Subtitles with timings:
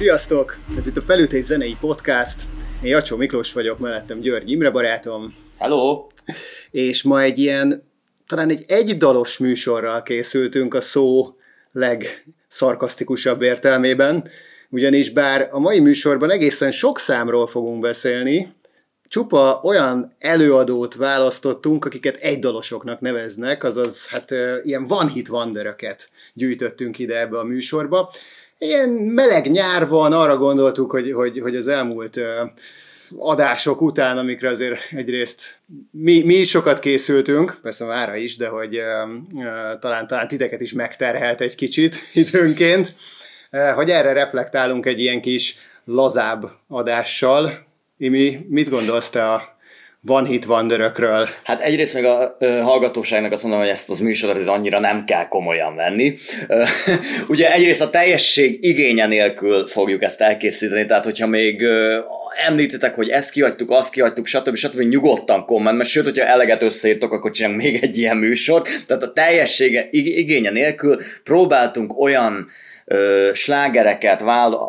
[0.00, 0.58] Sziasztok!
[0.76, 2.42] Ez itt a Felütés Zenei Podcast.
[2.82, 5.34] Én Jacsó Miklós vagyok, mellettem György Imre barátom.
[5.58, 6.06] Hello!
[6.70, 7.82] És ma egy ilyen,
[8.26, 11.36] talán egy egydalos műsorral készültünk a szó
[11.72, 14.28] legszarkasztikusabb értelmében,
[14.70, 18.54] ugyanis bár a mai műsorban egészen sok számról fogunk beszélni,
[19.08, 24.30] csupa olyan előadót választottunk, akiket egydalosoknak neveznek, azaz hát
[24.62, 28.10] ilyen one-hit wonderöket gyűjtöttünk ide ebbe a műsorba.
[28.62, 32.20] Ilyen meleg nyár van, arra gondoltuk, hogy, hogy, hogy az elmúlt
[33.18, 35.58] adások után, amikre azért egyrészt
[35.90, 38.80] mi, mi is sokat készültünk, persze mára is, de hogy
[39.80, 42.94] talán, talán titeket is megterhelt egy kicsit időnként,
[43.74, 47.66] hogy erre reflektálunk egy ilyen kis lazább adással.
[47.96, 49.58] Imi, mit gondolsz te a
[50.02, 51.28] van hit Wanderökről.
[51.44, 55.04] Hát egyrészt meg a ö, hallgatóságnak azt mondom, hogy ezt az műsorot ez annyira nem
[55.04, 56.16] kell komolyan venni.
[56.48, 56.64] Ö,
[57.28, 61.98] ugye egyrészt a teljesség igénye nélkül fogjuk ezt elkészíteni, tehát hogyha még ö,
[62.46, 64.56] említitek, hogy ezt kihagytuk, azt kihagytuk, stb.
[64.56, 64.80] stb.
[64.80, 68.68] nyugodtan mert sőt, hogyha eleget összeírtok, akkor csinálunk még egy ilyen műsort.
[68.86, 72.48] Tehát a teljessége igénye nélkül próbáltunk olyan
[72.92, 74.20] ö, slágereket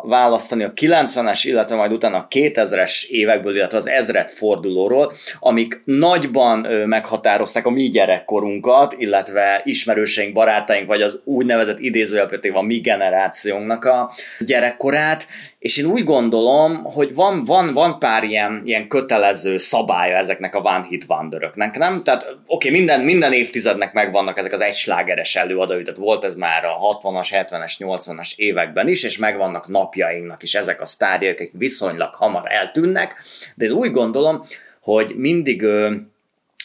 [0.02, 6.64] választani a 90-es, illetve majd utána a 2000-es évekből, illetve az ezret fordulóról, amik nagyban
[6.64, 13.84] ö, meghatározták a mi gyerekkorunkat, illetve ismerőseink, barátaink, vagy az úgynevezett idézőjelpőték a mi generációnknak
[13.84, 15.26] a gyerekkorát,
[15.62, 20.58] és én úgy gondolom, hogy van, van, van pár ilyen, ilyen kötelező szabálya ezeknek a
[20.58, 22.02] One Hit Wonderöknek, nem?
[22.02, 26.64] Tehát oké, okay, minden, minden évtizednek megvannak ezek az egyslágeres előadói, tehát volt ez már
[26.64, 32.14] a 60-as, 70-es, 80-as években is, és megvannak napjainknak is ezek a sztárjak, akik viszonylag
[32.14, 33.14] hamar eltűnnek,
[33.54, 34.46] de én úgy gondolom,
[34.80, 35.66] hogy mindig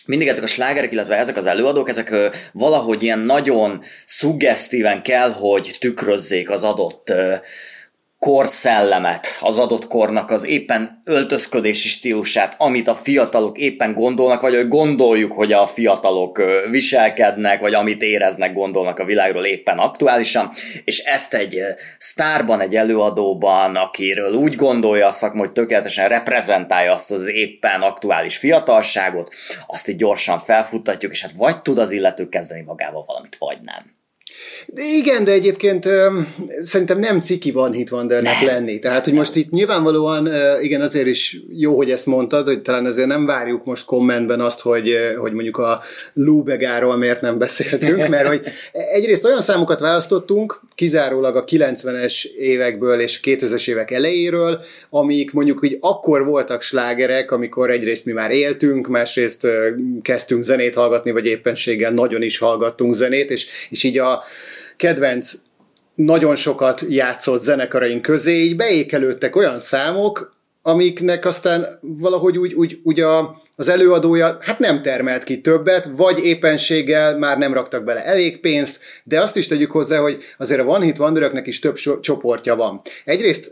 [0.06, 2.14] mindig ezek a slágerek, illetve ezek az előadók, ezek
[2.54, 7.14] valahogy ilyen nagyon szuggesztíven kell, hogy tükrözzék az adott
[8.27, 14.67] korszellemet, az adott kornak az éppen öltözködési stílusát, amit a fiatalok éppen gondolnak, vagy hogy
[14.67, 20.52] gondoljuk, hogy a fiatalok viselkednek, vagy amit éreznek, gondolnak a világról éppen aktuálisan,
[20.83, 21.61] és ezt egy
[21.98, 28.37] sztárban, egy előadóban, akiről úgy gondolja a szakma, hogy tökéletesen reprezentálja azt az éppen aktuális
[28.37, 29.36] fiatalságot,
[29.67, 33.97] azt így gyorsan felfuttatjuk, és hát vagy tud az illető kezdeni magával valamit, vagy nem.
[34.66, 35.90] De igen, de egyébként
[36.62, 38.80] szerintem nem ciki van Hit Wandernek lenni.
[38.80, 40.30] Tehát, hogy most itt nyilvánvalóan,
[40.62, 44.62] igen, azért is jó, hogy ezt mondtad, hogy talán azért nem várjuk most kommentben azt,
[44.62, 45.82] hogy, hogy mondjuk a
[46.14, 48.42] Lubegáról miért nem beszéltünk, mert hogy
[48.72, 55.78] egyrészt olyan számokat választottunk, kizárólag a 90-es évekből és 2000-es évek elejéről, amik mondjuk így
[55.80, 59.48] akkor voltak slágerek, amikor egyrészt mi már éltünk, másrészt
[60.02, 64.24] kezdtünk zenét hallgatni, vagy éppenséggel nagyon is hallgattunk zenét, és, és így a
[64.77, 65.33] kedvenc
[65.95, 72.99] nagyon sokat játszott zenekaraink közé, így beékelődtek olyan számok, amiknek aztán valahogy úgy, úgy, úgy
[72.99, 78.39] a, az előadója hát nem termelt ki többet, vagy éppenséggel már nem raktak bele elég
[78.39, 82.02] pénzt, de azt is tegyük hozzá, hogy azért a One Hit Wonderöknek is több so-
[82.02, 82.82] csoportja van.
[83.05, 83.52] Egyrészt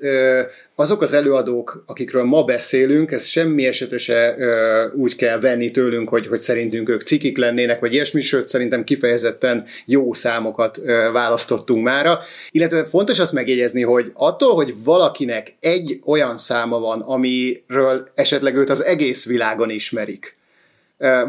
[0.76, 6.10] azok az előadók, akikről ma beszélünk, ez semmi esetre se ö, úgy kell venni tőlünk,
[6.10, 11.84] hogy, hogy szerintünk ők cikik lennének, vagy ilyesmi, sőt szerintem kifejezetten jó számokat ö, választottunk
[11.84, 12.20] mára.
[12.52, 18.70] Illetve fontos azt megjegyezni, hogy attól, hogy valakinek egy olyan száma van, amiről esetleg őt
[18.70, 20.38] az egész világon ismerik,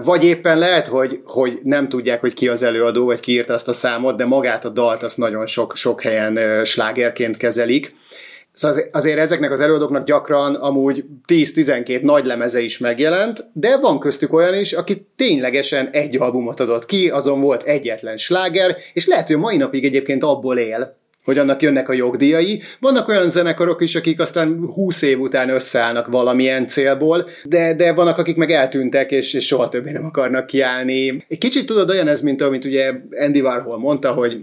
[0.03, 3.69] vagy éppen lehet, hogy, hogy nem tudják, hogy ki az előadó, vagy ki írta azt
[3.69, 7.95] a számot, de magát a dalt azt nagyon sok, sok helyen slágerként kezelik
[8.57, 14.33] Szóval azért ezeknek az előadóknak gyakran amúgy 10-12 nagy lemeze is megjelent, de van köztük
[14.33, 19.37] olyan is, aki ténylegesen egy albumot adott ki, azon volt egyetlen sláger, és lehet, hogy
[19.37, 22.63] mai napig egyébként abból él, hogy annak jönnek a jogdíjai.
[22.81, 28.19] Vannak olyan zenekarok is, akik aztán 20 év után összeállnak valamilyen célból, de, de vannak,
[28.19, 31.25] akik meg eltűntek, és, és soha többé nem akarnak kiállni.
[31.29, 34.41] Egy kicsit tudod olyan ez, mint amit ugye Andy Warhol mondta, hogy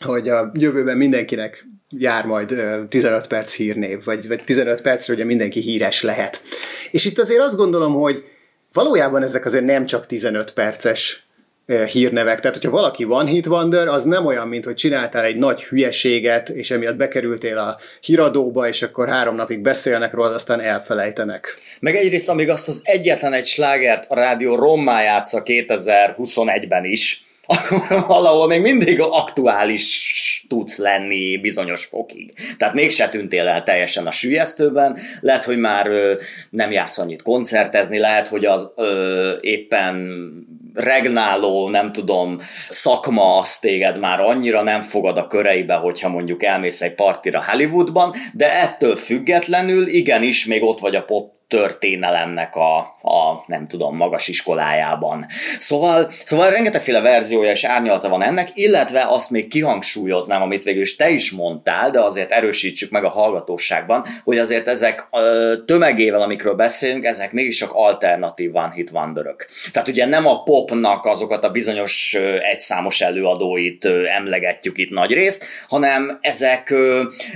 [0.00, 1.66] hogy a jövőben mindenkinek
[1.98, 2.54] jár majd
[2.88, 6.42] 15 perc hírnév, vagy, vagy 15 percre ugye mindenki híres lehet.
[6.90, 8.24] És itt azért azt gondolom, hogy
[8.72, 11.26] valójában ezek azért nem csak 15 perces
[11.66, 12.40] hírnevek.
[12.40, 16.48] Tehát, hogyha valaki van hit wonder, az nem olyan, mint hogy csináltál egy nagy hülyeséget,
[16.48, 21.54] és emiatt bekerültél a híradóba, és akkor három napig beszélnek róla, aztán elfelejtenek.
[21.80, 28.04] Meg egyrészt, amíg azt az egyetlen egy slágert a rádió rommá játsza 2021-ben is, akkor
[28.06, 32.32] valahol még mindig aktuális tudsz lenni bizonyos fokig.
[32.58, 36.14] Tehát mégse tűntél el teljesen a sülyeztőben, lehet, hogy már ö,
[36.50, 40.30] nem jársz annyit koncertezni, lehet, hogy az ö, éppen
[40.74, 42.38] regnáló, nem tudom,
[42.68, 48.14] szakma az téged már annyira nem fogad a köreibe, hogyha mondjuk elmész egy partira Hollywoodban,
[48.34, 54.28] de ettől függetlenül igenis még ott vagy a pop történelemnek a, a nem tudom, magas
[54.28, 55.26] iskolájában.
[55.58, 60.96] Szóval, szóval rengetegféle verziója és árnyalata van ennek, illetve azt még kihangsúlyoznám, amit végül is
[60.96, 65.20] te is mondtál, de azért erősítsük meg a hallgatóságban, hogy azért ezek a
[65.64, 69.48] tömegével, amikről beszélünk, ezek mégis csak alternatív One Hit Wonderök.
[69.72, 72.16] Tehát ugye nem a popnak azokat a bizonyos
[72.52, 76.74] egyszámos előadóit emlegetjük itt nagy részt, hanem ezek,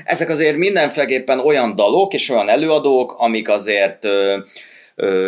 [0.05, 4.06] ezek azért mindenféleképpen olyan dalok és olyan előadók, amik azért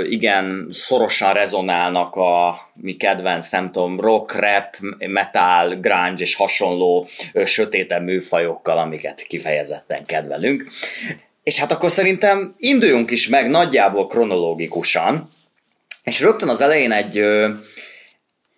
[0.09, 7.45] igen, szorosan rezonálnak a mi kedvenc, nem tudom, rock, rap, metal, grunge és hasonló ö,
[7.45, 10.67] sötétebb műfajokkal, amiket kifejezetten kedvelünk.
[11.43, 15.31] És hát akkor szerintem induljunk is meg nagyjából kronológikusan,
[16.05, 17.19] és rögtön az elején egy,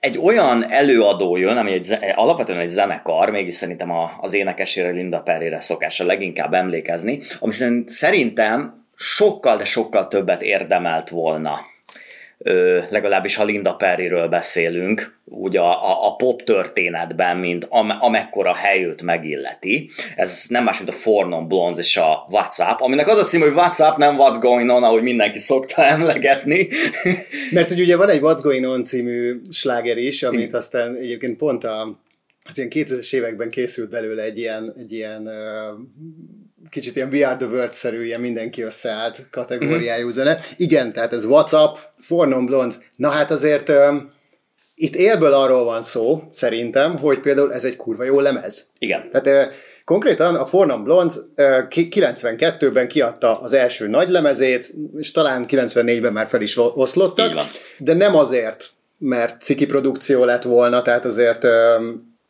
[0.01, 3.91] egy olyan előadó jön, ami egy, alapvetően egy zenekar, mégis szerintem
[4.21, 7.53] az énekesére Linda Perry-re szokás a leginkább emlékezni, ami
[7.87, 11.61] szerintem sokkal, de sokkal többet érdemelt volna.
[12.39, 18.55] Ö, legalábbis ha Linda Perryről beszélünk, úgy a, a, a pop történetben, mint am, amekkora
[18.55, 19.91] helyőt megilleti.
[20.17, 23.41] Ez nem más, mint a Four Non Blondes és a WhatsApp, aminek az a cím,
[23.41, 26.69] hogy WhatsApp, nem What's Going On, ahogy mindenki szokta emlegetni.
[27.51, 31.65] Mert hogy ugye van egy What's Going On című sláger is, amit aztán egyébként pont
[31.65, 31.99] a
[32.49, 35.79] az ilyen 2000-es években készült belőle egy ilyen, egy ilyen uh,
[36.71, 40.11] kicsit ilyen We Are The World-szerű, ilyen mindenki összeállt kategóriájú mm-hmm.
[40.11, 40.39] zene.
[40.57, 42.75] Igen, tehát ez WhatsApp, For Non Blondes.
[42.97, 44.07] Na hát azért um,
[44.75, 48.71] itt élből arról van szó, szerintem, hogy például ez egy kurva jó lemez.
[48.79, 49.11] Igen.
[49.11, 49.53] Tehát uh,
[49.85, 51.25] konkrétan a For Non Blondes uh,
[51.69, 58.17] 92-ben kiadta az első nagy lemezét, és talán 94-ben már fel is oszlottak, de nem
[58.17, 61.47] azért, mert ciki produkció lett volna, tehát azért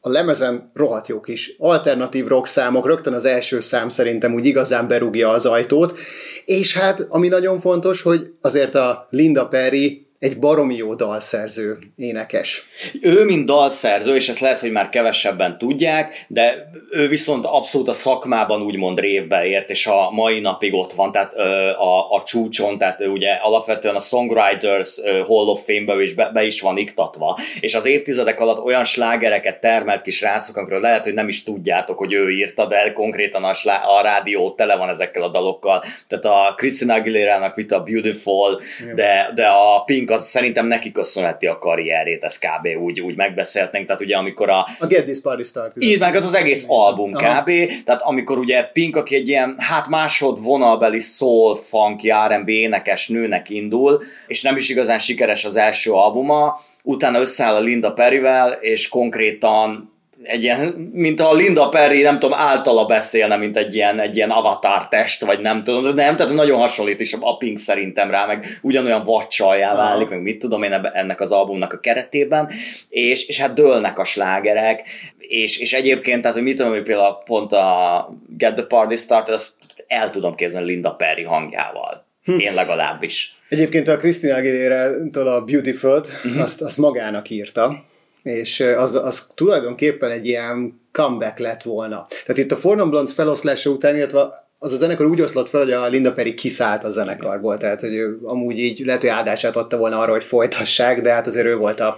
[0.00, 4.88] a lemezen rohadt jó kis alternatív rock számok, rögtön az első szám szerintem úgy igazán
[4.88, 5.98] berúgja az ajtót,
[6.44, 12.62] és hát ami nagyon fontos, hogy azért a Linda Perry egy baromi jó dalszerző énekes.
[13.00, 17.92] Ő, mint dalszerző, és ezt lehet, hogy már kevesebben tudják, de ő viszont abszolút a
[17.92, 22.78] szakmában úgymond révbe ért, és a mai napig ott van, tehát ö, a, a csúcson,
[22.78, 27.38] tehát ő ugye alapvetően a Songwriters Hall of Fame-be is, be, be is van iktatva,
[27.60, 31.98] és az évtizedek alatt olyan slágereket termelt kis srácok, amikről lehet, hogy nem is tudjátok,
[31.98, 36.24] hogy ő írta, de konkrétan a, slá, a rádió tele van ezekkel a dalokkal, tehát
[36.24, 38.60] a Christina Aguilera-nak mit a Beautiful,
[38.94, 42.82] de, de a Pink az szerintem neki köszönheti a karrierét, ez kb.
[42.82, 44.66] úgy, úgy megbeszéltünk, tehát ugye amikor a...
[44.78, 45.82] A Get This Party Started.
[45.82, 47.40] Így meg az az egész album Aha.
[47.42, 47.50] kb.
[47.84, 53.50] Tehát amikor ugye Pink, aki egy ilyen, hát másod vonalbeli soul, funky, R&B énekes nőnek
[53.50, 58.88] indul, és nem is igazán sikeres az első albuma, utána összeáll a Linda Perryvel, és
[58.88, 59.92] konkrétan
[60.22, 64.30] egy ilyen, mint a Linda Perry, nem tudom, általa beszélne, mint egy ilyen, egy ilyen
[64.30, 68.26] avatar test, vagy nem tudom, de nem, tehát nagyon hasonlít is a Pink szerintem rá,
[68.26, 72.50] meg ugyanolyan vacsaljá válik, meg mit tudom én ennek az albumnak a keretében,
[72.88, 74.88] és, és hát dőlnek a slágerek,
[75.18, 79.34] és, és egyébként, tehát hogy mit tudom, hogy például pont a Get the Party Started,
[79.34, 79.52] azt
[79.86, 82.06] el tudom képzelni Linda Perry hangjával.
[82.24, 82.38] Hm.
[82.38, 83.34] Én legalábbis.
[83.48, 86.42] Egyébként a Christina Aguilera-tól a Beautiful-t, uh-huh.
[86.42, 87.84] azt, azt magának írta,
[88.22, 92.06] és az, az tulajdonképpen egy ilyen comeback lett volna.
[92.08, 95.72] Tehát itt a Fornum Blondes feloszlása után, illetve az a zenekar úgy oszlott fel, hogy
[95.72, 99.76] a Linda Perry kiszállt a zenekarból, tehát hogy ő amúgy így lehet, hogy áldását adta
[99.76, 101.96] volna arra, hogy folytassák, de hát azért ő volt a,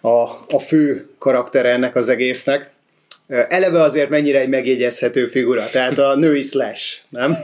[0.00, 2.70] a, a fő karaktere ennek az egésznek.
[3.28, 7.36] Eleve azért mennyire egy megjegyezhető figura, tehát a női slash, nem?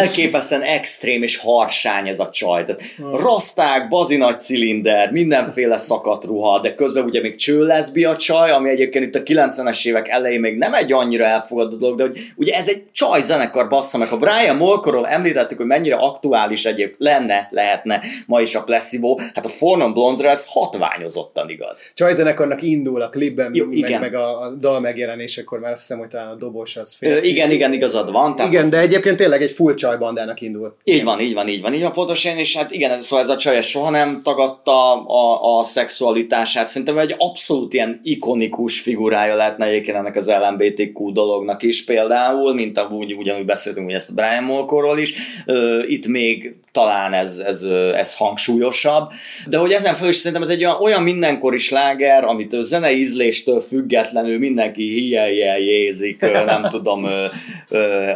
[0.00, 2.64] Elképesztően extrém és harsány ez a csaj.
[2.64, 8.50] Tehát raszták, bazi nagy cilinder, mindenféle szakadt ruha, de közben ugye még csőleszbi a csaj,
[8.50, 12.18] ami egyébként itt a 90-es évek elején még nem egy annyira elfogadott dolog, de hogy
[12.36, 14.08] ugye ez egy csaj zenekar bassza meg.
[14.08, 19.44] Ha Brian Molkorról említettük, hogy mennyire aktuális egyéb lenne, lehetne ma is a Placebo, hát
[19.44, 21.90] a Fornon Blondes ez hatványozottan igaz.
[21.94, 24.00] Csaj zenekarnak indul a klipben, Jó, meg, igen.
[24.00, 27.12] meg a, a dal megjelenésekor már azt hiszem, hogy talán a dobos az fél.
[27.12, 28.36] Ö, igen, igen, igazad van.
[28.36, 30.76] Tehát igen, de egyébként tényleg egy full csaj bandának indul.
[30.84, 33.36] Így van, így van, így van, így van pontosan, és hát igen, szóval ez a
[33.36, 36.66] csaj soha nem tagadta a, a szexualitását.
[36.66, 42.78] Szerintem egy abszolút ilyen ikonikus figurája lehetne egyébként ennek az LMBTQ dolognak is például, mint
[42.78, 45.14] a, úgy, ugyanúgy beszéltünk hogy ezt a Brian Molkorról is.
[45.46, 47.62] Ö, itt még talán ez, ez,
[47.94, 49.10] ez hangsúlyosabb,
[49.46, 53.60] de hogy ezen felül is szerintem ez egy olyan, olyan mindenkori sláger, amit zenei ízléstől
[53.60, 57.04] függetlenül mindenki hijeljeljézik, nem tudom,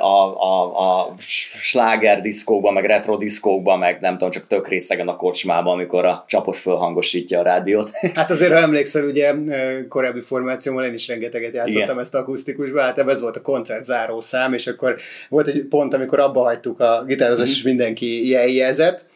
[0.01, 1.15] a, a, a
[1.59, 6.25] sláger diszkókban, meg retro diszkókban, meg nem tudom, csak tök részegen a kocsmában, amikor a
[6.29, 7.91] csapos fölhangosítja a rádiót.
[8.15, 9.35] Hát azért, ha emlékszel, ugye
[9.89, 11.99] korábbi formációmmal én is rengeteget játszottam Igen.
[11.99, 14.97] ezt akusztikusba, hát ez volt a koncert záró szám, és akkor
[15.29, 17.55] volt egy pont, amikor abba hagytuk a gitározást, mm.
[17.55, 19.07] és mindenki jeljezett,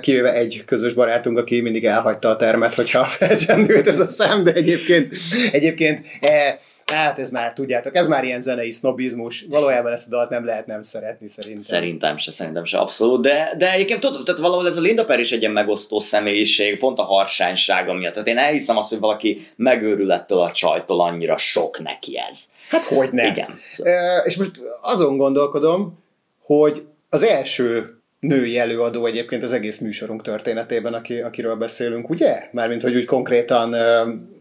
[0.00, 4.52] kivéve egy közös barátunk, aki mindig elhagyta a termet, hogyha felcsendült ez a szám, de
[4.52, 5.14] egyébként,
[5.52, 6.58] egyébként e,
[6.92, 9.46] Hát ez már, tudjátok, ez már ilyen zenei sznobizmus.
[9.48, 11.60] Valójában ezt a dalt nem lehet nem szeretni, szerintem.
[11.60, 13.22] Szerintem se, szerintem se, abszolút.
[13.22, 16.78] De, de egyébként tudod, tehát valahol ez a Linda Per is egy ilyen megosztó személyiség,
[16.78, 18.12] pont a harsánysága miatt.
[18.12, 22.44] Tehát én elhiszem azt, hogy valaki megőrül ettől a csajtól, annyira sok neki ez.
[22.68, 23.26] Hát hogy nem.
[23.26, 23.48] Igen.
[23.78, 26.04] E, és most azon gondolkodom,
[26.42, 27.95] hogy az első
[28.26, 32.48] női előadó egyébként az egész műsorunk történetében, aki, akiről beszélünk, ugye?
[32.52, 33.74] Mármint, hogy úgy konkrétan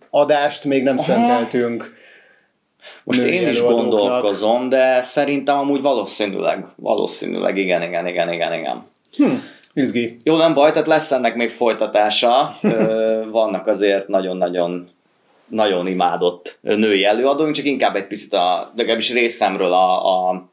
[0.09, 1.03] adást még nem Aha.
[1.03, 1.93] szenteltünk.
[3.03, 8.83] Most én is gondolkozom, de szerintem amúgy valószínűleg, valószínűleg igen, igen, igen, igen, igen.
[9.17, 9.35] Hm.
[9.73, 10.17] Izgi.
[10.23, 12.55] Jó, nem baj, tehát lesz ennek még folytatása.
[13.31, 14.89] Vannak azért nagyon-nagyon
[15.47, 20.49] nagyon imádott női előadóink, csak inkább egy picit a, legalábbis részemről a, a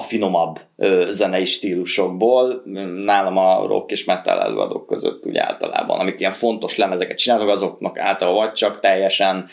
[0.00, 2.62] a finomabb ö, zenei stílusokból.
[3.04, 7.98] Nálam a rock és metal előadók között úgy általában, amik ilyen fontos lemezeket csinálnak, azoknak
[7.98, 9.48] általában vagy csak teljesen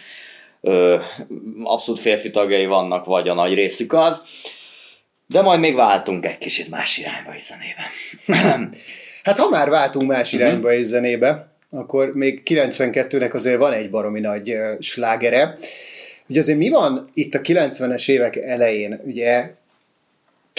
[0.62, 0.96] ö,
[1.64, 4.24] abszolút férfi tagjai vannak, vagy a nagy részük az.
[5.28, 7.90] De majd még váltunk egy kicsit más irányba is zenébe.
[9.24, 10.42] hát ha már váltunk más mhm.
[10.42, 15.56] irányba is zenébe, akkor még 92-nek azért van egy baromi nagy uh, slágere.
[16.28, 19.02] Ugye azért mi van itt a 90-es évek elején?
[19.06, 19.56] Ugye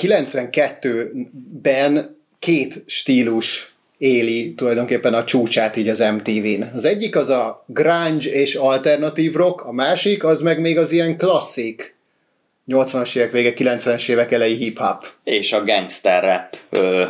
[0.01, 6.63] 92-ben két stílus éli tulajdonképpen a csúcsát így az MTV-n.
[6.75, 11.17] Az egyik az a grunge és alternatív rock, a másik az meg még az ilyen
[11.17, 11.97] klasszik
[12.69, 15.07] 80-as évek vége, 90-es évek elejé hip-hop.
[15.25, 17.05] És a gangster rap ö,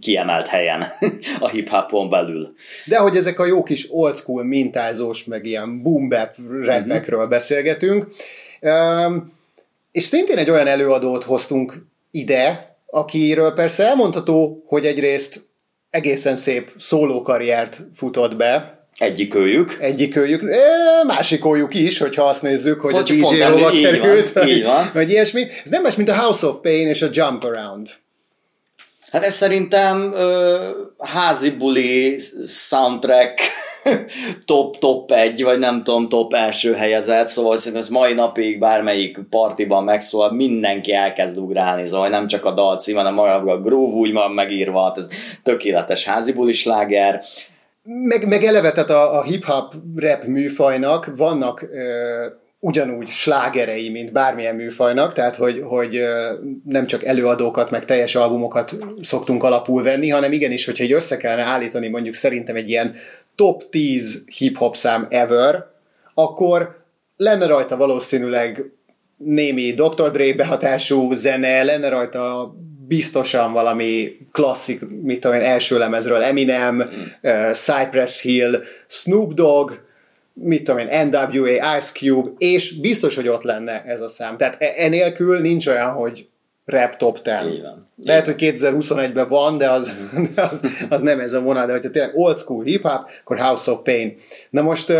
[0.00, 0.92] kiemelt helyen
[1.40, 2.54] a hip-hopon belül.
[2.84, 7.30] De hogy ezek a jó kis old school mintázós, meg ilyen boom bap rapekről uh-huh.
[7.30, 8.06] beszélgetünk.
[8.60, 9.32] Um,
[9.92, 15.40] és szintén egy olyan előadót hoztunk ide, akiről persze elmondható, hogy egyrészt
[15.90, 19.76] egészen szép szólókarriert futott be, egyik őjük.
[19.80, 20.42] Egyik őjük.
[21.06, 24.90] Másik őjük is, hogyha azt nézzük, hogy Pont a DJ hova került, van, vagy, van.
[24.94, 25.46] vagy ilyesmi.
[25.64, 27.88] Ez nem más, mint a House of Pain és a Jump Around.
[29.10, 33.40] Hát ez szerintem ö, házi buli soundtrack
[34.44, 39.18] top, top egy, vagy nem tudom, top első helyezett, szóval szerintem ez mai napig bármelyik
[39.30, 43.94] partiban megszól, mindenki elkezd ugrálni, szóval nem csak a dal cím, hanem maga a groove
[43.94, 45.06] úgy van megírva, hát ez
[45.42, 46.34] tökéletes házi
[46.64, 47.22] láger.
[47.82, 52.26] Meg, meg eleve, a, a hip-hop rap műfajnak vannak ö,
[52.64, 56.00] ugyanúgy slágerei, mint bármilyen műfajnak, tehát hogy, hogy
[56.64, 61.42] nem csak előadókat, meg teljes albumokat szoktunk alapul venni, hanem igenis, hogyha egy össze kellene
[61.42, 62.94] állítani mondjuk szerintem egy ilyen
[63.34, 65.66] top 10 hip-hop szám ever,
[66.14, 66.84] akkor
[67.16, 68.72] lenne rajta valószínűleg
[69.16, 70.10] némi Dr.
[70.10, 72.54] Dre behatású zene, lenne rajta
[72.86, 76.80] biztosan valami klasszik, mit tudom én, első lemezről Eminem, mm.
[77.22, 78.54] uh, Cypress Hill,
[78.86, 79.72] Snoop Dogg,
[80.34, 84.36] mit tudom én, NWA, Ice Cube, és biztos, hogy ott lenne ez a szám.
[84.36, 86.26] Tehát e- enélkül nincs olyan, hogy
[86.64, 87.34] rap top 10.
[87.52, 87.90] Így van.
[88.04, 89.92] Lehet, hogy 2021-ben van, de az,
[90.34, 93.70] de az, az nem ez a vonal, de hogyha tényleg old school hip-hop, akkor House
[93.70, 94.14] of Pain.
[94.50, 94.92] Na most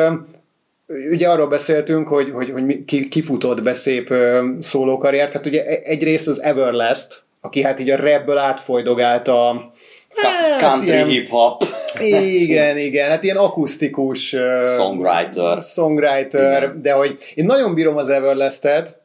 [1.10, 4.14] ugye arról beszéltünk, hogy, hogy, hogy ki, kifutott be szép
[4.60, 9.72] szólókarriert, hát ugye e- egyrészt az Everlast, aki hát így a rapből átfoldogált a
[10.14, 11.64] hát, country ilyen, hip-hop.
[12.00, 14.36] Igen, igen, hát ilyen akusztikus
[14.76, 16.82] songwriter, songwriter igen.
[16.82, 19.01] de hogy én nagyon bírom az Everlastet,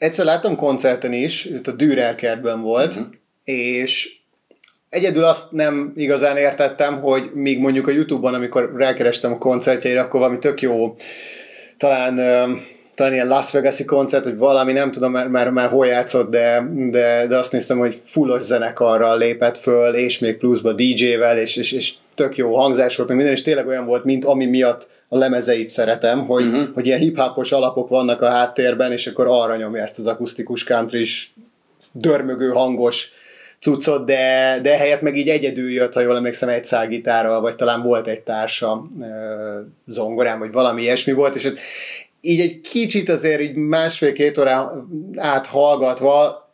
[0.00, 3.06] egyszer láttam koncerten is, itt a Dürer kertben volt, uh-huh.
[3.44, 4.18] és
[4.88, 10.20] egyedül azt nem igazán értettem, hogy még mondjuk a Youtube-on, amikor rákerestem a koncertjeire, akkor
[10.20, 10.96] valami tök jó,
[11.76, 12.18] talán
[13.00, 16.62] talán ilyen Las Vegas-i koncert, hogy valami, nem tudom már, már, már hol játszott, de,
[16.90, 21.72] de, de azt néztem, hogy fullos zenekarral lépett föl, és még pluszba DJ-vel, és, és,
[21.72, 25.16] és tök jó hangzás volt, meg minden, és tényleg olyan volt, mint ami miatt a
[25.16, 26.74] lemezeit szeretem, hogy, uh-huh.
[26.74, 27.18] hogy ilyen hip
[27.50, 31.06] alapok vannak a háttérben, és akkor arra nyomja ezt az akusztikus country
[31.92, 33.12] dörmögő hangos
[33.60, 37.82] cuccot, de, de helyett meg így egyedül jött, ha jól emlékszem, egy szágitárral, vagy talán
[37.82, 38.88] volt egy társa
[39.86, 41.52] zongorán, vagy valami ilyesmi volt, és
[42.20, 46.48] így egy kicsit azért így másfél-két órán át hallgatva,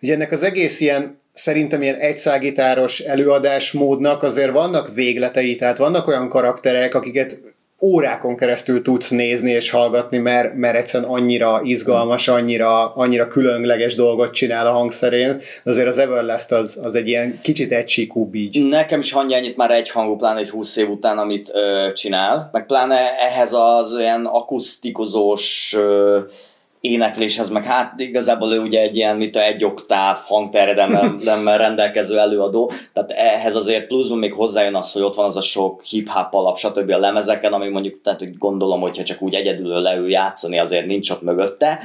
[0.00, 6.28] ugye ennek az egész ilyen szerintem ilyen egyszágitáros előadásmódnak azért vannak végletei, tehát vannak olyan
[6.28, 7.40] karakterek, akiket
[7.80, 14.32] órákon keresztül tudsz nézni és hallgatni, mert, mert egyszerűen annyira izgalmas, annyira, annyira különleges dolgot
[14.32, 18.68] csinál a hangszerén, de azért az Everlast az, az egy ilyen kicsit egysíkú így.
[18.68, 22.48] Nekem is hangja ennyit már egy hangú, pláne egy 20 év után, amit ö, csinál,
[22.52, 26.18] meg pláne ehhez az olyan akusztikozós ö,
[26.90, 32.70] énekléshez, meg hát igazából ő ugye egy ilyen, mint a egy oktáv hangterjedelemmel rendelkező előadó,
[32.92, 36.56] tehát ehhez azért pluszban még hozzájön az, hogy ott van az a sok hip-hop alap,
[36.56, 36.90] stb.
[36.90, 41.10] a lemezeken, ami mondjuk, tehát hogy gondolom, hogyha csak úgy egyedül leül játszani, azért nincs
[41.10, 41.78] ott mögötte,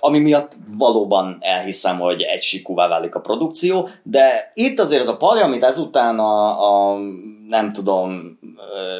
[0.00, 5.16] ami miatt valóban elhiszem, hogy egy sikúvá válik a produkció, de itt azért ez a
[5.16, 6.98] palja, amit ezután a, a
[7.48, 8.38] nem tudom,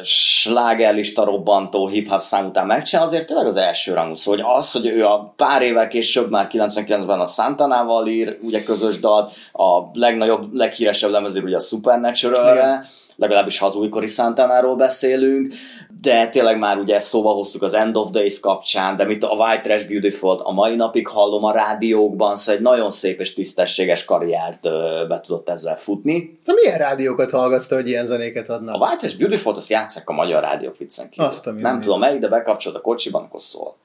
[0.03, 4.85] slágerlista robbantó hip-hop szám után megcsinál, azért tényleg az első rangú szó, hogy az, hogy
[4.85, 10.53] ő a pár évvel később, már 99-ben a Santanával ír, ugye közös dal, a legnagyobb,
[10.53, 15.53] leghíresebb lemezér ugye a Supernatural-re, legalábbis ha az újkori Santanáról beszélünk,
[16.01, 19.61] de tényleg már ugye szóval hoztuk az End of Days kapcsán, de mit a White
[19.61, 24.65] Trash Beautiful a mai napig hallom a rádiókban, szóval egy nagyon szép és tisztességes karriert
[24.65, 26.39] ö, be tudott ezzel futni.
[26.45, 28.75] Na milyen rádiókat hallgatsz hogy ilyen zenéket adnak?
[28.75, 31.25] A White Trash Beautiful-t azt játszák a magyar rádiók viccen kívül.
[31.25, 33.75] Azt, Nem tudom tudom melyik, de bekapcsolod a kocsiban, akkor szól.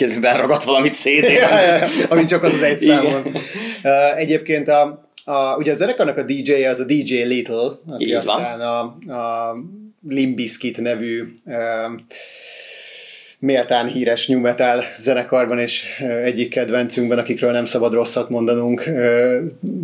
[0.00, 3.34] És kérdezik, beragadt valamit cd ja, ja, csak az az egy számon.
[4.16, 8.60] Egyébként a, a, ugye a zenekarnak a DJ-je az a DJ Little, aki Így aztán
[8.60, 8.80] a,
[9.12, 9.56] a
[10.08, 11.22] Limbiskit nevű
[13.40, 15.86] méltán híres new metal zenekarban és
[16.24, 18.84] egyik kedvencünkben, akikről nem szabad rosszat mondanunk,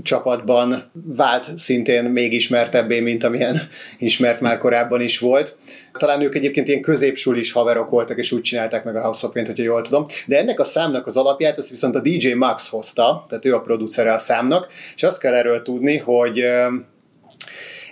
[0.03, 3.61] csapatban vált szintén még ismertebbé, mint amilyen
[3.99, 5.59] ismert már korábban is volt.
[5.93, 9.49] Talán ők egyébként ilyen középsulis haverok voltak, és úgy csinálták meg a House of Paint,
[9.49, 10.07] hogyha jól tudom.
[10.27, 13.61] De ennek a számnak az alapját, azt viszont a DJ Max hozta, tehát ő a
[13.61, 16.45] producere a számnak, és azt kell erről tudni, hogy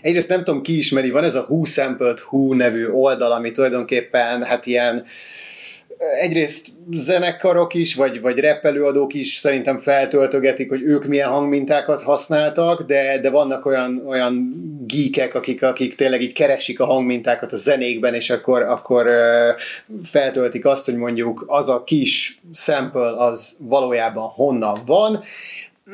[0.03, 4.43] egyrészt nem tudom ki ismeri, van ez a Who Sampled Who nevű oldal, ami tulajdonképpen
[4.43, 5.05] hát ilyen
[6.21, 13.21] egyrészt zenekarok is, vagy, vagy repelőadók is szerintem feltöltögetik, hogy ők milyen hangmintákat használtak, de,
[13.21, 18.31] de vannak olyan, olyan geekek, akik, akik tényleg így keresik a hangmintákat a zenékben, és
[18.31, 19.11] akkor, akkor
[20.05, 25.21] feltöltik azt, hogy mondjuk az a kis sample az valójában honnan van.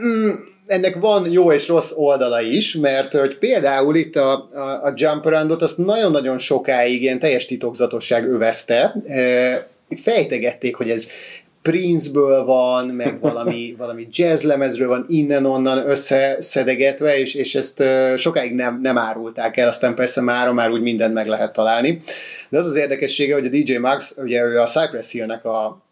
[0.05, 0.31] Mm,
[0.67, 5.25] ennek van jó és rossz oldala is, mert hogy például itt a, a, a Jump
[5.25, 8.95] Around-ot azt nagyon-nagyon sokáig ilyen teljes titokzatosság övezte,
[9.97, 11.11] fejtegették, hogy ez
[11.63, 17.83] Prince-ből van, meg valami, valami jazzlemezről van innen-onnan összeszedegetve, és, és ezt
[18.17, 22.03] sokáig nem, nem árulták el, aztán persze már, már úgy mindent meg lehet találni.
[22.49, 25.83] De az az érdekessége, hogy a DJ Max, ugye ő a Cypress Hill-nek a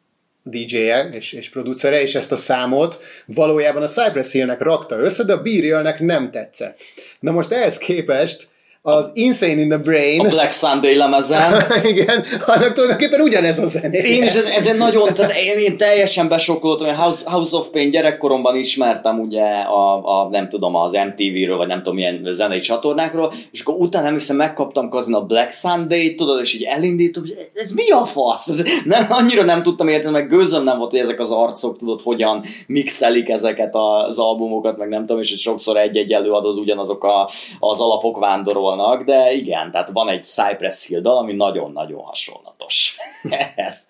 [0.43, 5.33] DJ-je és, és producere, és ezt a számot valójában a Cypress Hill-nek rakta össze, de
[5.33, 6.81] a Beatrielnek nem tetszett.
[7.21, 8.49] Na most ehhez képest
[8.89, 10.21] az Insane in the Brain.
[10.21, 11.63] A Black Sunday lemezen.
[11.93, 13.99] Igen, annak tulajdonképpen ugyanez a zené.
[13.99, 18.57] Én is ezen nagyon, tehát én, én teljesen besokkoltam, hogy House, House of Pain gyerekkoromban
[18.57, 23.61] ismertem ugye a, a nem tudom, az MTV-ről, vagy nem tudom milyen zenei csatornákról, és
[23.61, 27.71] akkor utána nem hiszem megkaptam kazin a Black Sunday, tudod, és így elindítom, hogy ez
[27.71, 28.51] mi a fasz?
[28.85, 32.43] Nem, annyira nem tudtam érteni, meg gőzöm nem volt, hogy ezek az arcok, tudod, hogyan
[32.67, 33.75] mixelik ezeket
[34.07, 38.77] az albumokat, meg nem tudom, és hogy sokszor egy-egy előadó ugyanazok a, az alapok vándorol
[38.79, 42.97] hasonlnak, de igen, tehát van egy Cypress Hill dal, ami nagyon-nagyon hasonlatos.
[43.57, 43.87] ez,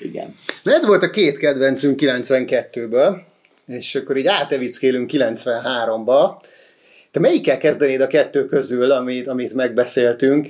[0.00, 0.36] igen.
[0.62, 3.16] De ez volt a két kedvencünk 92-ből,
[3.66, 6.30] és akkor így átevickélünk 93-ba.
[7.10, 10.48] Te melyikkel kezdenéd a kettő közül, amit, amit megbeszéltünk?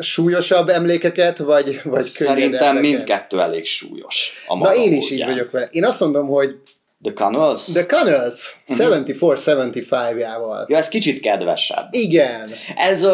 [0.00, 4.44] súlyosabb emlékeket, vagy, vagy Szerintem mindkettő elég súlyos.
[4.48, 5.68] Na én is így vagyok vele.
[5.70, 6.58] Én azt mondom, hogy
[7.02, 7.64] The Canals?
[7.64, 9.04] The Canals, uh-huh.
[9.04, 10.68] 74-75-jával.
[10.68, 11.86] Ja, ez kicsit kedvesebb.
[11.90, 12.50] Igen.
[12.76, 13.12] Ez uh,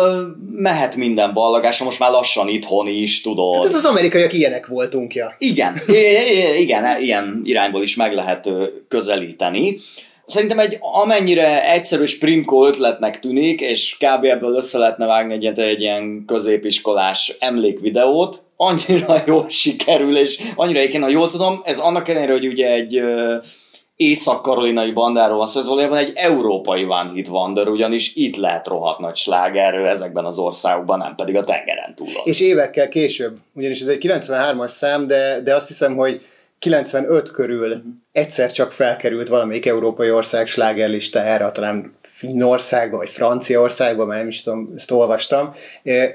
[0.50, 3.56] mehet minden ballagásra, most már lassan itthon is, tudod.
[3.56, 5.34] Hát ez az amerikaiak ilyenek voltunk, ja.
[5.38, 9.78] Igen, I- igen, ilyen irányból is meg lehet uh, közelíteni.
[10.26, 14.24] Szerintem egy amennyire egyszerű sprimko ötletnek tűnik, és kb.
[14.24, 21.02] ebből össze lehetne vágni egy, egy ilyen középiskolás emlékvideót, annyira jól sikerül, és annyira egyébként,
[21.02, 23.02] ha jól tudom, ez annak ellenére, hogy ugye egy
[23.98, 28.98] észak-karolinai bandáról van szó, ez valójában egy európai One Hit Wonder, ugyanis itt lehet rohadt
[28.98, 32.06] nagy slágerről ezekben az országokban, nem pedig a tengeren túl.
[32.24, 36.20] És évekkel később, ugyanis ez egy 93-as szám, de, de azt hiszem, hogy
[36.58, 37.82] 95 körül
[38.12, 44.72] egyszer csak felkerült valamelyik európai ország slágerlistájára, talán Finnországba, vagy Franciaországba, mert nem is tudom,
[44.76, 45.52] ezt olvastam,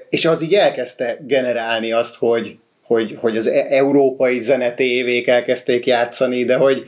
[0.10, 6.43] és az így elkezdte generálni azt, hogy, hogy, hogy az e- európai zenetévék elkezdték játszani,
[6.43, 6.84] de hogy,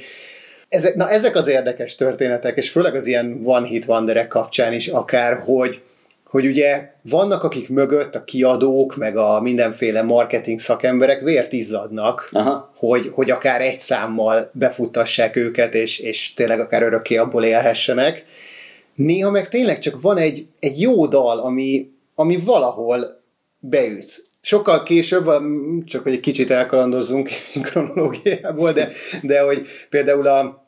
[0.70, 4.88] ezek, na ezek az érdekes történetek, és főleg az ilyen one hit wonderek kapcsán is
[4.88, 5.82] akár, hogy,
[6.26, 12.72] hogy ugye vannak, akik mögött a kiadók, meg a mindenféle marketing szakemberek vért izzadnak, Aha.
[12.76, 18.24] Hogy, hogy akár egy számmal befuttassák őket, és, és tényleg akár örökké abból élhessenek.
[18.96, 23.22] Néha meg tényleg csak van egy, egy jó dal, ami, ami valahol
[23.60, 24.30] beüt.
[24.46, 25.30] Sokkal később,
[25.86, 27.30] csak hogy egy kicsit elkalandozzunk
[27.72, 28.90] kronológiából, de,
[29.22, 30.66] de hogy például a,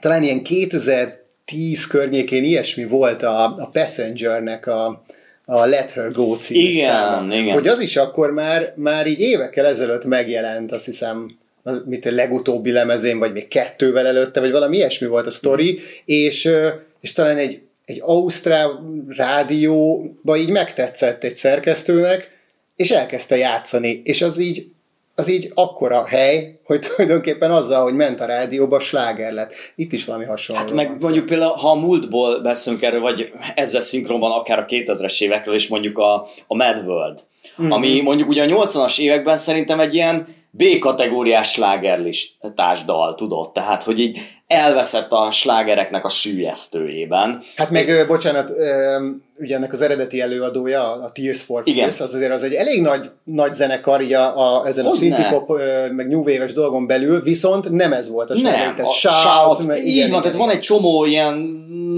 [0.00, 5.04] talán ilyen 2010 környékén ilyesmi volt a, a Passengernek a,
[5.44, 7.34] a Let Her Go című igen, száma.
[7.34, 7.54] Igen.
[7.54, 11.38] Hogy az is akkor már, már így évekkel ezelőtt megjelent, azt hiszem,
[11.84, 16.50] mit a legutóbbi lemezén, vagy még kettővel előtte, vagy valami ilyesmi volt a sztori, és,
[17.00, 22.38] és talán egy, egy ausztrál rádióba így megtetszett egy szerkesztőnek,
[22.80, 24.66] és elkezdte játszani, és az így
[25.14, 29.54] az így akkora hely, hogy tulajdonképpen azzal, hogy ment a rádióba, sláger lett.
[29.74, 30.62] Itt is valami hasonló.
[30.62, 35.20] Hát meg mondjuk például, ha a múltból beszélünk erről, vagy ezzel szinkronban akár a 2000-es
[35.20, 37.20] évekről, és mondjuk a, a Mad World,
[37.62, 37.70] mm-hmm.
[37.70, 43.52] ami mondjuk ugye a 80-as években szerintem egy ilyen B-kategóriás slágerlistás dal, tudod?
[43.52, 47.42] Tehát, hogy így elveszett a slágereknek a sűjesztőjében.
[47.56, 49.06] Hát meg, bocsánat, ö,
[49.40, 51.80] ugye ennek az eredeti előadója, a Tears for Igen.
[51.80, 55.48] Fears, az azért az egy elég nagy, nagy zenekar a, a, ezen hogy a synthpop
[55.92, 59.66] meg new wave dolgon belül, viszont nem ez volt a sláger, tehát a shout, shout
[59.66, 61.34] meg, így igen, van, tehát van egy csomó ilyen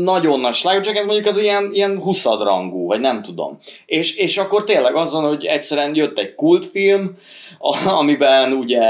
[0.03, 3.59] nagyon nagy sláger, csak ez mondjuk az ilyen, ilyen huszadrangú, vagy nem tudom.
[3.87, 7.15] És, és akkor tényleg azon, hogy egyszerűen jött egy kultfilm,
[7.99, 8.81] amiben ugye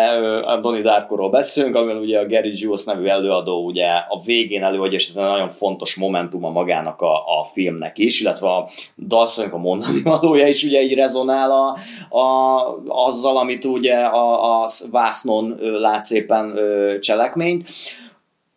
[0.45, 4.99] a Donnie Darko-ról beszélünk, amiben ugye a Gary Jules nevű előadó ugye a végén előadja,
[4.99, 9.53] és ez egy nagyon fontos momentum a magának a, a filmnek is, illetve a dalszónak
[9.53, 11.77] a mondani valója is ugye így rezonál a,
[12.19, 16.59] a, azzal, amit ugye a, a vásznon lát szépen
[17.01, 17.71] cselekményt,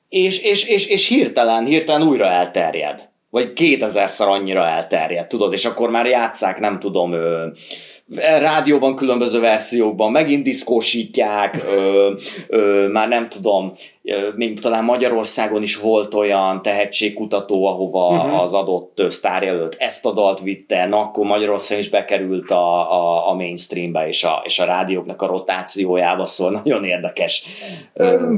[0.10, 3.10] és, és, és, és hirtelen, hirtelen újra elterjed.
[3.30, 7.48] Vagy kétezerszer annyira elterjed, tudod, és akkor már játszák, nem tudom, ö,
[8.40, 12.14] rádióban különböző verziókban megint diszkósítják, ö,
[12.48, 18.42] ö, már nem tudom, ö, még talán Magyarországon is volt olyan tehetségkutató, ahova uh-huh.
[18.42, 23.34] az adott sztárjelölt ezt a dalt vitte, na akkor Magyarországon is bekerült a, a, a
[23.34, 27.46] mainstreambe és a, és a rádióknak a rotációjába, szóval nagyon érdekes.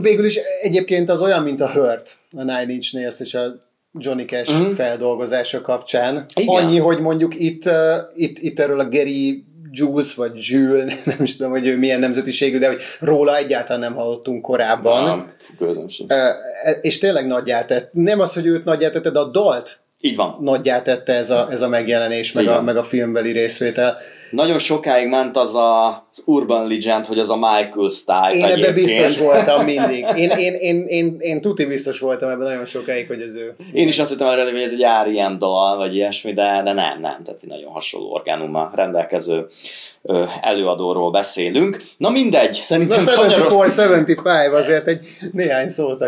[0.01, 3.53] Végül is egyébként az olyan, mint a Hurt, a Nine Inch Nails és a
[3.99, 4.75] Johnny Cash uh-huh.
[4.75, 6.25] feldolgozása kapcsán.
[6.35, 6.55] Igen.
[6.55, 7.73] Annyi, hogy mondjuk itt, uh,
[8.15, 9.45] itt, itt erről a Gary
[9.77, 13.95] Jules vagy Jules, nem is tudom, hogy ő milyen nemzetiségű, de hogy róla egyáltalán nem
[13.95, 15.03] hallottunk korábban.
[15.03, 15.33] Nem,
[16.07, 17.93] uh, és tényleg nagyját tett.
[17.93, 20.37] Nem az, hogy őt nagyját tette, de a dalt így van.
[20.41, 23.97] Nagyját tette ez a, ez a megjelenés, meg a, meg a filmbeli részvétel.
[24.31, 28.73] Nagyon sokáig ment az a, az Urban Legend, hogy az a Michael style Én ebben
[28.73, 30.05] biztos voltam mindig.
[30.15, 33.55] Én, én, én, én, én tuti biztos voltam ebben nagyon sokáig, hogy ez ő.
[33.71, 35.37] Én is azt hittem erre, hogy ez egy R.E.M.
[35.37, 37.23] dal, vagy ilyesmi, de, de nem, nem.
[37.23, 39.45] Tehát egy nagyon hasonló orgánummal rendelkező
[40.01, 41.77] ö, előadóról beszélünk.
[41.97, 43.03] Na mindegy, szerintem...
[43.03, 46.01] Na 74-75 azért egy néhány szót.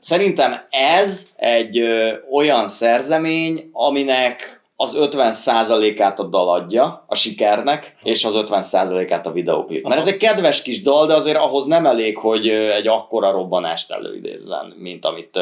[0.00, 8.24] Szerintem ez egy ö, olyan szerzemény, aminek az 50%-át a dal adja a sikernek, és
[8.24, 9.86] az 50%-át a videóklip.
[9.86, 13.90] Mert ez egy kedves kis dal, de azért ahhoz nem elég, hogy egy akkora robbanást
[13.90, 15.38] előidézzen, mint amit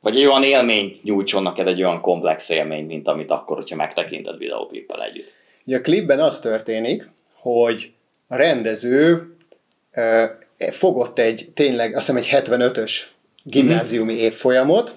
[0.00, 4.38] vagy egy olyan élményt nyújtson neked, egy olyan komplex élmény, mint amit akkor, hogyha megtekinted
[4.38, 5.32] videóklippel együtt.
[5.66, 7.92] Ugye a klipben az történik, hogy
[8.28, 9.34] a rendező
[10.70, 13.00] fogott egy tényleg, azt hiszem egy 75-ös
[13.50, 14.22] gimnáziumi mm-hmm.
[14.22, 14.94] évfolyamot,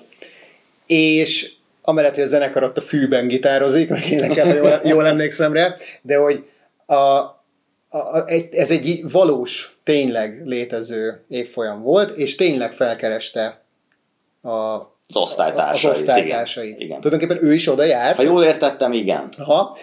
[0.85, 5.53] és amellett, hogy a zenekar ott a fűben gitározik, meg énekel, ha jól, jól emlékszem
[5.53, 6.45] rá, de hogy
[6.85, 7.37] a, a,
[7.89, 13.61] a, ez egy valós, tényleg létező évfolyam volt, és tényleg felkereste
[14.41, 15.93] a, az osztálytársait.
[15.93, 16.69] Az osztálytársait.
[16.69, 16.85] Igen.
[16.85, 17.01] igen.
[17.01, 18.15] Tulajdonképpen ő is oda járt.
[18.15, 19.29] Ha jól értettem, igen.
[19.37, 19.77] Aha.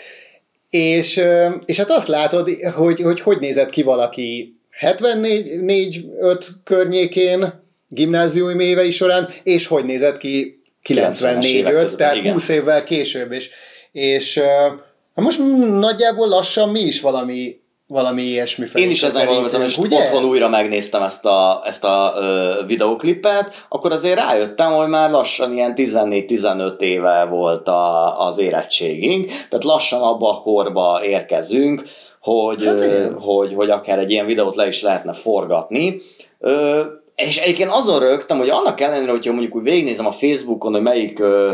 [0.70, 1.20] És,
[1.64, 9.29] és hát azt látod, hogy, hogy hogy nézett ki valaki 74-5 környékén, gimnáziumi évei során,
[9.42, 12.33] és hogy nézett ki 94-5, tehát igen.
[12.33, 13.51] 20 évvel később, és,
[13.92, 14.79] és uh,
[15.14, 15.38] most
[15.79, 18.85] nagyjából lassan mi is valami valami ilyesmi felé.
[18.85, 19.96] Én is ezen gondolkozom, és ugye?
[19.96, 25.53] otthon újra megnéztem ezt a, ezt a uh, videoklipet, akkor azért rájöttem, hogy már lassan
[25.53, 31.83] ilyen 14-15 éve volt a, az érettségünk, tehát lassan abba a korba érkezünk,
[32.20, 36.01] hogy, hát uh, hogy, hogy akár egy ilyen videót le is lehetne forgatni.
[36.38, 36.81] Uh,
[37.26, 41.18] és egyébként azon rögtem, hogy annak ellenére, hogyha mondjuk úgy végignézem a Facebookon, hogy melyik
[41.18, 41.52] ö,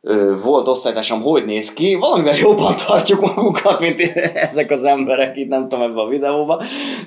[0.00, 4.00] ö, volt osztálytársam, hogy néz ki, valamivel jobban tartjuk magunkat, mint
[4.48, 6.62] ezek az emberek itt, nem tudom, ebben a videóban.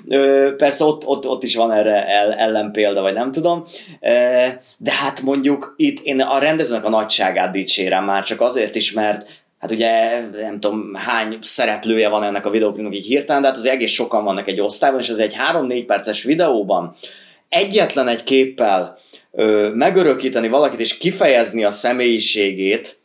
[0.08, 3.64] Ö, persze ott, ott, ott is van erre el, ellenpélda, vagy nem tudom.
[4.02, 4.46] Ö,
[4.78, 9.30] de hát mondjuk itt én a rendezőnek a nagyságát dicsérem már csak azért is, mert
[9.60, 13.66] hát ugye nem tudom hány szereplője van ennek a videóklipnek így hirtelen, de hát az
[13.66, 16.96] egész sokan vannak egy osztályban, és ez egy 3-4 perces videóban
[17.50, 18.98] egyetlen egy képpel
[19.32, 23.00] ö, megörökíteni valakit és kifejezni a személyiségét,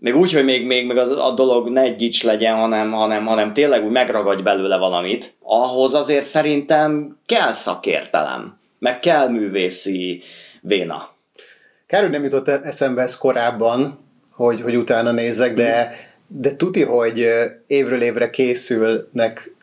[0.00, 3.26] még úgy, hogy még, még, még az, a dolog ne egy gics legyen, hanem, hanem,
[3.26, 10.22] hanem tényleg úgy megragadj belőle valamit, ahhoz azért szerintem kell szakértelem, meg kell művészi
[10.60, 11.08] véna.
[11.86, 13.98] Kár, hogy nem jutott eszembe ez korábban,
[14.32, 15.90] hogy, hogy utána nézzek, de,
[16.26, 17.28] de tuti, hogy
[17.66, 19.54] évről évre készülnek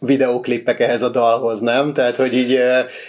[0.00, 1.92] videóklippek ehhez a dalhoz, nem?
[1.92, 2.58] Tehát, hogy így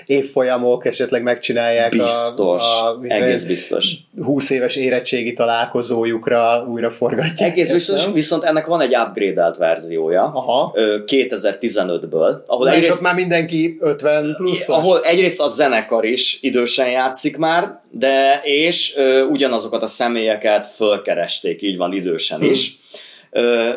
[0.05, 3.93] évfolyamok esetleg megcsinálják biztos, a, a egész biztos.
[4.23, 7.51] 20 éves érettségi találkozójukra újra forgatják.
[7.51, 8.13] Egész biztos, nem?
[8.13, 10.73] viszont ennek van egy upgrade verziója Aha.
[10.75, 12.45] 2015-ből.
[12.45, 14.69] Ahol Na egyrészt, és ott már mindenki 50 plusz.
[14.69, 21.61] Ahol egyrészt a zenekar is idősen játszik már, de és ö, ugyanazokat a személyeket fölkeresték,
[21.61, 22.49] így van idősen hmm.
[22.49, 22.79] is.
[23.31, 23.69] Ö,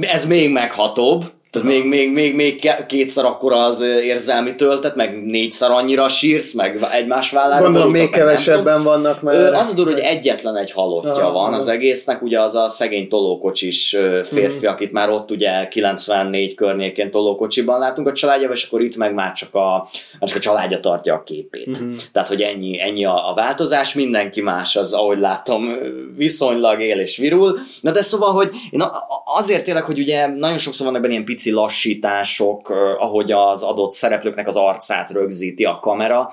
[0.00, 5.70] ez még meghatóbb, tehát még, még, még, még kétszer akkor az érzelmi töltet, meg négyszer
[5.70, 7.62] annyira sírsz, meg egymás vállára.
[7.62, 9.54] Gondolom még kevesebben vannak már.
[9.54, 13.08] Az a durva, hogy egyetlen egy halottja Aha, van az egésznek, ugye az a szegény
[13.08, 14.70] tolókocsis férfi, mm.
[14.70, 19.32] akit már ott ugye 94 környékén tolókocsiban látunk a családjával, és akkor itt meg már
[19.32, 19.88] csak a,
[20.20, 21.82] már csak a családja tartja a képét.
[21.82, 21.92] Mm.
[22.12, 25.76] Tehát, hogy ennyi, ennyi a, a változás, mindenki más az, ahogy látom,
[26.16, 27.58] viszonylag él és virul.
[27.80, 28.82] Na de szóval, hogy én
[29.24, 33.92] azért tényleg, hogy ugye nagyon sokszor vannak benne ilyen pici pici lassítások, ahogy az adott
[33.92, 36.32] szereplőknek az arcát rögzíti a kamera,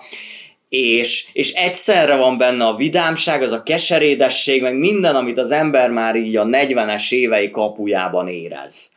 [0.70, 5.90] és, és egyszerre van benne a vidámság, az a keserédesség, meg minden, amit az ember
[5.90, 8.92] már így a 40-es évei kapujában érez.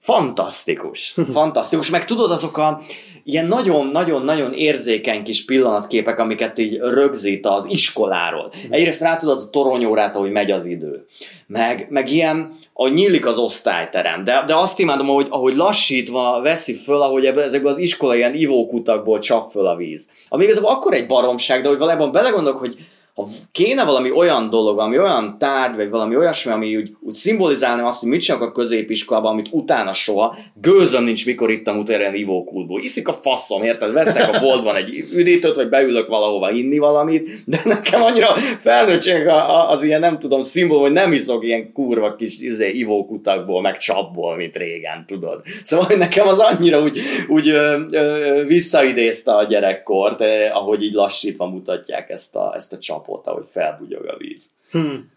[0.00, 2.80] Fantasztikus, fantasztikus, meg tudod azok a
[3.24, 8.50] ilyen nagyon-nagyon-nagyon érzékeny kis pillanatképek, amiket így rögzít az iskoláról.
[8.70, 11.06] Egyrészt rá tudod a toronyórát, ahogy megy az idő.
[11.46, 14.24] Meg, meg ilyen, ahogy nyílik az osztályterem.
[14.24, 19.18] De, de azt imádom, ahogy, ahogy lassítva veszi föl, ahogy ezekből az iskola ilyen ivókutakból
[19.18, 20.10] csap föl a víz.
[20.28, 22.76] Ami igazából akkor egy baromság, de hogy valójában belegondolok, hogy
[23.18, 27.86] ha kéne valami olyan dolog, valami olyan tárgy, vagy valami olyasmi, ami úgy, úgy szimbolizálna
[27.86, 32.80] azt, hogy mit csinálok a középiskolában, amit utána soha, gőzöm nincs, mikor ittam utoljára ivókultból.
[32.80, 33.92] Iszik a faszom, érted?
[33.92, 39.26] Veszek a boltban egy üdítőt, vagy beülök valahova inni valamit, de nekem annyira felnőttség
[39.68, 44.36] az ilyen, nem tudom, szimbol, hogy nem iszok ilyen kurva kis izé, ivókutakból, meg csapból,
[44.36, 45.42] mint régen, tudod.
[45.62, 51.46] Szóval nekem az annyira úgy, úgy ö, ö, visszaidézte a gyerekkort, eh, ahogy így lassítva
[51.46, 54.44] mutatják ezt a, ezt a csap kapott, ahogy felbugyog a víz.
[54.70, 55.10] Hmm.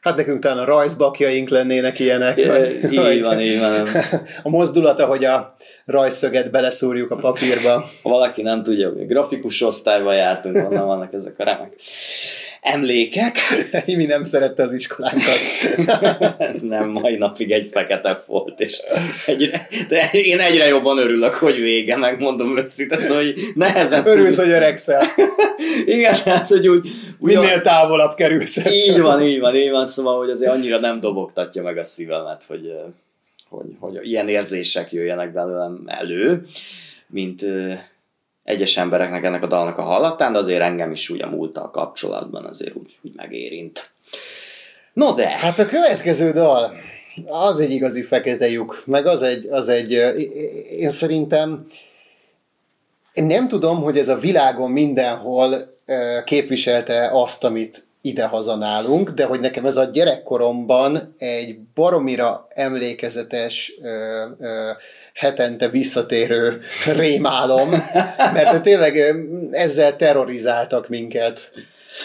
[0.00, 2.36] Hát nekünk talán a rajzbakjaink lennének ilyenek.
[2.38, 3.86] É, vagy, így vagy, van, így van.
[4.42, 5.54] A mozdulata, hogy a
[5.84, 7.70] rajzszöget beleszúrjuk a papírba.
[8.02, 11.72] Ha valaki nem tudja, hogy grafikus osztályba jártunk, onnan vannak ezek a remek
[12.64, 13.38] emlékek.
[13.96, 15.38] Mi nem szerette az iskolánkat.
[16.62, 18.80] nem, mai napig egy fekete volt, és
[19.26, 24.48] egyre, de én egyre jobban örülök, hogy vége, megmondom őszintén, szóval hogy nehezen Örülsz, hogy
[24.48, 25.06] öregszel.
[25.86, 26.88] Igen, hát, hogy úgy...
[27.18, 28.56] Minél távolabb kerülsz.
[28.56, 32.44] Így van, így van, így van, szóval, hogy azért annyira nem dobogtatja meg a szívemet,
[32.48, 32.72] hogy,
[33.48, 36.46] hogy, hogy ilyen érzések jöjjenek belőlem elő,
[37.06, 37.44] mint
[38.44, 42.44] egyes embereknek ennek a dalnak a hallatán, de azért engem is úgy a múlttal kapcsolatban
[42.44, 43.90] azért úgy, úgy megérint.
[44.92, 45.28] No de...
[45.28, 46.72] Hát a következő dal,
[47.26, 49.90] az egy igazi fekete lyuk, meg az egy, az egy
[50.78, 51.66] én szerintem
[53.12, 55.74] én nem tudom, hogy ez a világon mindenhol
[56.24, 64.24] képviselte azt, amit idehaza nálunk, de hogy nekem ez a gyerekkoromban egy baromira emlékezetes, ö,
[64.38, 64.70] ö,
[65.14, 66.60] hetente visszatérő
[66.94, 67.70] rémálom,
[68.32, 69.14] mert hogy tényleg
[69.50, 71.52] ezzel terrorizáltak minket.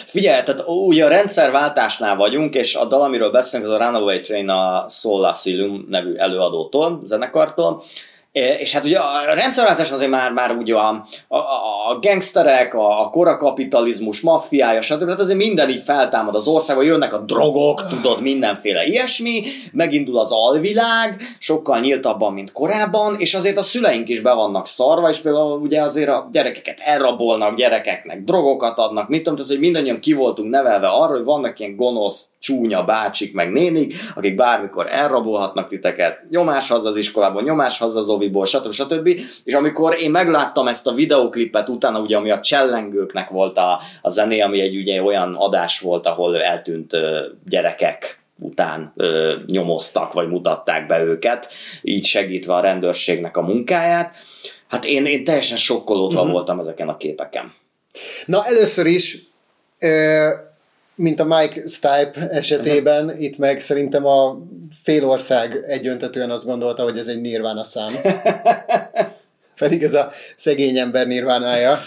[0.05, 4.49] Figyelj, tehát ugye a rendszerváltásnál vagyunk, és a dal, amiről beszélünk, az a Runaway Train
[4.49, 7.83] a Soul Asylum nevű előadótól, zenekartól,
[8.31, 11.37] és hát ugye a rendszerváltás azért már, már ugye a, a,
[11.89, 15.09] a gangsterek, a, a korakapitalizmus, maffiája, stb.
[15.09, 20.31] Hát azért minden így feltámad az országban, jönnek a drogok, tudod, mindenféle ilyesmi, megindul az
[20.31, 25.59] alvilág, sokkal nyíltabban, mint korábban, és azért a szüleink is be vannak szarva, és például
[25.59, 30.49] ugye azért a gyerekeket elrabolnak, gyerekeknek drogokat adnak, mit tudom, tehát, hogy mindannyian ki voltunk
[30.49, 36.69] nevelve arra, hogy vannak ilyen gonosz, csúnya bácsik, meg nénik, akik bármikor elrabolhatnak titeket, nyomás
[36.69, 38.71] haza az iskolából, nyomás haza az Oviból, stb.
[38.71, 39.07] stb.
[39.43, 44.09] És amikor én megláttam ezt a videoklipet utána, ugye, ami a csellengőknek volt a, a
[44.09, 50.27] zené, ami egy ugye olyan adás volt, ahol eltűnt ö, gyerekek után ö, nyomoztak, vagy
[50.27, 51.47] mutatták be őket,
[51.81, 54.15] így segítve a rendőrségnek a munkáját.
[54.67, 56.31] Hát én, én teljesen sokkolódva mm-hmm.
[56.31, 57.53] voltam ezeken a képeken.
[58.25, 59.17] Na először is
[59.79, 60.27] ö,
[60.99, 63.21] mint a Mike Stipe esetében, uh-huh.
[63.21, 64.37] itt meg szerintem a
[64.83, 67.93] fél ország egyöntetően azt gondolta, hogy ez egy Nirvana szám.
[69.59, 71.79] Pedig ez a szegény ember nirvánája.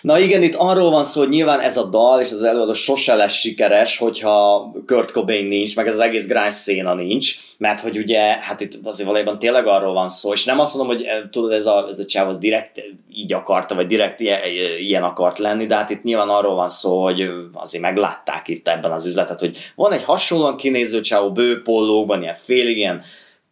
[0.00, 3.14] Na igen, itt arról van szó, hogy nyilván ez a dal és az előadó sose
[3.14, 7.98] lesz sikeres, hogyha Kurt Cobain nincs, meg ez az egész grind széna nincs, mert hogy
[7.98, 11.18] ugye, hát itt azért valójában tényleg arról van szó, és nem azt mondom, hogy eh,
[11.30, 12.80] tudod, ez a, ez a csáv az direkt
[13.14, 14.40] így akarta, vagy direkt ilyen,
[14.78, 18.92] ilyen akart lenni, de hát itt nyilván arról van szó, hogy azért meglátták itt ebben
[18.92, 23.02] az üzletet, hogy van egy hasonlóan kinéző csávó bőpollókban, ilyen félig ilyen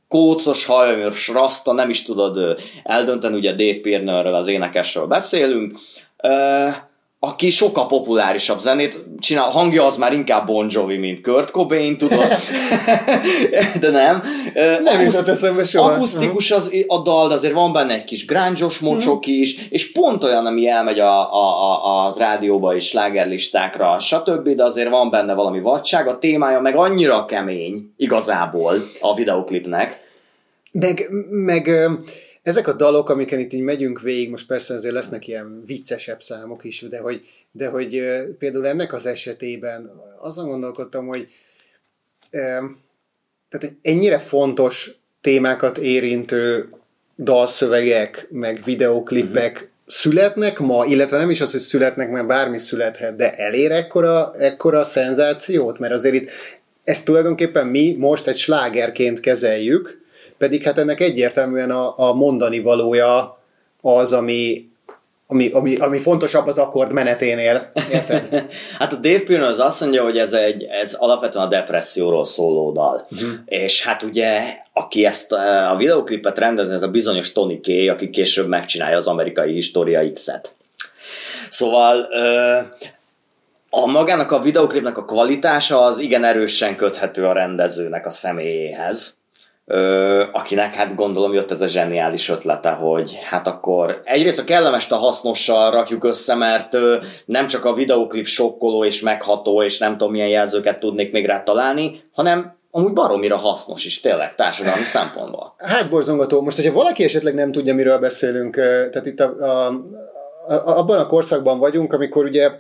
[0.09, 5.79] kócos hajos rasta, nem is tudod eldönteni, ugye Dave Pirnerről, az énekesről beszélünk,
[7.21, 12.27] aki sokkal populárisabb zenét csinál, hangja az már inkább Bon Jovi, mint Kurt Cobain, tudod?
[13.81, 14.23] de nem.
[14.83, 15.93] Nem jutott eszembe soha.
[15.93, 20.25] Akusztikus az, a dal, de azért van benne egy kis grángyos mocsok is, és pont
[20.25, 25.35] olyan, ami elmegy a, a, a, a rádióba és slágerlistákra, stb., de azért van benne
[25.35, 30.05] valami vadság, a témája meg annyira kemény, igazából, a videoklipnek.
[30.73, 31.71] Meg, meg
[32.47, 36.65] ezek a dalok, amiken itt így megyünk végig, most persze azért lesznek ilyen viccesebb számok
[36.65, 38.03] is, de hogy, de hogy
[38.39, 41.27] például ennek az esetében azon gondolkodtam, hogy
[43.49, 46.69] tehát, hogy ennyire fontos témákat érintő
[47.17, 49.71] dalszövegek, meg videóklipek mm-hmm.
[49.87, 54.85] születnek ma, illetve nem is az, hogy születnek, mert bármi születhet, de elér ekkora, ekkora
[54.85, 56.31] szenzációt, mert azért itt
[56.85, 60.05] ezt tulajdonképpen mi most egy slágerként kezeljük,
[60.39, 63.39] pedig hát ennek egyértelműen a, a mondani valója
[63.81, 64.69] az, ami,
[65.27, 68.47] ami, ami, ami fontosabb az akkord meneténél, érted?
[68.79, 72.73] hát a Dave Pirner az azt mondja, hogy ez, egy, ez alapvetően a depresszióról szóló
[72.73, 73.07] dal.
[73.11, 73.31] Uh-huh.
[73.47, 78.11] És hát ugye, aki ezt a, a videoklipet rendezni, ez a bizonyos Tony Kay, aki
[78.11, 80.55] később megcsinálja az amerikai História X-et.
[81.51, 82.09] Szóval
[83.71, 89.15] a magának a videoklipnek a kvalitása az igen erősen köthető a rendezőnek a személyéhez
[89.69, 94.91] Ö, akinek hát gondolom jött ez a zseniális ötlete, hogy hát akkor egyrészt a kellemes
[94.91, 99.93] a hasznossal rakjuk össze, mert ö, nem csak a videoklip sokkoló és megható, és nem
[99.93, 105.55] tudom milyen jelzőket tudnék még rá találni, hanem amúgy baromira hasznos is, tényleg, társadalmi szempontból.
[105.59, 106.43] Hát borzongató.
[106.43, 109.67] Most, hogyha valaki esetleg nem tudja, miről beszélünk, tehát itt a, a,
[110.49, 112.51] a, abban a korszakban vagyunk, amikor ugye,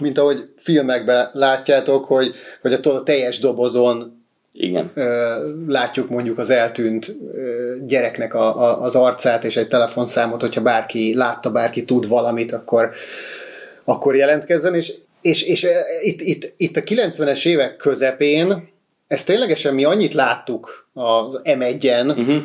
[0.00, 4.15] mint ahogy filmekben látjátok, hogy, hogy a, a teljes dobozon
[4.56, 4.92] igen.
[5.66, 7.16] Látjuk mondjuk az eltűnt
[7.86, 12.92] gyereknek a, a, az arcát és egy telefonszámot, hogyha bárki látta, bárki tud valamit, akkor,
[13.84, 15.66] akkor jelentkezzen, és, és, és
[16.02, 18.68] itt, itt, itt a 90-es évek közepén
[19.06, 22.42] ezt ténylegesen mi annyit láttuk az M1-en, uh-huh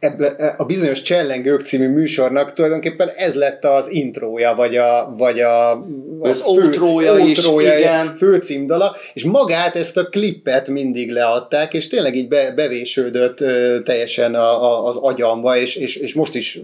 [0.00, 5.84] ebbe, a bizonyos Csellengők című műsornak tulajdonképpen ez lett az intrója, vagy a, vagy a,
[6.20, 8.16] az ótrója, is, igen.
[8.16, 13.36] főcímdala, és magát ezt a klippet mindig leadták, és tényleg így be, bevésődött
[13.84, 16.60] teljesen a, a, az agyamba, és, és, és most is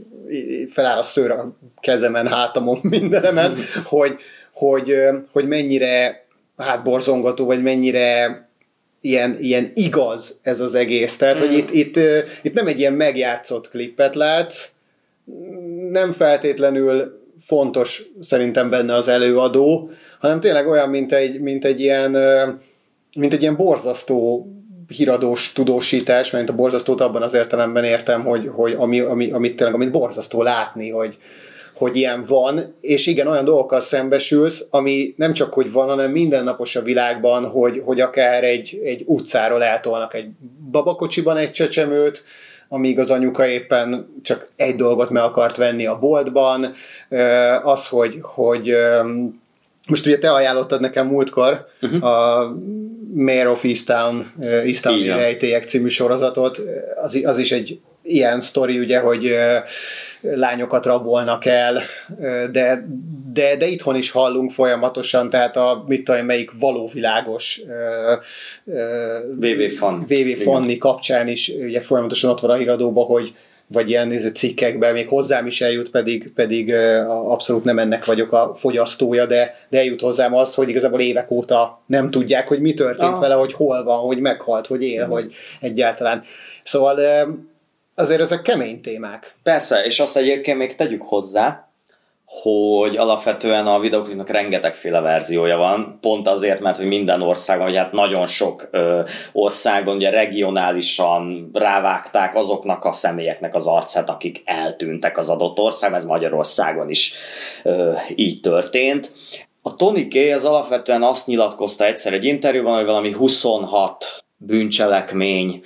[0.71, 3.83] feláll a szőr a kezemen, hátamon, mindenemen, mm.
[3.85, 4.17] hogy,
[4.53, 4.95] hogy,
[5.33, 6.25] hogy mennyire
[6.57, 8.45] hát borzongató, vagy mennyire
[9.09, 11.17] ilyen, ilyen igaz ez az egész.
[11.17, 11.47] Tehát, mm.
[11.47, 11.97] hogy itt, itt,
[12.43, 14.69] itt nem egy ilyen megjátszott klippet látsz,
[15.91, 19.91] nem feltétlenül fontos szerintem benne az előadó,
[20.21, 22.11] hanem tényleg olyan, mint egy, mint egy ilyen
[23.17, 24.51] mint egy ilyen borzasztó
[24.89, 29.75] híradós tudósítás, mert a borzasztót abban az értelemben értem, hogy, hogy ami, ami, amit tényleg
[29.75, 31.19] amit borzasztó látni, hogy,
[31.77, 36.77] hogy ilyen van, és igen, olyan dolgokkal szembesülsz, ami nem csak hogy van, hanem mindennapos
[36.77, 40.29] a világban, hogy, hogy akár egy, egy utcáról eltolnak egy
[40.71, 42.25] babakocsiban egy csecsemőt,
[42.69, 46.73] amíg az anyuka éppen csak egy dolgot meg akart venni a boltban,
[47.63, 48.77] az, hogy, hogy
[49.87, 52.05] most ugye te ajánlottad nekem múltkor uh-huh.
[52.05, 52.57] a
[53.15, 56.61] Mayor of Easttown, Easttown rejtélyek című sorozatot,
[57.03, 59.35] az, az is egy ilyen sztori, ugye, hogy
[60.35, 61.83] lányokat rabolnak el,
[62.53, 62.87] de,
[63.33, 67.61] de, de itthon is hallunk folyamatosan, tehát a mit tudom, melyik valóvilágos
[69.39, 70.05] VV Fan.
[70.09, 73.35] VV Fanni kapcsán is ugye folyamatosan ott van a híradóban, hogy
[73.69, 76.75] vagy ilyen cikkekben, még hozzám is eljut, pedig, pedig
[77.07, 81.83] abszolút nem ennek vagyok a fogyasztója, de, de eljut hozzám az, hogy igazából évek óta
[81.87, 83.21] nem tudják, hogy mi történt ah.
[83.21, 85.11] vele, hogy hol van, hogy meghalt, hogy él, mm.
[85.11, 86.23] hogy egyáltalán.
[86.63, 87.01] Szóval
[87.97, 89.35] azért ezek kemény témák.
[89.43, 91.67] Persze, és azt egyébként még tegyük hozzá,
[92.43, 97.93] hogy alapvetően a videoklipnek rengetegféle verziója van, pont azért, mert hogy minden országon, vagy hát
[97.93, 99.01] nagyon sok ö,
[99.33, 106.07] országon ugye regionálisan rávágták azoknak a személyeknek az arcát, akik eltűntek az adott országban, ez
[106.07, 107.15] Magyarországon is
[107.63, 109.13] ö, így történt.
[109.63, 110.15] A Tony K.
[110.35, 115.63] az alapvetően azt nyilatkozta egyszer egy interjúban, hogy valami 26 bűncselekmény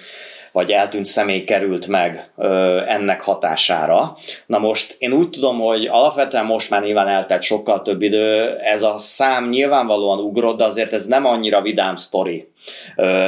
[0.53, 4.17] vagy eltűnt személy került meg ö, ennek hatására.
[4.47, 8.83] Na most én úgy tudom, hogy alapvetően most már nyilván eltelt sokkal több idő, ez
[8.83, 12.50] a szám nyilvánvalóan ugrott, de azért ez nem annyira vidám sztori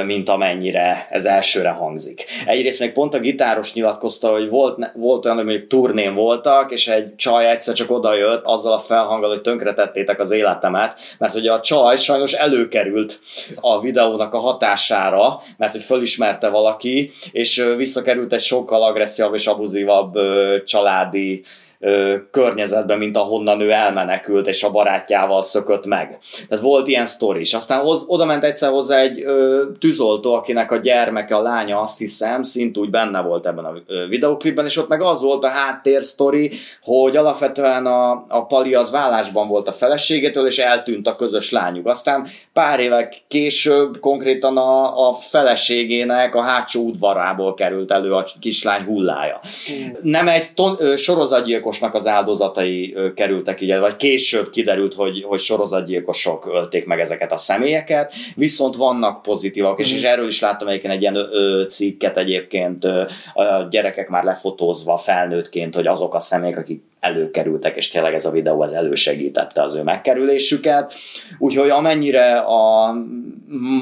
[0.07, 2.25] mint amennyire ez elsőre hangzik.
[2.47, 6.89] Egyrészt még pont a gitáros nyilatkozta, hogy volt, volt olyan, hogy mondjuk turnén voltak, és
[6.89, 11.61] egy csaj egyszer csak odajött azzal a felhanggal, hogy tönkretettétek az életemet, mert hogy a
[11.61, 13.21] csaj sajnos előkerült
[13.61, 20.19] a videónak a hatására, mert hogy fölismerte valaki, és visszakerült egy sokkal agresszívabb és abuzívabb
[20.65, 21.43] családi
[21.83, 26.19] ö, környezetben, mint ahonnan ő elmenekült, és a barátjával szökött meg.
[26.49, 27.55] Tehát volt ilyen sztori is.
[27.55, 31.99] Aztán hoz, oda ment egyszer hozzá egy ö, tűzoltó, akinek a gyermeke, a lánya, azt
[31.99, 33.75] hiszem, szintúgy benne volt ebben a
[34.09, 36.51] videoklipben, és ott meg az volt a háttér sztori,
[36.83, 41.87] hogy alapvetően a, a Pali az vállásban volt a feleségétől, és eltűnt a közös lányuk.
[41.87, 48.85] Aztán pár évek később konkrétan a, a feleségének a hátsó udvarából került elő a kislány
[48.85, 49.41] hullája.
[49.67, 49.97] Hmm.
[50.03, 55.39] Nem egy ton, ö, sorozatgyilkos sorozatgyilkosnak az áldozatai kerültek így, vagy később kiderült, hogy, hogy
[55.39, 60.93] sorozatgyilkosok ölték meg ezeket a személyeket, viszont vannak pozitívak, és, és erről is láttam egyébként
[60.93, 63.03] egy ilyen ö, cikket egyébként ö,
[63.35, 68.31] a gyerekek már lefotózva felnőttként, hogy azok a személyek, akik előkerültek, és tényleg ez a
[68.31, 70.95] videó az elősegítette az ő megkerülésüket.
[71.39, 72.95] Úgyhogy amennyire a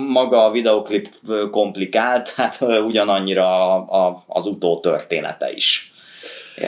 [0.09, 1.09] maga a videoklip
[1.51, 5.90] komplikált, hát ugyanannyira a, a, az utó története is.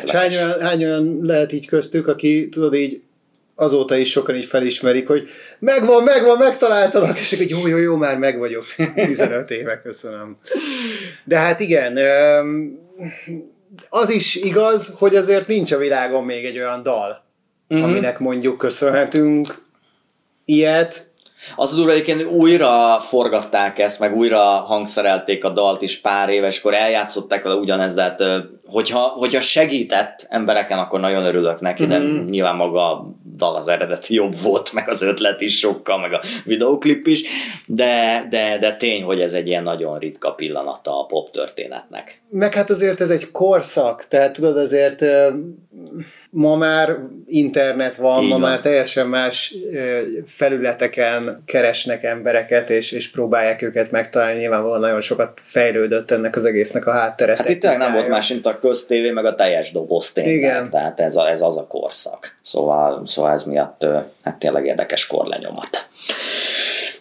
[0.05, 3.03] És hány olyan, hány olyan lehet így köztük, aki tudod így
[3.55, 5.29] azóta is sokan így felismerik, hogy
[5.59, 8.65] megvan, megvan, megtaláltalak, és akkor jó, jó, jó, már meg vagyok.
[8.95, 10.37] 15 éve, köszönöm.
[11.25, 11.99] De hát igen,
[13.89, 17.25] az is igaz, hogy azért nincs a világon még egy olyan dal,
[17.69, 17.89] uh-huh.
[17.89, 19.55] aminek mondjuk köszönhetünk
[20.45, 21.11] ilyet,
[21.57, 26.75] az durva, egyébként újra forgatták ezt, meg újra hangszerelték a dalt is pár éves, akkor
[26.75, 28.23] eljátszották vele ugyanezt, de hát,
[28.73, 32.25] hogyha, hogyha segített embereken, akkor nagyon örülök neki, de mm.
[32.25, 36.21] nyilván maga a dal az eredeti jobb volt, meg az ötlet is sokkal, meg a
[36.45, 37.23] videoklip is,
[37.67, 42.21] de, de, de tény, hogy ez egy ilyen nagyon ritka pillanata a pop történetnek.
[42.31, 45.05] Meg hát azért ez egy korszak, tehát tudod azért
[46.31, 46.97] ma már
[47.27, 48.49] internet van, Így ma van.
[48.49, 49.55] már teljesen más
[50.27, 54.39] felületeken keresnek embereket, és, és próbálják őket megtalálni.
[54.39, 57.37] Nyilvánvalóan nagyon sokat fejlődött ennek az egésznek a háttere.
[57.37, 60.35] Hát itt nem volt más, mint a köztévé, meg a teljes doboz tényleg.
[60.35, 60.71] Igen.
[60.71, 62.39] Tehát ez, a, ez az a korszak.
[62.43, 63.87] Szóval, szóval ez miatt
[64.23, 65.89] hát tényleg érdekes korlenyomat.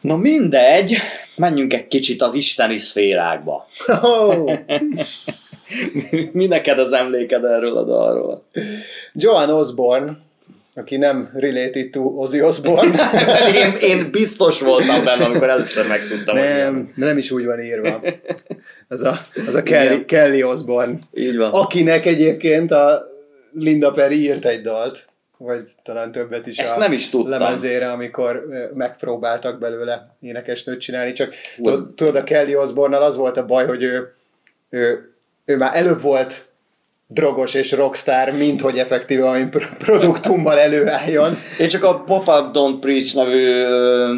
[0.02, 0.98] Na mindegy,
[1.36, 3.66] menjünk egy kicsit az isteni szférákba.
[4.02, 4.52] Oh.
[6.32, 8.44] Mi neked az emléked erről a dalról?
[9.14, 10.18] Joan Osborne,
[10.76, 13.12] aki nem related to Ozzy Osbourne.
[13.64, 16.36] én, én biztos voltam benne, amikor először megtudtam.
[16.36, 18.02] Nem, hogy nem is úgy van írva.
[18.88, 19.18] Az a,
[19.48, 20.98] az a Kelly, Kelly Osbourne.
[21.14, 21.52] Így van.
[21.52, 23.10] Akinek egyébként a
[23.54, 27.30] Linda Perry írt egy dalt vagy talán többet is Ezt a nem is tudtam.
[27.30, 31.34] lemezére, amikor megpróbáltak belőle énekesnőt csinálni, csak
[31.96, 34.14] tudod, a Kelly osbourne az volt a baj, hogy ő,
[34.70, 35.12] ő
[35.46, 36.51] ő már előbb volt
[37.14, 39.38] drogos és rockstar, mint hogy effektíve a
[39.78, 41.38] produktummal előálljon.
[41.60, 44.18] Én csak a Pop-Up Don't Preach nevű ö,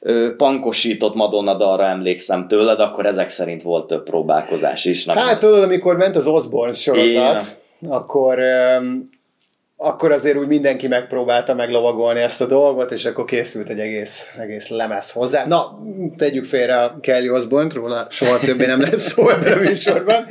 [0.00, 5.04] ö, pankosított Madonna dalra emlékszem tőled, akkor ezek szerint volt több próbálkozás is.
[5.04, 7.92] Nem hát tudod, amikor ment az Osborne sorozat, Igen.
[7.92, 8.76] akkor ö,
[9.82, 14.68] akkor azért úgy mindenki megpróbálta meglovagolni ezt a dolgot, és akkor készült egy egész, egész
[14.68, 15.46] lemez hozzá.
[15.46, 15.78] Na,
[16.16, 20.26] tegyük félre a Kelly osbourne róla soha többé nem lesz szó ebben a műsorban,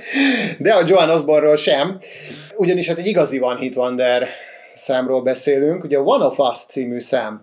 [0.57, 1.99] de a Joan Osborne-ról sem,
[2.55, 4.27] ugyanis hát egy igazi One Hit Wonder
[4.75, 7.41] számról beszélünk, ugye a One of Us című szám.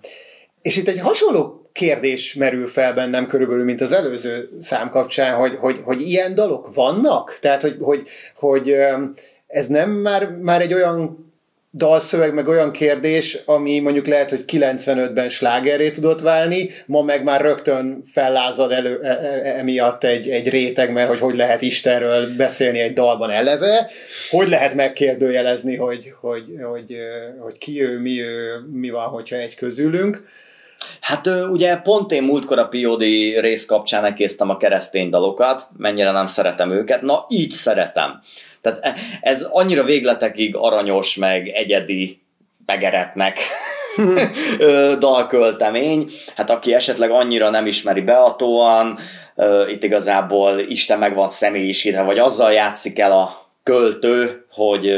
[0.62, 5.56] És itt egy hasonló kérdés merül fel bennem körülbelül, mint az előző szám kapcsán, hogy,
[5.58, 7.38] hogy, hogy ilyen dalok vannak?
[7.40, 8.02] Tehát, hogy, hogy,
[8.34, 8.76] hogy
[9.46, 11.25] ez nem már, már egy olyan
[11.76, 17.40] dalszöveg, meg olyan kérdés, ami mondjuk lehet, hogy 95-ben slágerré tudott válni, ma meg már
[17.40, 22.36] rögtön fellázad elő e, e, e, emiatt egy, egy réteg, mert hogy hogy lehet Istenről
[22.36, 23.90] beszélni egy dalban eleve,
[24.30, 26.96] hogy lehet megkérdőjelezni, hogy, hogy, hogy,
[27.38, 30.22] hogy ki ő, mi ő, mi van, hogyha egy közülünk.
[31.00, 33.00] Hát ugye pont én múltkor a POD
[33.40, 38.22] rész kapcsán elkésztem a keresztény dalokat, mennyire nem szeretem őket, na így szeretem.
[38.66, 42.20] Tehát e, ez annyira végletekig aranyos, meg egyedi,
[42.66, 43.38] megeretnek
[44.98, 46.10] dalköltemény.
[46.36, 48.98] Hát aki esetleg annyira nem ismeri beatóan,
[49.70, 54.94] itt igazából Isten meg van személyisítve, vagy azzal játszik el a költő, hogy,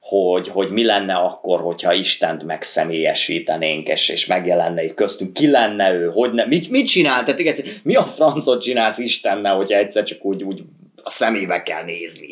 [0.00, 5.92] hogy, hogy mi lenne akkor, hogyha Istent megszemélyesítenénk, és, és megjelenne itt köztünk, ki lenne
[5.92, 10.04] ő, hogy ne, mit, mit csinál, tehát igen, mi a francot csinálsz Istennel, hogyha egyszer
[10.04, 10.62] csak úgy, úgy
[11.02, 12.28] a szemébe kell nézni.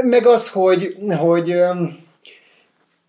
[0.00, 1.54] Meg az, hogy, hogy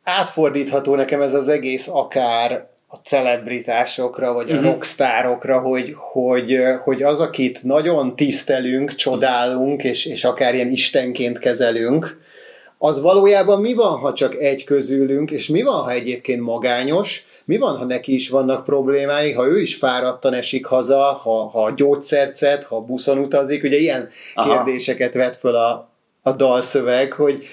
[0.04, 4.72] átfordítható nekem ez az egész akár a celebritásokra, vagy a uh-huh.
[4.72, 12.22] rockstárokra, hogy, hogy, hogy az, akit nagyon tisztelünk, csodálunk, és, és akár ilyen istenként kezelünk,
[12.78, 17.58] az valójában mi van, ha csak egy közülünk, és mi van, ha egyébként magányos, mi
[17.58, 22.36] van, ha neki is vannak problémái, ha ő is fáradtan esik haza, ha, ha gyógyszert
[22.36, 24.54] szed, ha buszon utazik, ugye ilyen Aha.
[24.54, 25.93] kérdéseket vet föl a,
[26.24, 27.46] a dalszöveg, hogy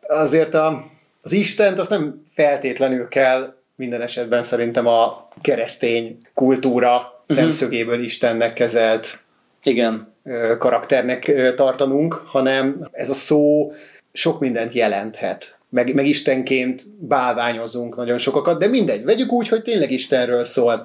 [0.00, 0.84] azért a,
[1.22, 7.36] az Istent azt nem feltétlenül kell minden esetben szerintem a keresztény kultúra uh-huh.
[7.36, 9.18] szemszögéből Istennek kezelt
[9.62, 10.14] Igen.
[10.58, 13.72] karakternek tartanunk, hanem ez a szó
[14.12, 15.58] sok mindent jelenthet.
[15.70, 20.84] Meg, meg Istenként bálványozunk nagyon sokakat, de mindegy, vegyük úgy, hogy tényleg Istenről szól.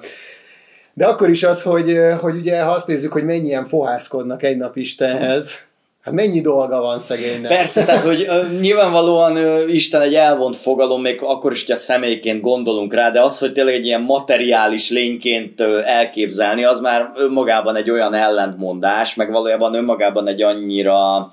[0.94, 4.76] De akkor is az, hogy, hogy ugye ha azt nézzük, hogy mennyien fohászkodnak egy nap
[4.76, 5.66] Istenhez,
[6.04, 7.50] Hát mennyi dolga van szegénynek?
[7.56, 11.78] Persze, tehát hogy uh, nyilvánvalóan uh, Isten egy elvont fogalom, még akkor is, hogy a
[11.78, 17.10] személyként gondolunk rá, de az, hogy tényleg egy ilyen materiális lényként uh, elképzelni, az már
[17.14, 21.32] önmagában egy olyan ellentmondás, meg valójában önmagában egy annyira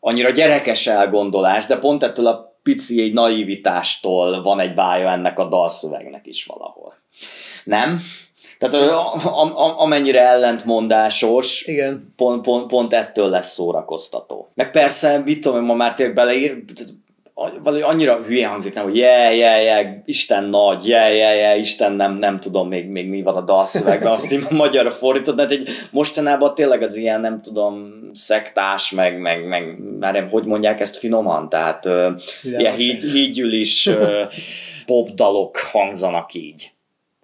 [0.00, 5.48] annyira gyerekes elgondolás, de pont ettől a pici egy naivitástól van egy bája ennek a
[5.48, 6.94] dalszövegnek is valahol.
[7.64, 8.00] Nem?
[8.60, 12.12] Tehát a, a, a, amennyire ellentmondásos, Igen.
[12.16, 14.50] Pont, pont, pont ettől lesz szórakoztató.
[14.54, 16.62] Meg persze, mit tudom, ma már tényleg beleír,
[17.34, 21.92] valahogy annyira hülye hangzik, nem, hogy je, je, je, Isten nagy, je, je, je, Isten
[21.92, 25.68] nem, nem tudom még, még mi van a dalszövegben, azt én magyarra fordítod, mert egy
[25.90, 31.48] mostanában tényleg az ilyen, nem tudom, szektás, meg, meg, meg már hogy mondják ezt finoman,
[31.48, 32.06] tehát uh,
[32.42, 34.32] ilyen híd, hídgyűlis uh,
[34.86, 36.70] popdalok hangzanak így.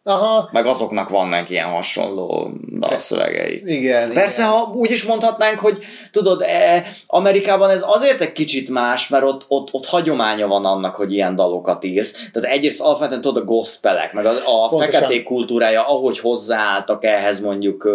[0.09, 0.49] Aha.
[0.53, 3.63] Meg azoknak vannak ilyen hasonló dalszövegei.
[3.65, 4.13] Igen.
[4.13, 4.53] Persze, igen.
[4.53, 5.79] ha úgy is mondhatnánk, hogy
[6.13, 10.95] tudod, e, Amerikában ez azért egy kicsit más, mert ott, ott, ott hagyománya van annak,
[10.95, 12.31] hogy ilyen dalokat írsz.
[12.33, 17.89] Tehát egyrészt alapvetően tudod a gospelek, meg a, a feketék kultúrája, ahogy hozzáálltak ehhez mondjuk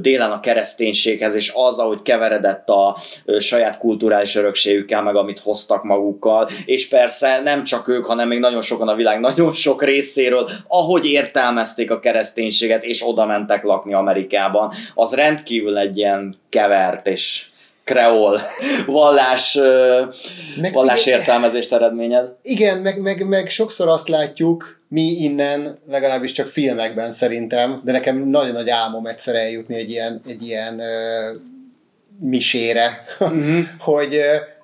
[0.00, 2.96] délen a kereszténységhez, és az, ahogy keveredett a
[3.38, 8.62] saját kulturális örökségükkel, meg amit hoztak magukkal, és persze nem csak ők, hanem még nagyon
[8.62, 13.92] sokan a világ nagyon sok részéről, ahogy értem értelmezték a kereszténységet, és oda mentek lakni
[13.92, 17.46] Amerikában, az rendkívül egy ilyen kevert és
[17.84, 18.40] kreol
[18.86, 19.58] vallás,
[20.60, 22.34] meg vallás értelmezést eredményez.
[22.42, 28.28] Igen, meg, meg, meg sokszor azt látjuk, mi innen, legalábbis csak filmekben szerintem, de nekem
[28.28, 31.40] nagyon nagy álmom egyszer eljutni egy ilyen, egy ilyen uh,
[32.20, 33.58] misére, uh-huh.
[33.90, 34.20] hogy,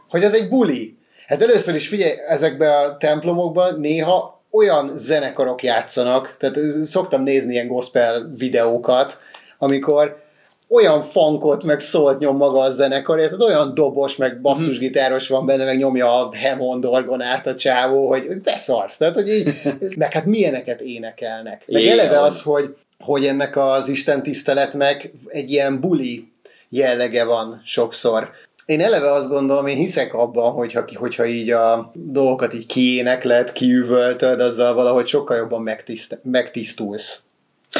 [0.08, 0.96] hogy az egy buli.
[1.26, 7.68] Hát először is figyelj, ezekben a templomokban néha olyan zenekarok játszanak, tehát szoktam nézni ilyen
[7.68, 9.20] gospel videókat,
[9.58, 10.24] amikor
[10.68, 15.64] olyan funkot, meg szólt nyom maga a zenekar, tehát olyan dobos, meg basszusgitáros van benne,
[15.64, 19.54] meg nyomja a Hammond orgonát a csávó, hogy beszarsz, tehát hogy így,
[19.98, 21.64] meg hát milyeneket énekelnek.
[21.66, 21.98] Meg Igen.
[21.98, 26.32] eleve az, hogy, hogy ennek az Isten tiszteletnek egy ilyen buli
[26.68, 28.30] jellege van sokszor.
[28.66, 34.40] Én eleve azt gondolom, én hiszek abban, hogyha, hogyha így a dolgokat így kiénekled, kiüvöltöd,
[34.40, 37.20] azzal valahogy sokkal jobban megtiszt, megtisztulsz.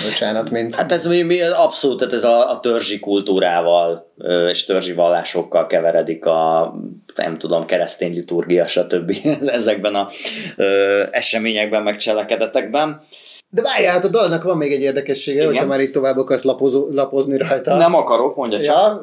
[0.05, 0.75] Bocsánat, mint...
[0.75, 4.13] Hát ez mi, mi abszolút, tehát ez a, a törzsi kultúrával
[4.51, 6.75] és törzsi vallásokkal keveredik a
[7.15, 9.17] nem tudom, keresztény liturgia, stb.
[9.47, 10.11] ezekben a
[10.57, 13.03] ö, eseményekben, meg cselekedetekben.
[13.51, 15.51] De várjál, hát a dalnak van még egy érdekessége, Igen.
[15.51, 17.77] hogyha már itt tovább akarsz lapozó, lapozni rajta.
[17.77, 18.75] Nem akarok, mondja csak.
[18.75, 19.03] Ja,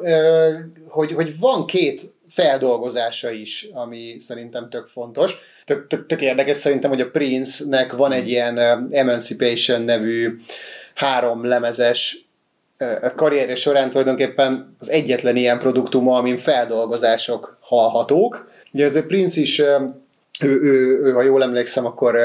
[0.88, 5.38] hogy, hogy van két feldolgozása is, ami szerintem tök fontos.
[5.64, 8.58] Tök, tök, tök érdekes szerintem, hogy a Prince-nek van egy ilyen
[8.90, 10.36] Emancipation nevű
[10.94, 12.28] három lemezes
[13.16, 18.48] karrierje során tulajdonképpen az egyetlen ilyen produktuma, amin feldolgozások hallhatók.
[18.72, 19.94] Ugye ez a Prince is, ő,
[20.40, 22.18] ő, ő, ha jól emlékszem, akkor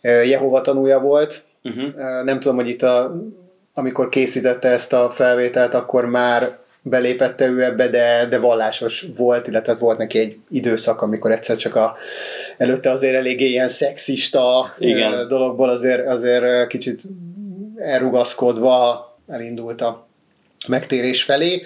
[0.00, 2.24] Jehova tanúja volt, Uh-huh.
[2.24, 3.14] Nem tudom, hogy itt a,
[3.74, 9.74] amikor készítette ezt a felvételt, akkor már belépette ő ebbe, de, de vallásos volt, illetve
[9.74, 11.96] volt neki egy időszak, amikor egyszer csak a,
[12.56, 15.28] előtte azért eléggé ilyen szexista Igen.
[15.28, 17.02] dologból azért, azért kicsit
[17.76, 20.06] elrugaszkodva elindult a
[20.68, 21.62] megtérés felé.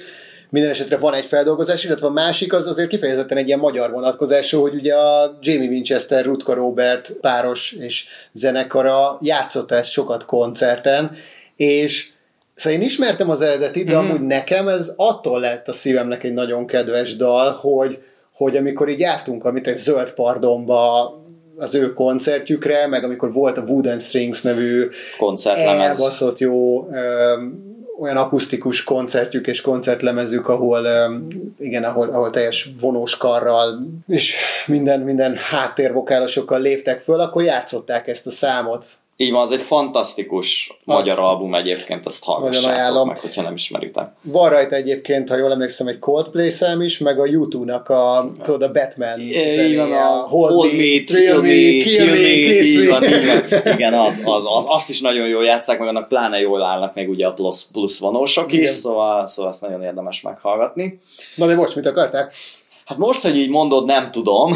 [0.50, 4.60] Minden esetre van egy feldolgozás, illetve a másik az azért kifejezetten egy ilyen magyar vonatkozású,
[4.60, 11.16] hogy ugye a Jamie Winchester, Rutka Robert páros és zenekara játszott ezt sokat koncerten,
[11.56, 12.10] és
[12.54, 14.08] Szóval én ismertem az eredetit, de mm-hmm.
[14.08, 18.02] amúgy nekem ez attól lett a szívemnek egy nagyon kedves dal, hogy,
[18.34, 21.12] hogy amikor így jártunk, amit egy zöld pardonba
[21.56, 24.88] az ő koncertjükre, meg amikor volt a Wooden Strings nevű
[25.18, 25.88] koncertlemez.
[25.88, 27.34] elbaszott jó ö,
[28.00, 30.86] olyan akusztikus koncertjük és koncertlemezük, ahol
[31.58, 33.78] igen, ahol, ahol teljes vonós karral
[34.08, 34.36] és
[34.66, 38.86] minden, minden háttérvokálosokkal léptek föl, akkor játszották ezt a számot
[39.20, 44.08] így van, az egy fantasztikus azt magyar album egyébként, azt hallgassátok meg, hogyha nem ismeritek.
[44.22, 48.62] Van rajta egyébként, ha jól emlékszem, egy Coldplay szám is, meg a YouTube-nak a, tudod,
[48.62, 49.20] a Batman
[49.76, 52.90] van, a Hold, hold Me, Thrill Me, Kill Me, Kiss Me.
[52.90, 53.74] Van, van.
[53.74, 57.08] Igen, az, az, az, azt is nagyon jól játszák, meg annak pláne jól állnak meg
[57.08, 61.00] ugye a plusz, plusz vonósok is, szóval, szóval ezt nagyon érdemes meghallgatni.
[61.34, 62.32] Na de most mit akarták?
[62.88, 64.52] Hát most, hogy így mondod, nem tudom.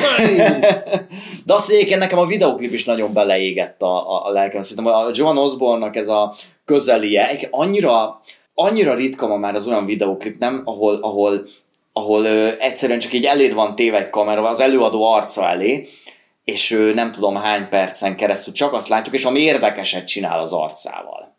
[1.46, 4.62] De azt egyébként nekem a videoklip is nagyon beleégett a, a, a lelkem.
[4.62, 8.20] Szerintem a Joan Osborne-nak ez a közelie, annyira,
[8.54, 10.62] annyira ritka ma már az olyan videoklip, nem?
[10.64, 11.46] Ahol, ahol,
[11.92, 15.88] ahol ö, egyszerűen csak így eléd van téve egy kamera, az előadó arca elé,
[16.44, 20.52] és ő nem tudom hány percen keresztül csak azt látjuk, és ami érdekeset csinál az
[20.52, 21.31] arcával.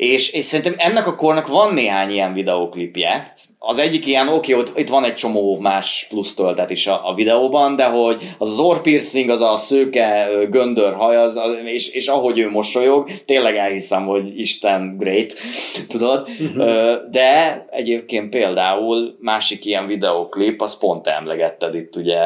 [0.00, 3.32] És, és szerintem ennek a kornak van néhány ilyen videóklipje.
[3.58, 7.14] Az egyik ilyen, oké, ott itt van egy csomó más plusz töltet is a, a
[7.14, 12.06] videóban, de hogy az az orrpiercing, az a szőke göndör haj, az, az, és, és
[12.06, 15.34] ahogy ő mosolyog, tényleg elhiszem, hogy Isten great,
[15.88, 16.28] tudod?
[16.40, 17.10] Uh-huh.
[17.10, 22.18] De egyébként például másik ilyen videóklip, az pont emlegetted itt ugye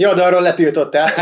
[0.00, 1.08] Ja, de arról letiltottál.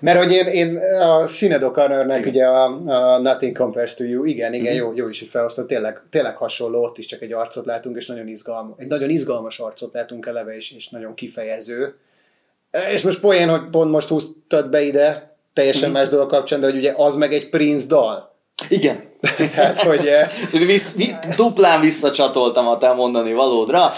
[0.00, 4.54] Mert hogy én, én a Sinead O'Connornek ugye a, a Nothing Compares to You, igen,
[4.54, 4.82] igen, mm-hmm.
[4.82, 8.06] jó, jó is, hogy felhozta, tényleg, tényleg hasonló, ott is csak egy arcot látunk, és
[8.06, 11.94] nagyon izgalmas, egy nagyon izgalmas arcot látunk eleve, és, és nagyon kifejező.
[12.92, 15.98] És most poén, hogy pont most húztad be ide, teljesen mm-hmm.
[15.98, 18.36] más dolog kapcsán, de hogy ugye az meg egy Prince dal.
[18.68, 19.02] Igen.
[19.54, 20.08] Tehát, hogy...
[20.50, 20.96] szóval vissz,
[21.36, 23.90] duplán visszacsatoltam a te mondani valódra.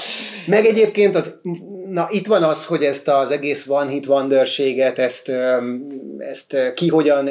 [0.46, 1.40] Meg egyébként az
[1.94, 5.32] na itt van az, hogy ezt az egész One Hit Wonderséget, ezt,
[6.18, 7.28] ezt ki hogyan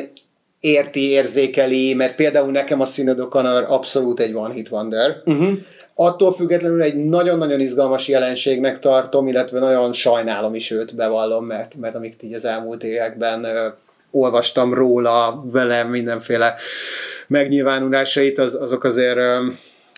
[0.60, 5.22] érti, érzékeli, mert például nekem a O'Connor abszolút egy One Hit Wonder.
[5.26, 5.54] Uh-huh.
[5.96, 11.96] Attól függetlenül egy nagyon-nagyon izgalmas jelenségnek tartom, illetve nagyon sajnálom is őt, bevallom, mert, mert
[11.96, 13.68] amit így az elmúlt években ö,
[14.12, 16.56] olvastam róla, vele mindenféle
[17.28, 19.46] megnyilvánulásait, az, azok azért ö,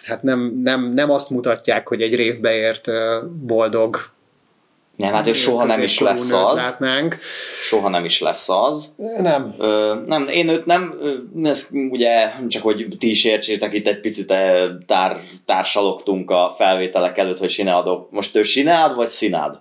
[0.04, 4.14] hát nem, nem, nem azt mutatják, hogy egy révbe ért ö, boldog
[4.96, 6.58] nem, hát ő soha nem is lesz az.
[6.58, 7.18] Látnánk.
[7.64, 8.96] Soha nem is lesz az.
[9.18, 9.56] Nem.
[9.58, 11.00] Ö, nem, én őt nem,
[11.44, 14.34] ez ugye csak hogy ti is értsétek, itt egy picit
[14.86, 18.08] tár, társalogtunk a felvételek előtt, hogy Sineadó.
[18.12, 19.60] Most ő Sinead vagy Sinád?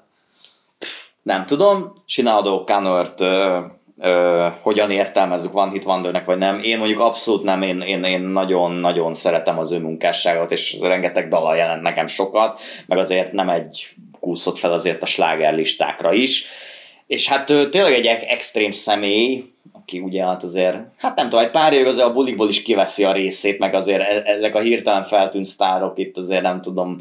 [1.23, 2.03] Nem tudom.
[2.07, 6.61] Sineadó Kanört ö, hogyan értelmezzük Van Hit Wondernek, vagy nem.
[6.63, 11.55] Én mondjuk abszolút nem, én, én, én nagyon-nagyon szeretem az ő munkásságot, és rengeteg dala
[11.55, 13.95] jelent nekem sokat, meg azért nem egy
[14.25, 16.47] kúszott fel azért a slágerlistákra is.
[17.07, 19.45] És hát tényleg egy extrém személy,
[19.87, 23.05] aki ugye hát azért, hát nem tudom, egy pár év azért a bulikból is kiveszi
[23.05, 26.99] a részét, meg azért e- ezek a hirtelen feltűnt sztárok itt azért nem tudom,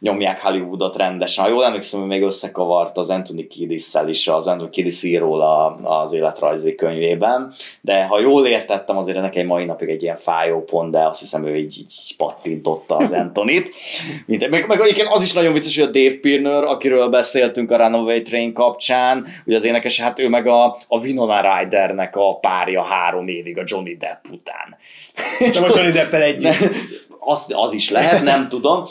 [0.00, 1.44] nyomják Hollywoodot rendesen.
[1.44, 5.40] Ha jól emlékszem, hogy még összekavart az Anthony kiddis is, az Anthony Kiddis íról
[5.82, 10.64] az életrajzi könyvében, de ha jól értettem, azért ennek egy mai napig egy ilyen fájó
[10.64, 13.70] pont, de azt hiszem ő így, így pattintotta az Antonit.
[14.26, 17.76] Mint, meg, meg egyébként az is nagyon vicces, hogy a Dave Pirner, akiről beszéltünk a
[17.76, 22.38] Runaway Train kapcsán, ugye az énekes, hát ő meg a, a Winona Rydernek a a
[22.38, 24.76] párja három évig a Johnny Depp után.
[25.38, 26.74] Nem a Johnny Deppel együtt.
[27.18, 28.84] Az, az is lehet, nem tudom.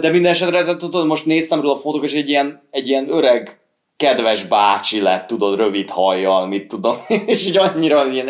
[0.00, 3.60] De minden esetre tudod, most néztem róla a fotók, és egy ilyen, egy ilyen öreg
[3.96, 8.28] kedves bácsi lett, tudod, rövid hajjal, mit tudom, és így annyira ilyen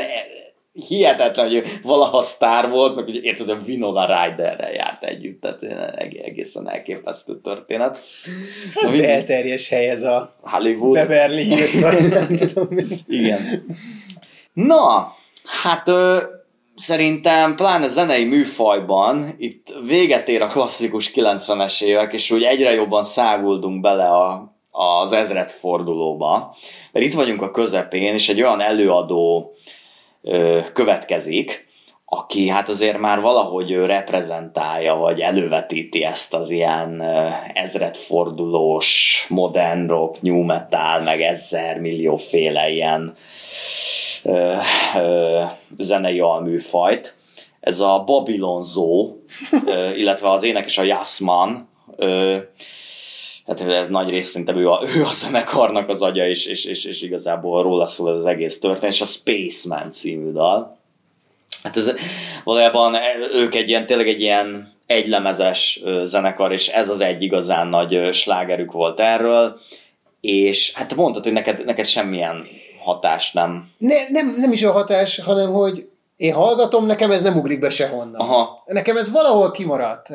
[0.73, 5.63] hihetetlen, hogy valaha sztár volt, meg hogy érted, hogy Winona Ryderrel járt együtt, tehát
[6.25, 8.03] egészen elképesztő történet.
[8.75, 10.93] Hát Na, belterjes hely ez a Hollywood.
[10.93, 12.85] Beverly Hills, vagy nem tudom mi.
[13.07, 13.67] Igen.
[14.67, 15.15] Na,
[15.63, 16.23] hát ö,
[16.77, 23.03] szerintem pláne zenei műfajban itt véget ér a klasszikus 90-es évek, és úgy egyre jobban
[23.03, 26.57] száguldunk bele a, az ezredfordulóba,
[26.93, 29.53] mert itt vagyunk a közepén, és egy olyan előadó
[30.23, 31.67] ö, következik,
[32.05, 37.03] aki hát azért már valahogy reprezentálja, vagy elővetíti ezt az ilyen
[37.55, 43.17] ezredfordulós modern rock, new metal, meg ezer millióféle ilyen
[44.25, 44.55] ö,
[44.97, 45.43] ö,
[45.79, 47.17] zenei alműfajt.
[47.61, 49.17] Ez a Babylon Zoo,
[49.67, 52.37] ö, illetve az énekes a Yasman, ö,
[53.55, 57.03] tehát nagy rész szerintem ő a, ő a zenekarnak az agya, és, és, és, és
[57.03, 60.77] igazából róla szól ez az egész történet, és a Spaceman című dal.
[61.63, 61.95] Hát ez
[62.45, 62.97] valójában
[63.35, 68.73] ők egy ilyen, tényleg egy ilyen egylemezes zenekar, és ez az egy igazán nagy slágerük
[68.73, 69.61] volt erről,
[70.21, 72.45] és hát mondtad, hogy neked, neked semmilyen
[72.89, 73.71] hatás nem.
[73.79, 77.71] Ne, nem, nem is a hatás, hanem hogy én hallgatom, nekem ez nem ugrik be
[77.71, 78.21] sehonnan.
[78.21, 78.63] Aha.
[78.67, 80.09] Nekem ez valahol kimaradt.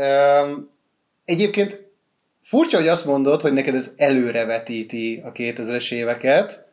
[1.26, 1.91] Egyébként
[2.43, 6.67] furcsa, hogy azt mondod, hogy neked ez előrevetíti a 2000-es éveket.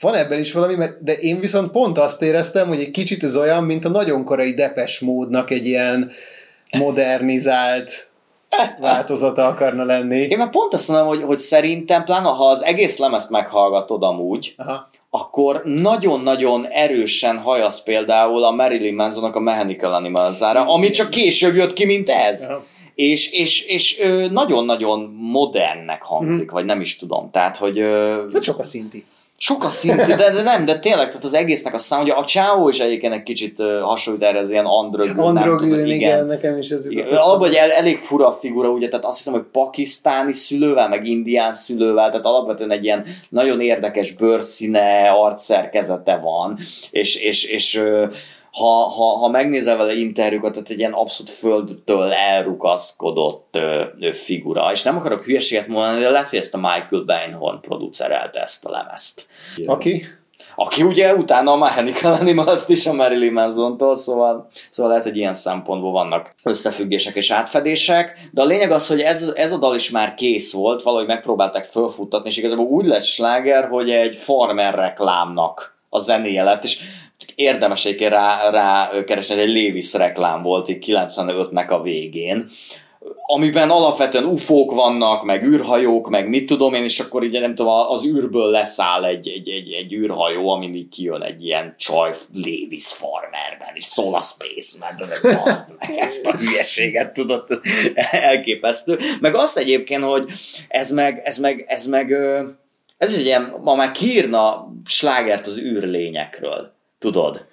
[0.00, 3.36] Van ebben is valami, mert, de én viszont pont azt éreztem, hogy egy kicsit ez
[3.36, 6.10] olyan, mint a nagyon korai depes módnak egy ilyen
[6.78, 8.10] modernizált
[8.80, 10.20] változata akarna lenni.
[10.20, 14.54] Én már pont azt mondom, hogy, hogy szerintem, pláne ha az egész lemezt meghallgatod amúgy,
[14.56, 14.90] Aha.
[15.10, 21.72] Akkor nagyon-nagyon erősen hajasz például a Marilyn Mansonnak a Mechanical Animals-ára, ami csak később jött
[21.72, 22.42] ki, mint ez.
[22.42, 22.64] Aha.
[22.94, 27.30] És, és, és nagyon-nagyon modernnek hangzik, vagy nem is tudom.
[27.30, 27.78] Tehát, hogy
[28.32, 29.04] Hát sok a szinti.
[29.40, 32.24] Sok a szint, de, de nem, de tényleg, tehát az egésznek a szám, hogy a
[32.24, 36.58] Csáó is egyébként egy kicsit ö, hasonlít erre, ez ilyen androgyn, Androgyn, tudom, igen, nekem
[36.58, 39.44] is ez jutott igen, abban, hogy el, elég fura figura, ugye, tehát azt hiszem, hogy
[39.52, 46.58] pakisztáni szülővel, meg indián szülővel, tehát alapvetően egy ilyen nagyon érdekes bőrszíne, arcszerkezete van,
[46.90, 48.06] és, és, és ö,
[48.52, 54.70] ha, ha, ha megnézel vele interjúkat, tehát egy ilyen abszolút földtől elrugaszkodott ö, ö, figura,
[54.72, 58.70] és nem akarok hülyeséget mondani, de lehet, hogy ezt a Michael Beinhorn producerelte ezt a
[58.70, 59.26] lemezt.
[59.66, 60.06] Aki?
[60.60, 65.34] Aki ugye utána a Mechanical Animals is a Marilyn Manson-tól, szóval, szóval lehet, hogy ilyen
[65.34, 69.90] szempontból vannak összefüggések és átfedések, de a lényeg az, hogy ez, ez a dal is
[69.90, 75.78] már kész volt, valahogy megpróbálták fölfuttatni, és igazából úgy lett sláger, hogy egy farmer reklámnak
[75.88, 76.80] a zenéje lett, és
[77.38, 82.50] érdemes egyébként rá, rá keresni, egy Levis reklám volt így 95-nek a végén,
[83.26, 87.72] amiben alapvetően ufók vannak, meg űrhajók, meg mit tudom én, és akkor így nem tudom,
[87.72, 92.86] az űrből leszáll egy, egy, egy, egy űrhajó, amin így kijön egy ilyen csaj Levis
[92.86, 97.60] farmerben, és szól a Spaceman, meg azt, meg ezt a hülyeséget, tudod,
[98.10, 98.98] elképesztő.
[99.20, 100.30] Meg azt egyébként, hogy
[100.68, 102.12] ez meg, ez meg, ez meg,
[102.98, 107.46] ez egy ilyen, ma már kiírna slágert az űrlényekről, tudod?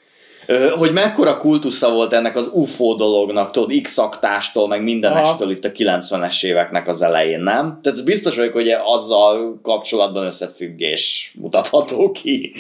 [0.48, 5.66] Ö, hogy mekkora kultusza volt ennek az UFO dolognak, tudod, x aktástól, meg mindenestől itt
[5.66, 7.80] a 90-es éveknek az elején, nem?
[7.82, 12.54] Tehát biztos vagyok, hogy azzal kapcsolatban összefüggés mutatható ki.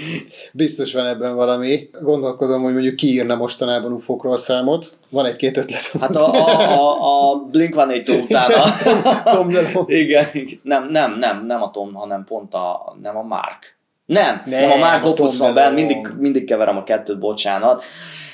[0.53, 1.89] Biztos van ebben valami.
[2.01, 4.85] Gondolkodom, hogy mondjuk kiírna mostanában ufokról számot.
[5.09, 6.01] Van egy-két ötletem.
[6.01, 8.63] Hát a, a, a, a Blink-182 utána...
[9.35, 9.97] Tom DeLonge.
[9.97, 10.59] Igen, igen.
[10.63, 13.74] Nem, nem, nem, nem a Tom, hanem pont a, nem a Mark.
[14.05, 17.83] Nem, nem, Nem, a Mark a Opus van benne, mindig, mindig keverem a kettőt, bocsánat.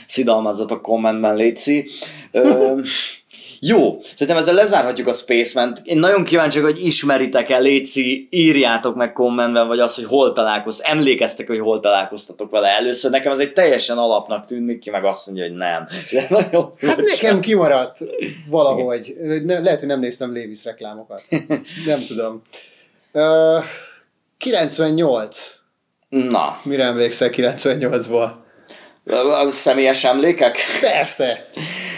[0.08, 1.90] Szidalmazzatok kommentben, Léci.
[2.32, 2.74] Ö,
[3.60, 5.82] jó, szerintem ezzel lezárhatjuk a Spaceman-t.
[5.84, 11.48] Én nagyon kíváncsi hogy ismeritek-e, Léci, írjátok meg kommentben, vagy az, hogy hol találkoz, emlékeztek,
[11.48, 13.12] hogy hol találkoztatok vele először.
[13.12, 15.88] Nekem ez egy teljesen alapnak tűnik, ki meg azt mondja, hogy nem.
[16.12, 17.98] De nagyon Hát nekem kimaradt
[18.50, 19.16] valahogy.
[19.44, 21.24] Ne, lehet, hogy nem néztem Lévis reklámokat.
[21.86, 22.42] Nem tudom.
[23.14, 23.64] Uh,
[24.38, 25.61] 98.
[26.12, 28.32] Na, Mire emlékszel 98-ból?
[29.46, 30.58] a személyes emlékek?
[30.82, 31.50] Persze!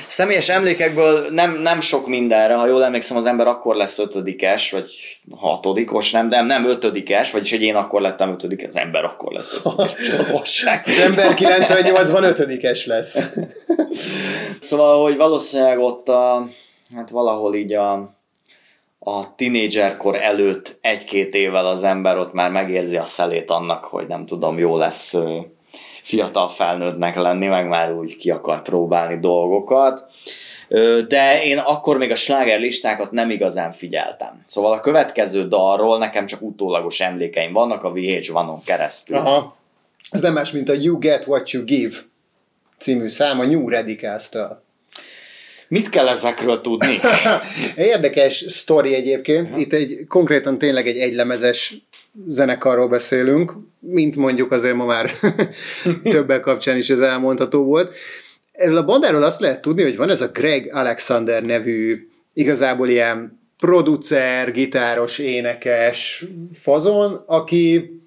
[0.07, 4.91] Személyes emlékekből nem, nem sok mindenre, ha jól emlékszem, az ember akkor lesz ötödikes, vagy
[5.31, 9.59] hatodikos, nem, nem, nem ötödikes, vagyis hogy én akkor lettem ötödik, az ember akkor lesz
[9.63, 10.63] ötödikes.
[10.85, 13.31] Az ember 98-ban ötödikes lesz.
[14.59, 16.47] Szóval, hogy valószínűleg ott a,
[16.95, 18.15] hát valahol így a,
[19.03, 24.25] a tinédzserkor előtt egy-két évvel az ember ott már megérzi a szelét annak, hogy nem
[24.25, 25.15] tudom, jó lesz
[26.03, 30.11] fiatal felnőttnek lenni, meg már úgy ki akar próbálni dolgokat.
[31.07, 34.43] De én akkor még a sláger listákat nem igazán figyeltem.
[34.47, 39.17] Szóval a következő dalról nekem csak utólagos emlékeim vannak a VH1-on keresztül.
[39.17, 39.55] Aha.
[40.09, 41.95] Ez nem más, mint a You Get What You Give
[42.77, 44.62] című szám a New Radicals-től.
[45.73, 46.99] Mit kell ezekről tudni?
[47.75, 49.57] Érdekes sztori egyébként.
[49.57, 51.75] Itt egy konkrétan tényleg egy egylemezes
[52.27, 55.11] zenekarról beszélünk, mint mondjuk azért ma már
[56.03, 57.93] többek kapcsán is ez elmondható volt.
[58.51, 63.39] Erről a bandáról azt lehet tudni, hogy van ez a Greg Alexander nevű igazából ilyen
[63.57, 67.99] producer, gitáros, énekes fazon, aki,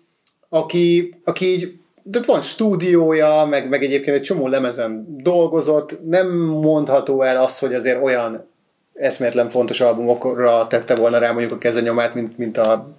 [0.49, 1.76] aki, aki így
[2.09, 7.75] de van stúdiója, meg, meg egyébként egy csomó lemezen dolgozott, nem mondható el az, hogy
[7.75, 8.49] azért olyan
[8.95, 12.97] eszméletlen fontos albumokra tette volna rá mondjuk a kezenyomát, mint, mint a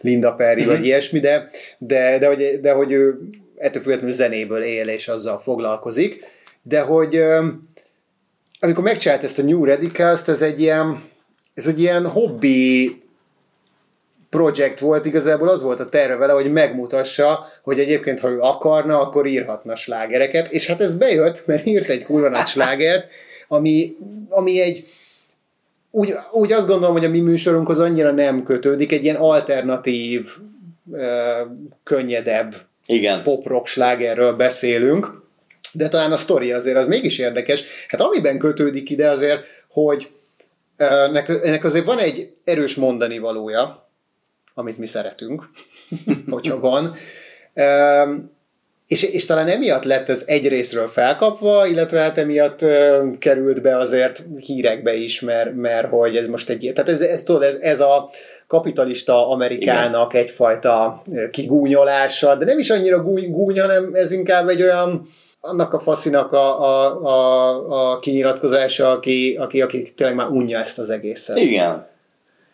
[0.00, 0.70] Linda Perry, mm-hmm.
[0.70, 3.18] vagy ilyesmi, de, de, de, hogy, de hogy ő
[3.56, 6.24] ettől függetlenül zenéből él, és azzal foglalkozik,
[6.62, 7.22] de hogy
[8.60, 11.02] amikor megcsinált ezt a New Radicals-t, ez egy ilyen,
[11.54, 13.02] ez egy ilyen hobbi
[14.30, 19.00] projekt volt, igazából az volt a terve vele, hogy megmutassa, hogy egyébként, ha ő akarna,
[19.00, 23.10] akkor írhatna slágereket, és hát ez bejött, mert írt egy kurva nagy slágert,
[23.48, 23.96] ami,
[24.28, 24.86] ami egy
[25.90, 30.28] úgy, úgy azt gondolom, hogy a mi műsorunkhoz annyira nem kötődik, egy ilyen alternatív,
[31.84, 32.54] könnyedebb
[32.86, 33.22] Igen.
[33.22, 35.22] pop-rock slágerről beszélünk,
[35.72, 37.64] de talán a sztori azért az mégis érdekes.
[37.88, 40.10] Hát amiben kötődik ide azért, hogy
[41.42, 43.89] ennek azért van egy erős mondani valója,
[44.54, 45.48] amit mi szeretünk,
[46.30, 46.94] hogyha van.
[48.86, 53.76] És, és talán emiatt lett ez egy részről felkapva, illetve hát emiatt ö, került be
[53.76, 57.80] azért hírekbe is, mert, mert hogy ez most egy, tehát ez, ez, tudod, ez, ez
[57.80, 58.10] a
[58.46, 60.24] kapitalista Amerikának Igen.
[60.24, 65.08] egyfajta kigúnyolása, de nem is annyira gúny, gúny, hanem ez inkább egy olyan,
[65.40, 70.78] annak a faszinak a, a, a, a kinyilatkozása, aki, aki, aki tényleg már unja ezt
[70.78, 71.36] az egészet.
[71.36, 71.86] Igen.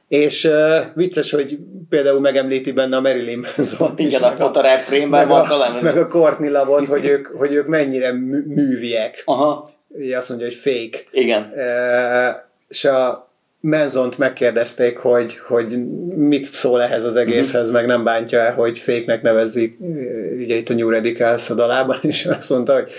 [0.08, 5.28] És uh, vicces, hogy például megemlíti benne a Marilyn Manson Igen, a, a, a refrénben
[5.28, 5.82] van talán.
[5.82, 8.12] Meg a Courtney Love-ot, hogy ők, hogy ők mennyire
[8.46, 9.22] műviek.
[9.24, 9.70] Aha.
[9.88, 10.98] Ugye azt mondja, hogy fake.
[11.10, 11.52] Igen.
[11.54, 13.26] Uh, és a
[13.60, 15.86] Menzont megkérdezték, hogy, hogy
[16.16, 17.74] mit szól ehhez az egészhez, uh-huh.
[17.74, 19.76] meg nem bántja el, hogy féknek nevezik
[20.40, 22.90] ugye itt a New Radicals a dalában, és azt mondta, hogy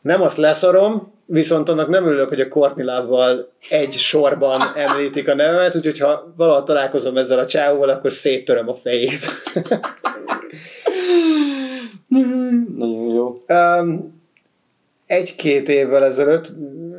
[0.00, 5.76] nem azt leszarom, viszont annak nem örülök, hogy a Love-val egy sorban említik a nevemet,
[5.76, 9.20] úgyhogy ha valahol találkozom ezzel a csávóval, akkor széttöröm a fejét.
[12.76, 13.42] Nagyon jó.
[13.48, 14.22] Um,
[15.06, 16.52] egy-két évvel ezelőtt,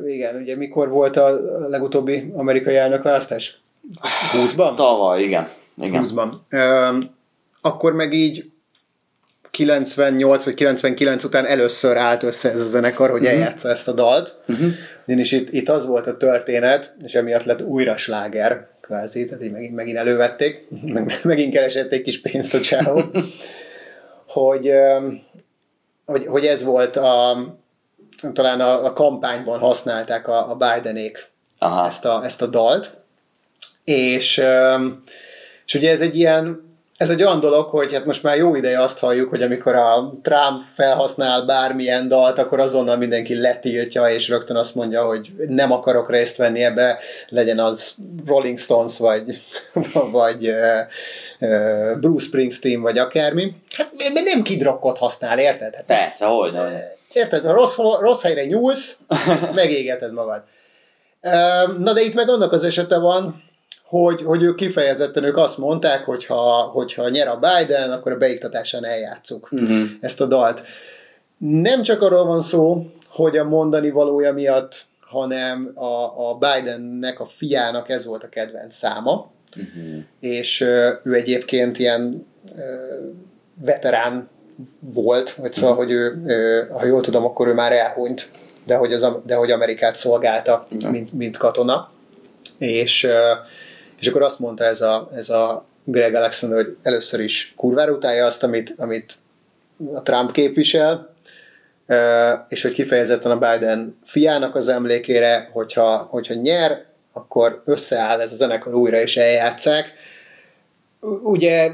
[0.06, 1.30] igen, ugye mikor volt a
[1.68, 3.60] legutóbbi amerikai elnökválasztás?
[4.32, 4.74] 20-ban?
[4.74, 5.48] Tavaly, igen.
[5.82, 6.04] igen.
[6.06, 6.32] 20-ban.
[6.50, 7.14] Um,
[7.60, 8.50] akkor meg így
[9.56, 13.34] 98 vagy 99 után először állt össze ez a zenekar, hogy uh-huh.
[13.34, 14.38] eljátsza ezt a dalt.
[14.48, 14.70] Uh-huh.
[15.06, 19.52] Ugyanis itt, itt az volt a történet, és emiatt lett újra sláger, kvázi, tehát így
[19.52, 23.02] megint, megint elővették, meg, megint keresették kis pénzt a csávó,
[24.26, 24.72] hogy,
[26.04, 27.36] hogy, hogy ez volt a,
[28.32, 31.28] talán a, a kampányban használták a, a Bidenék
[31.58, 31.86] Aha.
[31.86, 32.90] ezt a, ezt a dalt,
[33.84, 34.42] és,
[35.66, 36.65] és ugye ez egy ilyen
[36.96, 40.12] ez egy olyan dolog, hogy hát most már jó ideje azt halljuk, hogy amikor a
[40.22, 46.10] Trump felhasznál bármilyen dalt, akkor azonnal mindenki letiltja, és rögtön azt mondja, hogy nem akarok
[46.10, 47.94] részt venni ebbe, legyen az
[48.26, 49.42] Rolling Stones, vagy,
[50.10, 50.50] vagy
[52.00, 53.52] Bruce Springsteen, vagy akármi.
[53.76, 55.74] Hát mert nem kidrokkot használ, érted?
[55.74, 56.72] Hát, Persze, hogy nem.
[57.12, 58.98] Érted, ha rossz, rossz helyre nyúlsz,
[59.54, 60.42] megégeted magad.
[61.78, 63.44] Na de itt meg annak az esete van,
[63.88, 68.16] hogy, hogy ők kifejezetten ők azt mondták, hogy ha, hogyha nyer a Biden, akkor a
[68.16, 69.82] beiktatásán eljátszuk uh-huh.
[70.00, 70.62] ezt a dalt.
[71.38, 77.26] Nem csak arról van szó, hogy a mondani valója miatt, hanem a, a Bidennek, a
[77.26, 80.02] fiának ez volt a kedvenc száma, uh-huh.
[80.20, 80.60] és
[81.02, 82.26] ő egyébként ilyen
[83.54, 84.28] veterán
[84.80, 85.86] volt, vagy szóval, uh-huh.
[85.86, 88.30] hogy ő, ő, ha jól tudom, akkor ő már elhunyt,
[88.64, 90.90] de hogy, az, de hogy Amerikát szolgálta, uh-huh.
[90.90, 91.90] mint, mint katona.
[92.58, 93.08] És
[94.00, 98.26] és akkor azt mondta ez a, ez a Greg Alexander, hogy először is kurvára utálja
[98.26, 99.14] azt, amit, amit
[99.94, 101.14] a Trump képvisel,
[102.48, 108.36] és hogy kifejezetten a Biden fiának az emlékére, hogyha, hogyha nyer, akkor összeáll ez a
[108.36, 109.92] zenekar újra, és eljátszák.
[111.22, 111.70] Ugye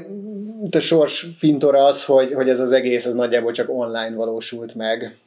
[0.69, 5.17] a sors fintora az, hogy, hogy ez az egész az nagyjából csak online valósult meg.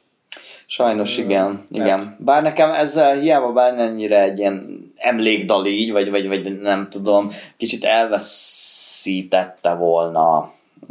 [0.69, 2.15] Sajnos igen, igen.
[2.19, 7.83] Bár nekem ezzel hiába bármennyire egy ilyen emlékdal így, vagy, vagy, vagy nem tudom, kicsit
[7.83, 10.37] elveszítette volna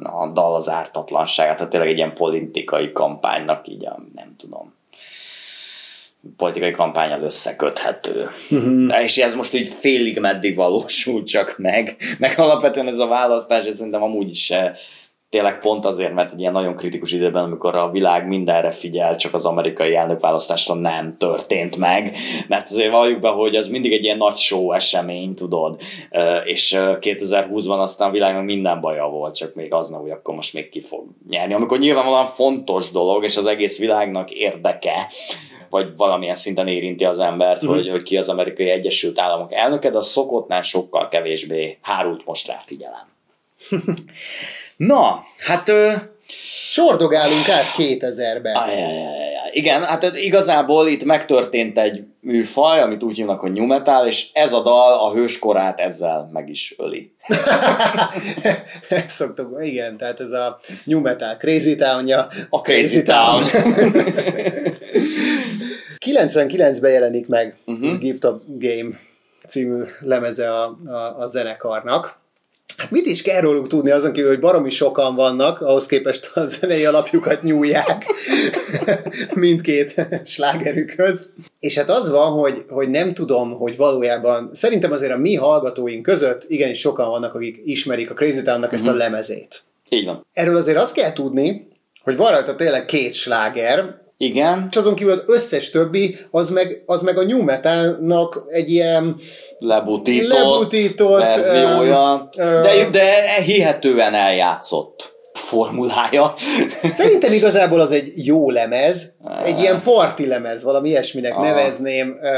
[0.02, 4.74] a dal az ártatlanságát, tehát tényleg egy ilyen politikai kampánynak így a, nem tudom,
[6.36, 8.30] politikai kampányal összeköthető.
[8.50, 9.02] Uh-huh.
[9.02, 13.76] És ez most így félig meddig valósul csak meg, meg alapvetően ez a választás, ez
[13.76, 14.52] szerintem amúgy is
[15.28, 19.34] tényleg pont azért, mert egy ilyen nagyon kritikus időben, amikor a világ mindenre figyel, csak
[19.34, 22.16] az amerikai elnökválasztásra nem történt meg,
[22.48, 25.80] mert azért valljuk be, hogy ez mindig egy ilyen nagy show esemény, tudod,
[26.44, 30.54] és 2020-ban aztán a világnak minden baja volt, csak még az nem, hogy akkor most
[30.54, 31.54] még ki fog nyerni.
[31.54, 34.94] Amikor nyilvánvalóan fontos dolog, és az egész világnak érdeke,
[35.70, 37.76] vagy valamilyen szinten érinti az embert, uh-huh.
[37.76, 42.46] hogy, hogy ki az amerikai Egyesült Államok elnöke, de a szokottnál sokkal kevésbé hárult most
[42.46, 43.14] rá figyelem.
[44.76, 45.68] Na, hát...
[45.68, 45.92] Ö...
[46.70, 48.54] Sordogálunk át 2000-ben.
[48.54, 49.50] Ajajajaj.
[49.52, 54.52] Igen, hát igazából itt megtörtént egy műfaj, amit úgy hívnak, hogy new metal, és ez
[54.52, 57.12] a dal a hőskorát ezzel meg is öli.
[59.06, 63.42] Szoktuk, igen, tehát ez a new metal crazy town -ja, A crazy, crazy town.
[63.50, 63.72] town.
[66.06, 67.98] 99-ben jelenik meg uh-huh.
[67.98, 68.88] Gift of Game
[69.46, 72.24] című lemeze a, a, a zenekarnak
[72.76, 76.44] Hát mit is kell róluk tudni azon kívül, hogy baromi sokan vannak, ahhoz képest a
[76.44, 78.04] zenei alapjukat nyúlják
[79.34, 81.32] mindkét slágerükhöz.
[81.60, 86.02] És hát az van, hogy, hogy nem tudom, hogy valójában, szerintem azért a mi hallgatóink
[86.02, 88.98] között igenis sokan vannak, akik ismerik a Crazy Town-nak ezt a Mhm.
[88.98, 89.62] lemezét.
[89.88, 90.26] Így van.
[90.32, 91.68] Erről azért azt kell tudni,
[92.02, 96.82] hogy van rajta tényleg két sláger, Igen, és azon kívül az összes többi, az meg,
[96.86, 99.16] az meg a new metalnak egy ilyen
[99.58, 106.34] lebutított, Lebutított, verziója, öm, de, de hihetően eljátszott formulája.
[106.90, 111.42] Szerintem igazából az egy jó lemez, egy ilyen parti lemez, valami ilyesminek Ah.
[111.42, 112.18] nevezném.
[112.22, 112.28] Ö,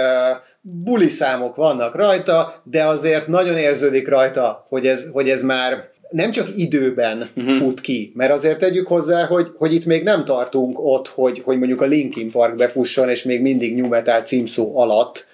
[0.61, 6.31] Buli számok vannak rajta, de azért nagyon érződik rajta, hogy ez, hogy ez már nem
[6.31, 7.57] csak időben uh-huh.
[7.57, 11.59] fut ki, mert azért tegyük hozzá, hogy, hogy itt még nem tartunk ott, hogy, hogy
[11.59, 15.27] mondjuk a Linkin Park befusson, és még mindig New Metal címszó alatt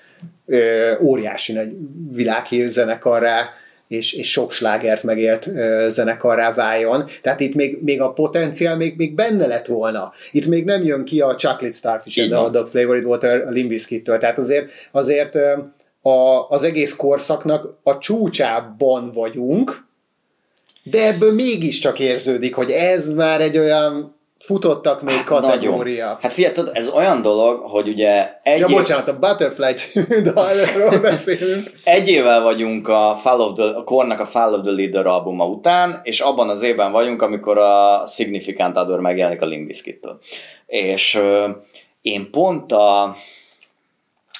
[0.46, 1.68] ö, óriási nagy
[2.12, 3.48] világhír zenekarrá
[3.88, 7.04] és, és sok slágert megélt ö, zenekarrá váljon.
[7.22, 10.12] Tehát itt még, még a potenciál még, még benne lett volna.
[10.32, 12.38] Itt még nem jön ki a Chocolate Starfish and a.
[12.38, 14.18] Hot Dog Flavored Water a Limp Bizkit-től.
[14.18, 15.52] Tehát azért, azért ö,
[16.10, 19.86] a, az egész korszaknak a csúcsában vagyunk,
[20.84, 26.04] de ebből mégiscsak érződik, hogy ez már egy olyan futottak még kategória.
[26.04, 26.18] Nagyon.
[26.20, 31.00] Hát figyelj, ez olyan dolog, hogy ugye egy, Ja, év, bocsánat, a Butterfly című dalról
[31.10, 31.70] beszélünk.
[31.84, 35.46] egy évvel vagyunk a, Fall of the, a Kornak a Fall of the Leader albuma
[35.46, 40.18] után, és abban az évben vagyunk, amikor a Significant Other megjelenik a Limp Bizkittől.
[40.66, 41.48] És ö,
[42.02, 43.02] én pont a,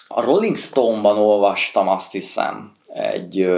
[0.09, 3.49] a Rolling Stone-ban olvastam azt hiszem egy,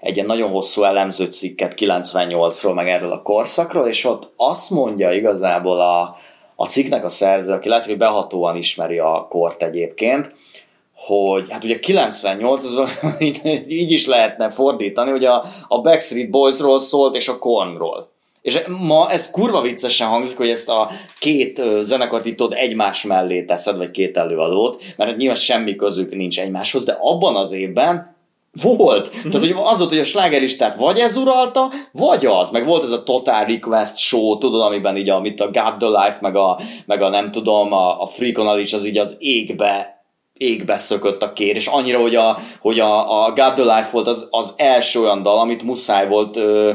[0.00, 5.12] egy ilyen nagyon hosszú elemző cikket 98-ról, meg erről a korszakról, és ott azt mondja
[5.12, 6.16] igazából a,
[6.54, 10.34] a cikknek a szerző, aki látszik, hogy behatóan ismeri a kort egyébként,
[10.94, 16.78] hogy hát ugye 98, az így, így is lehetne fordítani, hogy a, a Backstreet Boysról
[16.78, 18.08] szólt, és a Kornról.
[18.42, 23.42] És ma ez kurva viccesen hangzik, hogy ezt a két zenekart itt ott egymás mellé
[23.42, 28.18] teszed, vagy két előadót, mert nyilván semmi közük nincs egymáshoz, de abban az évben
[28.62, 29.08] volt.
[29.08, 29.30] Mm-hmm.
[29.30, 32.50] Tehát hogy az volt, hogy a slágeristát vagy ez uralta, vagy az.
[32.50, 35.88] Meg volt ez a Total Request show, tudod, amiben így a, mit a God the
[35.88, 39.98] Life, meg a, meg a nem tudom, a, a Freakon is az így az égbe
[40.40, 44.06] égbe szökött a kér, és annyira, hogy a, hogy a, a God the Life volt
[44.06, 46.72] az, az első olyan dal, amit muszáj volt ö,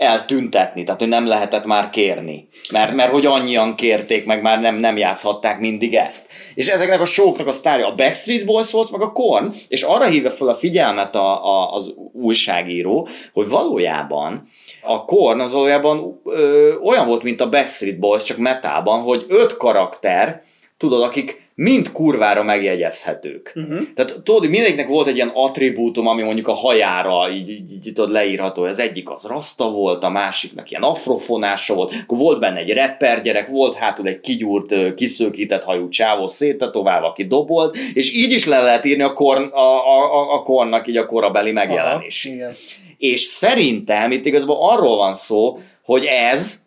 [0.00, 4.76] eltüntetni, tehát hogy nem lehetett már kérni, mert, mert hogy annyian kérték, meg már nem,
[4.76, 6.32] nem játszhatták mindig ezt.
[6.54, 10.06] És ezeknek a showknak a sztárja a Backstreet Boys volt, meg a Korn, és arra
[10.06, 14.48] hívja fel a figyelmet a, a, az újságíró, hogy valójában
[14.82, 19.56] a Korn az valójában ö, olyan volt, mint a Backstreet Boys, csak metában, hogy öt
[19.56, 20.42] karakter,
[20.76, 23.52] tudod, akik mind kurvára megjegyezhetők.
[23.54, 23.78] Uh-huh.
[23.94, 27.92] Tehát tudod, hogy mindegyiknek volt egy ilyen attribútum, ami mondjuk a hajára így, így, így
[27.92, 28.62] tudod, leírható.
[28.62, 33.22] Az egyik az rasta volt, a másiknak ilyen afrofonása volt, akkor volt benne egy rapper
[33.22, 38.60] gyerek, volt hátul egy kigyúrt, kiszőkített hajú csávó széttetoválva, aki dobolt, és így is le
[38.60, 42.24] lehet írni a, korn, a, a, a, a kornak így a korabeli megjelenés.
[42.24, 42.52] Aha, igen.
[42.98, 46.58] És szerintem itt igazából arról van szó, hogy ez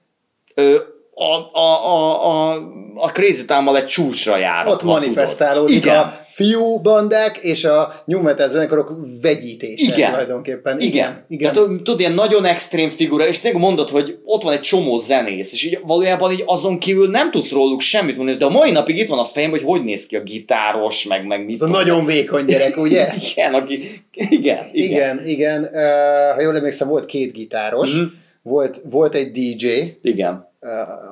[0.53, 0.77] ö,
[1.15, 2.55] a, a, a, a,
[2.95, 4.67] a Crazy Town-mal egy csúcsra jár.
[4.67, 5.97] Ott manifestálódik Igen.
[5.99, 8.91] a fiú bandák és a new metal zenekarok
[9.21, 10.09] vegyítése Igen.
[10.11, 10.79] tulajdonképpen.
[10.79, 11.25] Igen.
[11.27, 11.53] Igen.
[11.53, 15.53] Tehát tudod, ilyen nagyon extrém figura, és tényleg mondod, hogy ott van egy csomó zenész,
[15.53, 18.97] és így valójában így azon kívül nem tudsz róluk semmit mondani, de a mai napig
[18.97, 21.67] itt van a fejem, hogy hogy néz ki a gitáros, meg, meg mit Ez a
[21.67, 23.07] nagyon vékony gyerek, ugye?
[23.31, 23.73] Igen, aki...
[24.13, 24.71] Igen, igen.
[24.71, 25.61] igen, igen.
[25.61, 28.03] Uh, ha jól emlékszem, volt két gitáros, Mhm.
[28.41, 29.67] volt, volt egy DJ,
[30.01, 30.51] igen.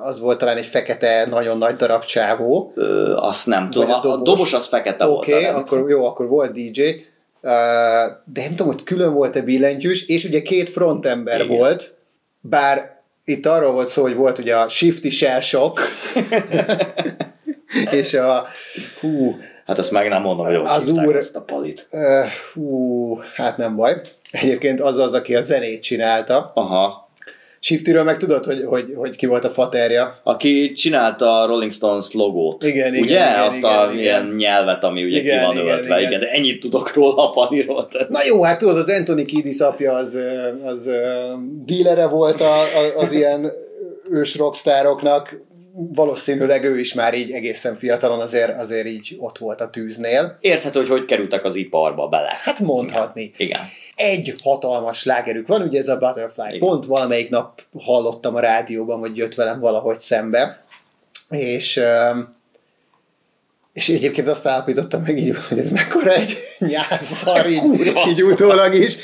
[0.02, 2.72] Az volt talán egy fekete, nagyon nagy darab csávó.
[2.74, 3.90] Ö, azt nem tudom.
[3.90, 4.52] a A, a dobos, dobos?
[4.52, 5.18] az fekete volt.
[5.18, 6.80] Oké, okay, akkor jó, akkor volt DJ,
[8.24, 11.56] de nem tudom, hogy külön volt-e billentyűs, és ugye két frontember Igen.
[11.56, 11.94] volt,
[12.40, 15.80] bár itt arról volt szó, hogy volt ugye a Shifty Shell Shock,
[17.90, 18.46] és a
[19.00, 19.36] hú,
[19.66, 21.88] Hát ezt meg nem mondom, hogy Az úr- ezt a palit.
[22.52, 24.00] hú, hát nem baj.
[24.30, 26.52] Egyébként az az, aki a zenét csinálta.
[26.54, 27.10] Aha.
[27.64, 30.20] Shiftyről meg tudod, hogy, hogy, hogy ki volt a faterja?
[30.22, 32.64] Aki csinálta a Rolling Stones logót.
[32.64, 33.14] Igen, igen, ugye?
[33.14, 33.98] igen, Azt igen, a igen.
[33.98, 35.84] ilyen nyelvet, ami ugye Igen, ki van igen.
[35.84, 36.20] Igen, igen.
[36.20, 37.88] de ennyit tudok róla a paniról.
[38.08, 40.18] Na jó, hát tudod, az Anthony Kiedis apja az,
[40.64, 41.32] az ö,
[41.64, 43.50] dílere volt a, a, az ilyen
[44.10, 45.36] ős rockstároknak,
[45.72, 50.36] valószínűleg ő is már így egészen fiatalon azért, azért így ott volt a tűznél.
[50.40, 52.30] Érthető, hogy hogy kerültek az iparba bele.
[52.42, 53.32] Hát mondhatni.
[53.36, 53.60] Igen.
[53.96, 56.48] Egy hatalmas lágerük van, ugye ez a Butterfly.
[56.48, 56.58] Igen.
[56.58, 60.64] Pont valamelyik nap hallottam a rádióban, vagy jött velem valahogy szembe.
[61.28, 61.80] És,
[63.72, 67.62] és egyébként azt állapítottam meg így, hogy ez mekkora egy nyászar, így,
[68.08, 68.96] így utólag is,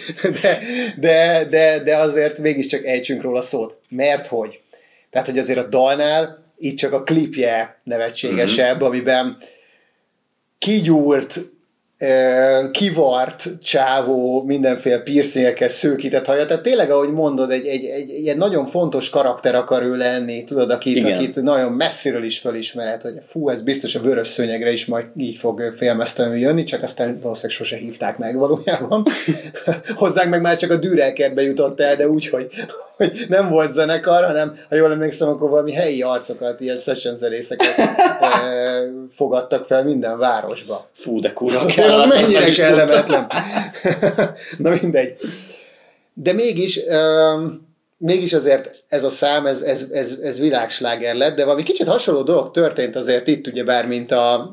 [0.42, 0.58] de,
[0.96, 3.80] de, de, de azért mégiscsak ejtsünk róla szót.
[3.88, 4.60] Mert hogy?
[5.10, 8.86] Tehát, hogy azért a dalnál itt csak a klipje nevetségesebb, mm-hmm.
[8.86, 9.36] amiben
[10.58, 11.40] kigyúrt
[12.70, 18.66] kivart csávó, mindenféle piercingekkel szőkített haja, tehát tényleg, ahogy mondod, egy, egy, egy, egy nagyon
[18.66, 23.62] fontos karakter akar ő lenni, tudod, akit, akit nagyon messziről is felismered, hogy fú, ez
[23.62, 28.18] biztos a vörös szőnyegre is majd így fog félmeztelenül jönni, csak aztán valószínűleg sose hívták
[28.18, 29.06] meg valójában.
[29.96, 32.48] Hozzánk meg már csak a dűrelkertbe jutott el, de úgy, hogy,
[32.98, 37.74] hogy nem volt zenekar, hanem ha jól emlékszem, akkor valami helyi arcokat, ilyen session zenészeket
[39.18, 40.90] fogadtak fel minden városba.
[40.92, 41.76] Fú, de kurva az
[42.08, 43.26] mennyire kellemetlen.
[44.58, 45.16] Na mindegy.
[46.14, 47.68] De mégis, um,
[47.98, 52.22] mégis azért ez a szám, ez, ez, ez, ez világsláger lett, de valami kicsit hasonló
[52.22, 54.50] dolog történt azért itt, ugye bár, mint a,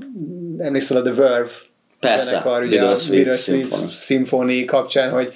[0.58, 1.52] emlékszel a The Verve
[2.00, 3.90] Persze, zenekar, ugye a Sweet Symphony.
[3.90, 5.34] Symphony kapcsán, hogy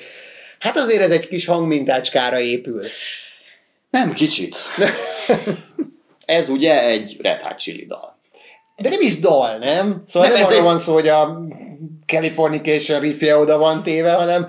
[0.59, 2.81] hát azért ez egy kis hangmintácskára épül.
[3.89, 4.55] Nem kicsit.
[6.25, 8.17] ez ugye egy Red Hot Chili dal.
[8.81, 10.01] De nem is dal, nem?
[10.05, 10.63] Szóval nem, nem arról egy...
[10.63, 11.41] van szó, hogy a
[12.05, 14.47] Californication riffje oda van téve, hanem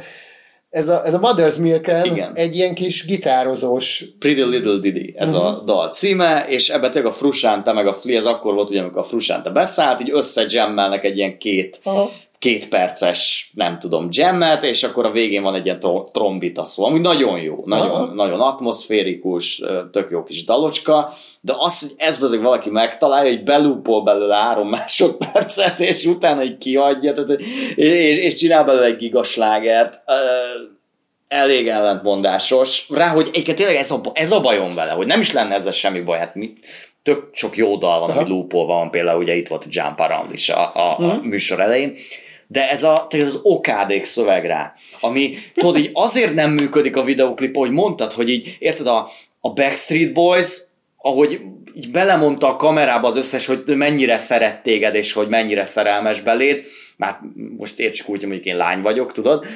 [0.70, 2.32] ez a, ez a Mother's Igen.
[2.34, 4.04] egy ilyen kis gitározós...
[4.18, 5.46] Pretty Little Diddy, ez uh-huh.
[5.46, 5.64] a mhm.
[5.64, 9.00] dal címe, és ebben tényleg a Frusánta meg a Flea, ez akkor volt, ugye, amikor
[9.00, 12.10] a Frusánta beszállt, így összejammelnek egy ilyen két uh-huh
[12.40, 15.80] két perces, nem tudom, jammet, és akkor a végén van egy ilyen
[16.12, 19.62] trombita szó, ami nagyon jó, nagyon, nagyon atmoszférikus,
[19.92, 24.68] tök jó kis dalocska, de az, hogy ez azért valaki megtalálja, hogy belúpol belőle három
[24.78, 27.40] másodpercet, és utána egy kiadja, tehát,
[27.74, 30.02] és, és csinál belőle egy gigaslágert,
[31.28, 32.86] elég ellentmondásos.
[32.88, 35.72] Rá, hogy egyébként tényleg ez a, ez a bajom vele, hogy nem is lenne ezzel
[35.72, 36.52] semmi baj, hát mi,
[37.02, 38.20] tök sok jó dal van, Aha.
[38.20, 41.10] ami lúpolva van, például ugye itt volt a Jump Around is a, a, uh-huh.
[41.10, 41.26] a mhm.
[41.26, 41.96] műsor elején,
[42.52, 47.04] de ez, a, ez az okádék szöveg rá, ami tudod, így azért nem működik a
[47.04, 50.60] videoklip, hogy mondtad, hogy így, érted, a, a Backstreet Boys,
[50.96, 51.40] ahogy
[51.74, 56.64] így belemondta a kamerába az összes, hogy mennyire szeret téged, és hogy mennyire szerelmes beléd,
[56.96, 57.18] már
[57.56, 59.46] most értsük úgy, hogy én lány vagyok, tudod,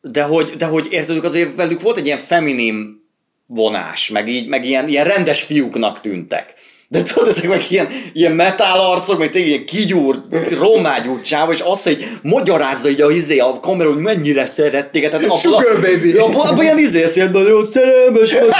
[0.00, 3.04] de hogy, de hogy érted, azért velük volt egy ilyen feminim
[3.46, 6.54] vonás, meg, így, meg ilyen, ilyen rendes fiúknak tűntek.
[6.92, 10.20] De tudod, ezek meg ilyen, ilyen metál arcok, meg tényleg ilyen kigyúrt,
[10.58, 15.08] romágyúrt csáv, és azt, hogy magyarázza így a izé a kamera, hogy mennyire szerették.
[15.08, 16.16] Tehát Sugar baby!
[16.18, 18.54] Abban abba ilyen izé szél, nagyon szerelmes vagyok.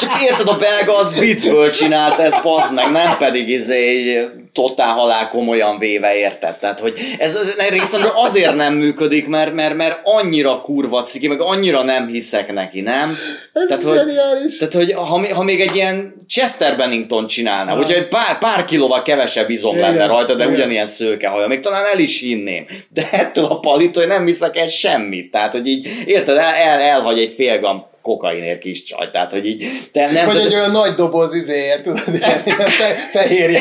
[0.00, 5.28] Csak érted, a belga az viccből csinált ezt, bazd meg, nem pedig izé totál halál
[5.28, 6.56] komolyan véve érted.
[6.58, 11.40] Tehát, hogy ez, ez részemről azért nem működik, mert, mert, mert annyira kurva ciki, meg
[11.40, 13.08] annyira nem hiszek neki, nem?
[13.52, 14.14] Ez tehát, hogy,
[14.58, 17.90] tehát, hogy ha, ha még egy ilyen Chester Bennington csinálná, ah.
[17.90, 20.54] egy pár, pár kilóval kevesebb izom igen, lenne rajta, de igen.
[20.54, 22.66] ugyanilyen szőke haja, még talán el is hinném.
[22.88, 25.30] De ettől a palitól nem hiszek el semmit.
[25.30, 29.46] Tehát, hogy így, érted, el, el, elhagy egy fél gram kokainért kis csaj, tehát hogy
[29.46, 29.64] így...
[29.92, 32.02] Te nem Vagy egy olyan nagy doboz izéért, tudod,
[32.44, 33.60] ilyen fe, fehérje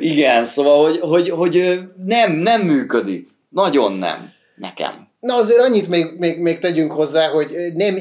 [0.00, 3.28] Igen, szóval, hogy, hogy, hogy nem, nem működik.
[3.48, 4.32] Nagyon nem.
[4.56, 5.08] Nekem.
[5.20, 7.96] Na azért annyit még, még, még tegyünk hozzá, hogy nem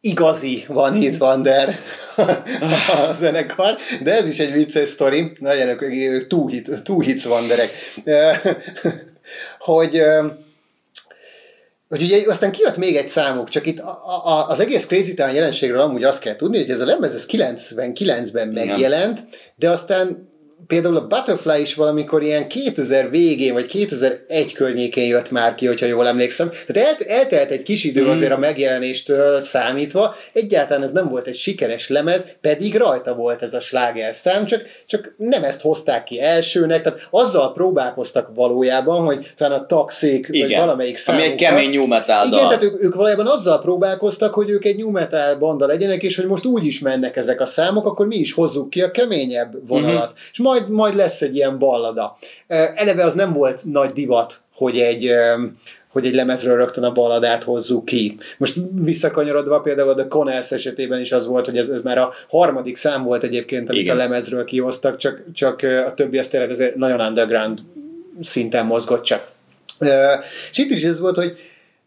[0.00, 1.78] igazi van itt Vander
[3.08, 6.26] a zenekar, de ez is egy vicces sztori, nagyon ők
[7.00, 7.70] hits Vanderek,
[9.58, 10.02] hogy
[11.88, 15.34] hogy ugye aztán kijött még egy számuk, csak itt a, a, az egész Crazy Town
[15.34, 19.20] jelenségről amúgy azt kell tudni, hogy ez a lemez ez 99-ben megjelent,
[19.56, 20.25] de aztán
[20.66, 25.86] például a Butterfly is valamikor ilyen 2000 végén, vagy 2001 környékén jött már ki, hogyha
[25.86, 26.50] jól emlékszem.
[26.66, 28.08] Tehát el, eltelt egy kis idő mm.
[28.08, 33.54] azért a megjelenéstől számítva, egyáltalán ez nem volt egy sikeres lemez, pedig rajta volt ez
[33.54, 39.32] a sláger szám, csak, csak nem ezt hozták ki elsőnek, tehát azzal próbálkoztak valójában, hogy
[39.36, 41.16] talán a Taxik, vagy valamelyik szám.
[41.16, 44.76] Ami egy kemény new metal Igen, tehát ők, ők valójában azzal próbálkoztak, hogy ők egy
[44.76, 48.16] new metal banda legyenek, és hogy most úgy is mennek ezek a számok, akkor mi
[48.16, 50.04] is hozzuk ki a keményebb vonalat.
[50.04, 50.14] Mm-hmm.
[50.32, 52.16] És majd, majd lesz egy ilyen ballada.
[52.74, 55.10] Eleve az nem volt nagy divat, hogy egy,
[55.88, 58.16] hogy egy lemezről rögtön a balladát hozzuk ki.
[58.38, 62.76] Most visszakanyarodva például a Connells esetében is az volt, hogy ez, ez már a harmadik
[62.76, 63.94] szám volt egyébként, amit Igen.
[63.94, 67.58] a lemezről kihoztak, csak, csak a többi az tényleg azért nagyon underground
[68.20, 69.30] szinten mozgott csak.
[70.50, 71.36] És itt is ez volt, hogy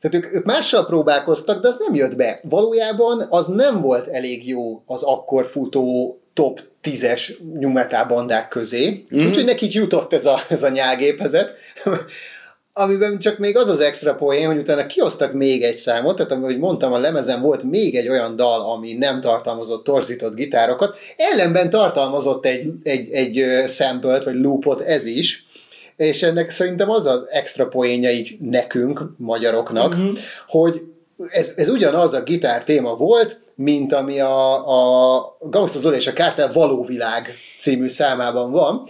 [0.02, 2.40] tehát ők, ők mással próbálkoztak, de az nem jött be.
[2.44, 9.28] Valójában az nem volt elég jó az akkor futó top tízes nyumetál bandák közé, mm.
[9.28, 11.54] úgyhogy nekik jutott ez a, ez a nyálgépezet.
[12.74, 16.58] amiben csak még az az extra poén, hogy utána kihoztak még egy számot, tehát ahogy
[16.58, 22.46] mondtam, a lemezen volt még egy olyan dal, ami nem tartalmazott torzított gitárokat, ellenben tartalmazott
[22.46, 25.46] egy, egy, egy sample vagy loopot ez is,
[25.96, 30.14] és ennek szerintem az az extra poénja így nekünk, magyaroknak, mm-hmm.
[30.48, 30.82] hogy
[31.28, 34.68] ez, ez ugyanaz a gitár téma volt, mint ami a,
[35.16, 38.84] a Gangsta Zoli és a Kártel Való Világ című számában van,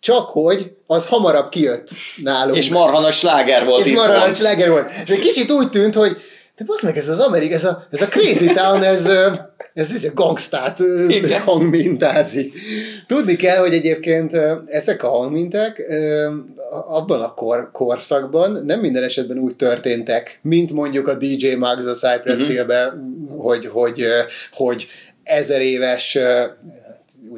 [0.00, 2.56] csak hogy az hamarabb kijött nálunk.
[2.56, 4.90] És marha nagy sláger volt És marha nagy sláger volt.
[5.04, 6.16] És egy kicsit úgy tűnt, hogy
[6.56, 9.06] de basz meg, ez az Amerika, ez a, ez a Crazy Town, ez,
[9.78, 10.78] ez, a gangstát
[11.08, 11.40] Igen.
[11.40, 12.52] hangmintázik.
[13.06, 14.32] Tudni kell, hogy egyébként
[14.66, 15.82] ezek a hangminták
[16.70, 21.92] abban a kor, korszakban nem minden esetben úgy történtek, mint mondjuk a DJ Mags a
[21.92, 22.54] Cypress uh-huh.
[22.54, 22.92] Hill-be,
[23.36, 24.04] hogy, hogy,
[24.52, 24.86] hogy
[25.22, 26.18] ezer éves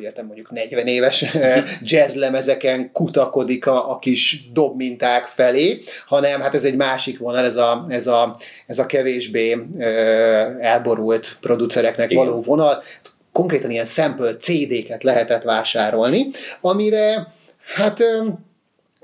[0.00, 1.24] úgy értem mondjuk 40 éves
[1.82, 7.84] jazzlemezeken kutakodik a, a kis dobminták felé, hanem hát ez egy másik vonal, ez a,
[7.88, 8.36] ez a,
[8.66, 9.58] ez a kevésbé
[10.60, 12.24] elborult producereknek Igen.
[12.24, 12.82] való vonal.
[13.32, 16.26] Konkrétan ilyen sample CD-ket lehetett vásárolni,
[16.60, 17.34] amire
[17.74, 18.02] hát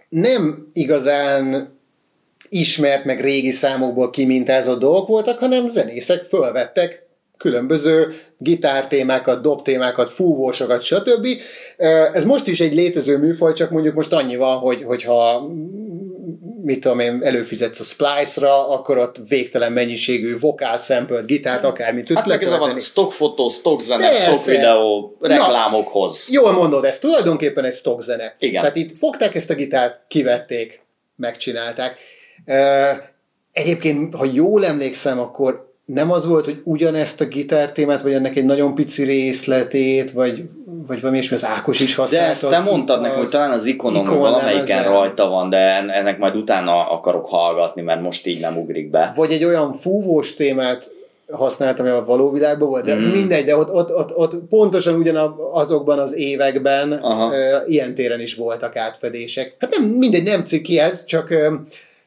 [0.09, 1.74] nem igazán
[2.48, 7.06] ismert, meg régi számokból kimintázott dolgok voltak, hanem zenészek fölvettek
[7.39, 11.27] különböző gitártémákat, dobtémákat, fúvósokat, stb.
[12.13, 15.49] Ez most is egy létező műfaj, csak mondjuk most annyi van, hogy, hogyha
[16.63, 22.29] mit tudom én, előfizetsz a Splice-ra, akkor ott végtelen mennyiségű vokál sample gitárt, akármit tudsz
[22.29, 24.23] hát ez van stock fotó, stock zene, Persze.
[24.23, 26.29] stock videó, reklámokhoz.
[26.29, 28.35] Na, jól mondod, ez tulajdonképpen egy stock zene.
[28.39, 28.61] Igen.
[28.61, 30.81] Tehát itt fogták ezt a gitárt, kivették,
[31.17, 31.99] megcsinálták.
[33.53, 38.45] Egyébként, ha jól emlékszem, akkor nem az volt, hogy ugyanezt a gitártémát, vagy ennek egy
[38.45, 40.45] nagyon pici részletét, vagy,
[40.87, 42.27] vagy valami és az Ákos is használta.
[42.27, 45.59] De ezt te mondtad nekem, hogy talán az ikonom ikon valamelyiken rajta van, de
[45.93, 49.13] ennek majd utána akarok hallgatni, mert most így nem ugrik be.
[49.17, 50.95] Vagy egy olyan fúvós témát
[51.31, 53.11] használtam, a való világban volt, de mm.
[53.11, 57.33] mindegy, de ott, ott, ott, ott pontosan ugyanazokban az években Aha.
[57.67, 59.57] ilyen téren is voltak átfedések.
[59.59, 61.35] Hát nem mindegy, nem ciki ez, csak,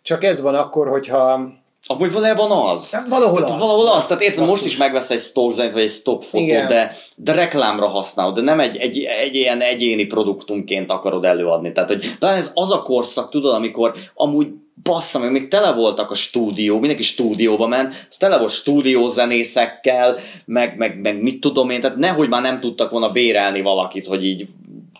[0.01, 1.51] csak ez van akkor, hogyha
[1.91, 2.91] Amúgy valójában az.
[2.91, 3.59] Hát valahol tehát az.
[3.59, 4.07] Valahol az.
[4.07, 7.87] Tehát érted, most is megvesz egy stock zenét, vagy egy stock fotót, de, de reklámra
[7.87, 11.71] használod, de nem egy, egy, egy ilyen egyéni produktumként akarod előadni.
[11.71, 14.47] Tehát, hogy de ez az a korszak, tudod, amikor amúgy
[14.83, 20.77] bassza meg, még tele voltak a stúdió, mindenki stúdióba ment, az tele volt stúdiózenészekkel, meg,
[20.77, 24.47] meg, meg mit tudom én, tehát nehogy már nem tudtak volna bérelni valakit, hogy így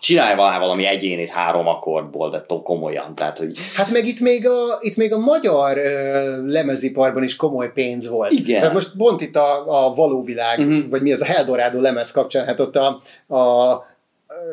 [0.00, 3.14] csinálj valami egyénit három akkordból, de tó komolyan.
[3.14, 3.58] Tehát, hogy...
[3.74, 8.32] Hát meg itt még a, itt még a magyar uh, lemeziparban is komoly pénz volt.
[8.32, 8.58] Igen.
[8.58, 10.90] Tehát most pont itt a, a való világ, uh-huh.
[10.90, 13.00] vagy mi az a Heldorado lemez kapcsán, hát ott a,
[13.36, 13.88] a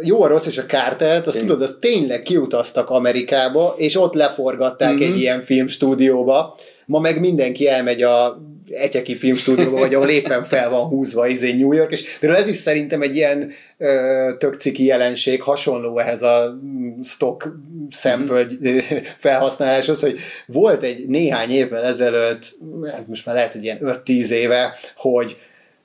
[0.01, 4.93] jó, a rossz és a kártelt, azt tudod, azt tényleg kiutaztak Amerikába, és ott leforgatták
[4.93, 5.07] uh-huh.
[5.07, 6.57] egy ilyen filmstúdióba.
[6.85, 8.41] Ma meg mindenki elmegy a
[8.71, 12.55] Etyeki filmstúdióba, vagy ahol éppen fel van húzva izé New York, és például ez is
[12.55, 16.59] szerintem egy ilyen ö, tök ciki jelenség, hasonló ehhez a
[17.03, 17.53] stock
[17.89, 18.77] sample mm.
[19.17, 22.55] felhasználáshoz, hogy volt egy néhány évvel ezelőtt,
[22.91, 25.37] hát most már lehet, hogy ilyen 5-10 éve, hogy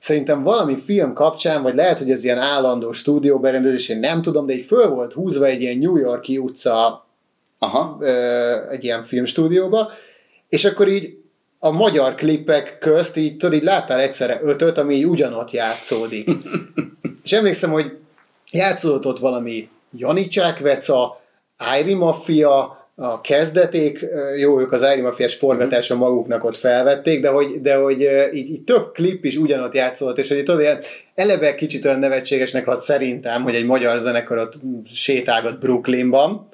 [0.03, 4.53] szerintem valami film kapcsán, vagy lehet, hogy ez ilyen állandó stúdióberendezés, én nem tudom, de
[4.53, 7.07] egy föl volt húzva egy ilyen New Yorki utca
[7.59, 7.97] Aha.
[7.99, 9.91] Ö, egy ilyen filmstúdióba,
[10.49, 11.17] és akkor így
[11.59, 16.29] a magyar klippek közt így, tudod, így láttál egyszerre ötöt, ami így ugyanott játszódik.
[17.23, 17.97] és emlékszem, hogy
[18.51, 21.21] játszódott ott valami Janicsák Veca,
[21.57, 24.05] Ári Mafia, a kezdeték,
[24.37, 28.63] jó, ők az Ári Mafiás forgatáson maguknak ott felvették, de hogy, de hogy így, így
[28.63, 30.79] több klip is ugyanott játszott, és hogy tudod, ilyen
[31.15, 34.53] eleve kicsit olyan nevetségesnek hat szerintem, hogy egy magyar zenekar ott
[34.93, 36.47] sétálgat Brooklynban,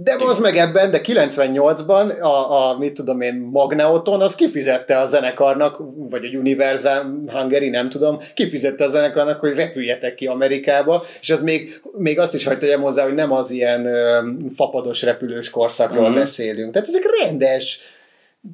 [0.00, 5.06] de az meg ebben, de 98-ban a, a mit tudom én, Magneoton, az kifizette a
[5.06, 11.30] zenekarnak, vagy a Universal Hungary, nem tudom, kifizette a zenekarnak, hogy repüljetek ki Amerikába, és
[11.30, 14.18] az még, még azt is hagyta hozzá, hogy nem az ilyen ö,
[14.54, 16.14] fapados repülős korszakról mm-hmm.
[16.14, 16.72] beszélünk.
[16.72, 17.80] Tehát ezek rendes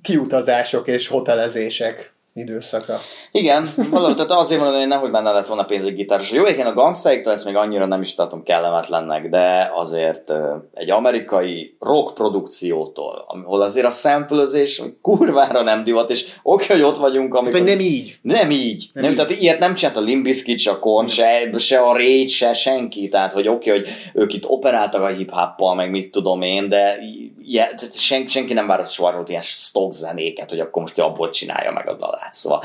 [0.03, 3.01] kiutazások és hotelezések időszaka.
[3.31, 6.32] Igen, valahogy tehát azért mondom, hogy nehogy benne lett volna pénz egy gitáros.
[6.32, 10.32] Jó, én a gangstaiktól ezt még annyira nem is tartom kellemetlennek, de azért
[10.73, 16.97] egy amerikai rock produkciótól, ahol azért a szemplőzés kurvára nem divat, és oké, hogy ott
[16.97, 17.61] vagyunk, amikor...
[17.61, 18.19] nem így.
[18.23, 18.90] Nem így.
[18.93, 19.16] Nem, nem így.
[19.16, 23.09] Tehát ilyet nem csinált a Limbiskit, se a Korn, se, se a Rage, se senki.
[23.09, 25.32] Tehát, hogy oké, hogy ők itt operáltak a hip
[25.77, 26.98] meg mit tudom én, de
[27.47, 31.89] ilyen, sen, senki nem várt soha ilyen stock zenéket, hogy akkor most abból csinálja meg
[31.89, 32.24] a dalát.
[32.33, 32.63] Szóval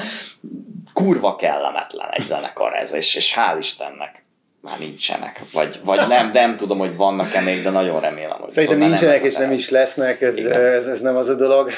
[0.93, 4.23] kurva kellemetlen egy zenekar ez, és, és hál' Istennek.
[4.61, 5.41] már nincsenek.
[5.53, 9.25] Vagy, vagy nem, nem tudom, hogy vannak-e még, de nagyon remélem, hogy Szerintem nincsenek nem
[9.25, 11.69] és nem is lesznek, ez, ez, ez nem az a dolog.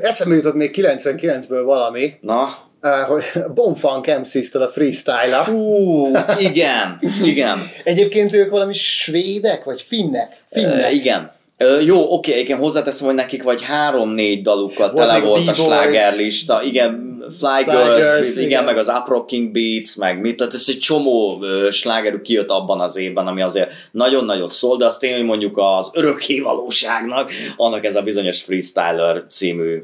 [0.00, 2.58] Eszembe jutott még 99-ből valami, Na,
[3.06, 3.24] hogy
[3.54, 6.06] Bonfunk MC-től a freestyle Hú,
[6.38, 7.70] igen, igen.
[7.84, 10.42] Egyébként ők valami svédek, vagy finnek?
[10.50, 10.84] finnek.
[10.84, 11.35] Ö, igen.
[11.58, 16.62] Ö, jó, oké, igen, hozzáteszem, hogy nekik vagy három-négy dalukkal Volt tele volt a slágerlista,
[16.62, 18.64] igen, Fly, Fly Girls, Girls, igen, igen.
[18.64, 22.96] meg az Uprocking Beats, meg mit, tehát ez egy csomó ö, slágerük kijött abban az
[22.96, 28.02] évben, ami azért nagyon-nagyon szól, de azt tényleg mondjuk az örökké valóságnak, annak ez a
[28.02, 29.82] bizonyos Freestyler című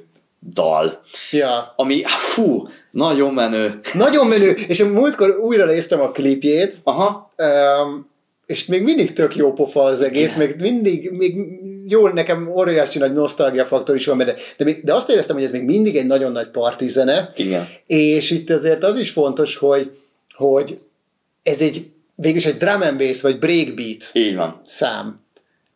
[0.52, 1.72] dal, Ja.
[1.76, 3.80] ami, fú, nagyon menő.
[3.92, 8.10] Nagyon menő, és a múltkor újra néztem a klipjét, Aha, um,
[8.46, 11.34] és még mindig tök jó pofa az egész, még mindig, még
[11.92, 14.18] jó, nekem óriási nagy nosztalgia faktor is van
[14.56, 17.68] de, még, de azt éreztem, hogy ez még mindig egy nagyon nagy partizene, igen.
[17.86, 19.90] és itt azért az is fontos, hogy,
[20.34, 20.78] hogy
[21.42, 24.60] ez egy végülis egy drum and bass, vagy breakbeat Így van.
[24.64, 25.20] szám,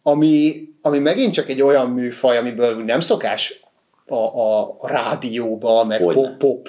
[0.02, 3.60] ami, ami megint csak egy olyan műfaj, amiből nem szokás
[4.06, 6.22] a, a, rádióba, meg Hogyne.
[6.22, 6.68] pop, pop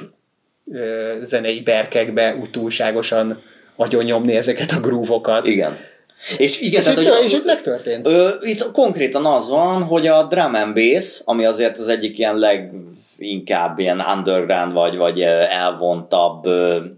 [0.72, 3.42] ö, zenei berkekbe úgy túlságosan
[3.76, 5.48] agyonnyomni ezeket a grúvokat.
[5.48, 5.78] Igen.
[6.38, 8.08] És igen, És, tehát, itt, hogy, és itt megtörtént.
[8.08, 12.38] Ö, itt konkrétan az van, hogy a drum and bass, ami azért az egyik ilyen
[12.38, 16.46] leginkább ilyen underground vagy, vagy elvontabb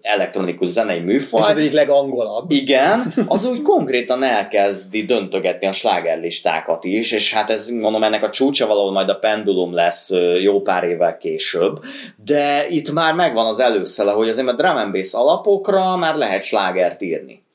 [0.02, 1.42] elektronikus zenei műfaj.
[1.42, 2.52] És az egyik legangolabb.
[2.52, 8.30] Igen, az úgy konkrétan elkezdi döntögetni a slágerlistákat is, és hát ez mondom ennek a
[8.30, 11.80] csúcsa valahol majd a pendulum lesz jó pár évvel később,
[12.26, 16.44] de itt már megvan az előszele, hogy azért a drum and bass alapokra már lehet
[16.44, 17.48] slágert írni.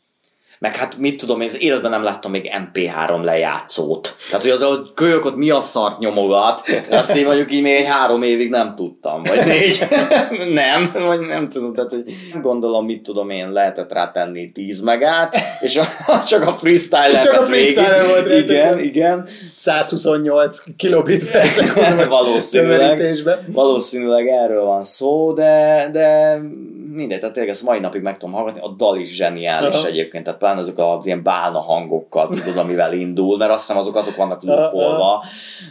[0.65, 4.17] Meg hát mit tudom, én az életben nem láttam még MP3 lejátszót.
[4.27, 7.75] Tehát, hogy az a kölyök ott mi a szart nyomogat, azt én mondjuk így még
[7.75, 9.87] egy három évig nem tudtam, vagy négy.
[10.63, 11.75] nem, vagy nem tudom.
[11.75, 12.03] Tehát, hogy
[12.43, 15.81] gondolom, mit tudom én, lehetett rá tenni 10 megát, és
[16.29, 17.75] csak a freestyle Csak a lett végig.
[17.75, 18.79] freestyle volt rá, Igen, igen.
[18.79, 19.29] igen.
[19.57, 21.47] 128 kilobit per
[22.09, 23.17] Valószínűleg,
[23.47, 26.39] valószínűleg erről van szó, de, de
[26.95, 29.87] mindegy, tehát tényleg ezt mai napig meg tudom hallgatni, a dal is zseniális Aha.
[29.87, 33.97] egyébként, tehát pláne azok az ilyen bálna hangokkal, tudod, amivel indul, mert azt hiszem azok,
[33.97, 35.25] azok vannak lúpolva.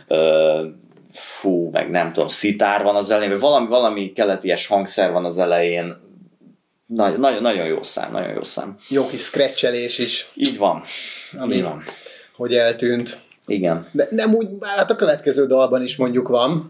[0.08, 0.66] Ö,
[1.10, 5.40] fú, meg nem tudom, szitár van az elején, vagy valami, valami keleties hangszer van az
[5.40, 5.96] elején.
[6.86, 8.78] Nagyon, nagyon, nagyon jó szám, nagyon jó szám.
[8.90, 10.84] Jó kis scratchelés is, Így van.
[11.40, 11.84] ami Így van.
[12.36, 13.18] hogy eltűnt.
[13.46, 13.88] Igen.
[13.92, 16.70] De nem úgy, hát a következő dalban is mondjuk van.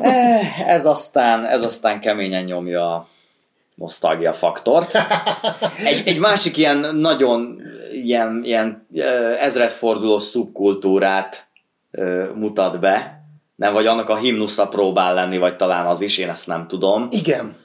[0.00, 3.08] Eh, Ez aztán, ez aztán keményen nyomja a
[3.80, 4.96] nosztalgia faktort.
[5.84, 7.62] Egy, egy másik ilyen nagyon
[7.92, 8.86] ilyen, ilyen
[9.38, 11.46] ezredforduló szubkultúrát
[12.34, 13.24] mutat be,
[13.56, 17.08] nem, vagy annak a himnusza próbál lenni, vagy talán az is, én ezt nem tudom.
[17.10, 17.56] Igen,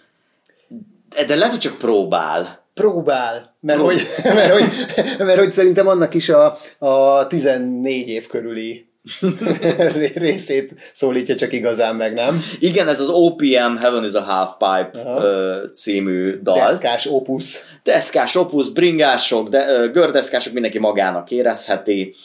[1.09, 2.63] De, de lehet, hogy csak próbál.
[2.73, 4.65] próbál, mert, Prób- hogy, mert, hogy,
[5.17, 8.84] mert hogy szerintem annak is a, a 14 év körüli
[10.15, 12.41] részét szólítja csak igazán meg, nem?
[12.59, 15.69] Igen, ez az OPM Heaven is a Half Pipe Aha.
[15.73, 16.67] című dal.
[16.67, 17.59] Deszkás opus.
[17.83, 22.15] deszkás opusz, bringások, de, gördeszkások mindenki magának érezheti.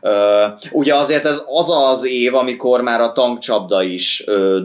[0.00, 4.60] Ö, ugye azért ez az az év, amikor már a tankcsapda is ö,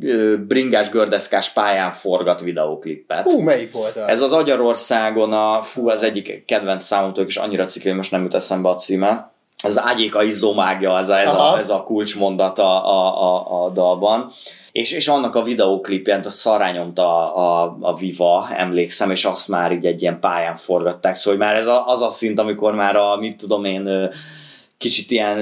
[0.00, 3.22] ö, bringás gördeszkás pályán forgat videóklipet.
[3.22, 4.08] Hú, melyik volt az?
[4.08, 8.22] Ez az Agyarországon a, fú, az egyik kedvenc számomtól, és annyira cikk, hogy most nem
[8.22, 9.29] jut eszembe a címe.
[9.62, 11.52] Az ágyéka izzomágja, ez a, ez Aha.
[11.52, 14.32] a, ez a kulcsmondat a, a, a, a dalban.
[14.72, 19.72] És, és annak a videóklipját a szarányomta a, a, a Viva, emlékszem, és azt már
[19.72, 23.16] így egy ilyen pályán forgatták, szóval már ez a, az a szint, amikor már a,
[23.16, 24.10] mit tudom én,
[24.78, 25.38] kicsit ilyen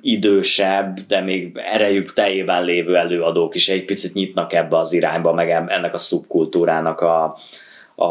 [0.00, 5.50] idősebb, de még erejük teljében lévő előadók is egy picit nyitnak ebbe az irányba, meg
[5.50, 7.38] ennek a szubkultúrának a,
[7.94, 8.04] a,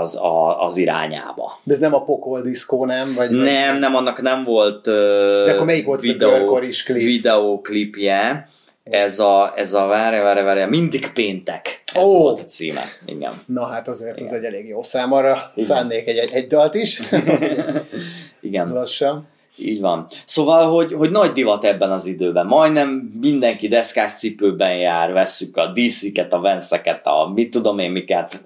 [0.00, 1.58] az, a, az irányába.
[1.62, 3.14] De ez nem a pokol diszkó, nem?
[3.14, 6.82] Vagy, vagy- Nem, nem, annak nem volt ö, De akkor melyik volt az a görkoris
[6.82, 7.02] klip?
[7.02, 8.48] videóklipje.
[8.84, 11.82] Ez a, ez a várja, várja, várja, mindig péntek.
[11.94, 12.18] Ez Ó.
[12.18, 12.82] volt a címe.
[13.06, 13.42] Igen.
[13.46, 17.00] Na hát azért ez egy elég jó szám, arra szánnék egy, egy, egy dalt is.
[18.40, 18.72] Igen.
[18.72, 19.28] Lassan.
[19.58, 20.06] Így van.
[20.26, 22.46] Szóval, hogy, hogy nagy divat ebben az időben.
[22.46, 22.88] Majdnem
[23.20, 28.44] mindenki deszkás cipőben jár, vesszük a DC-ket, a venszeket, a mit tudom én miket,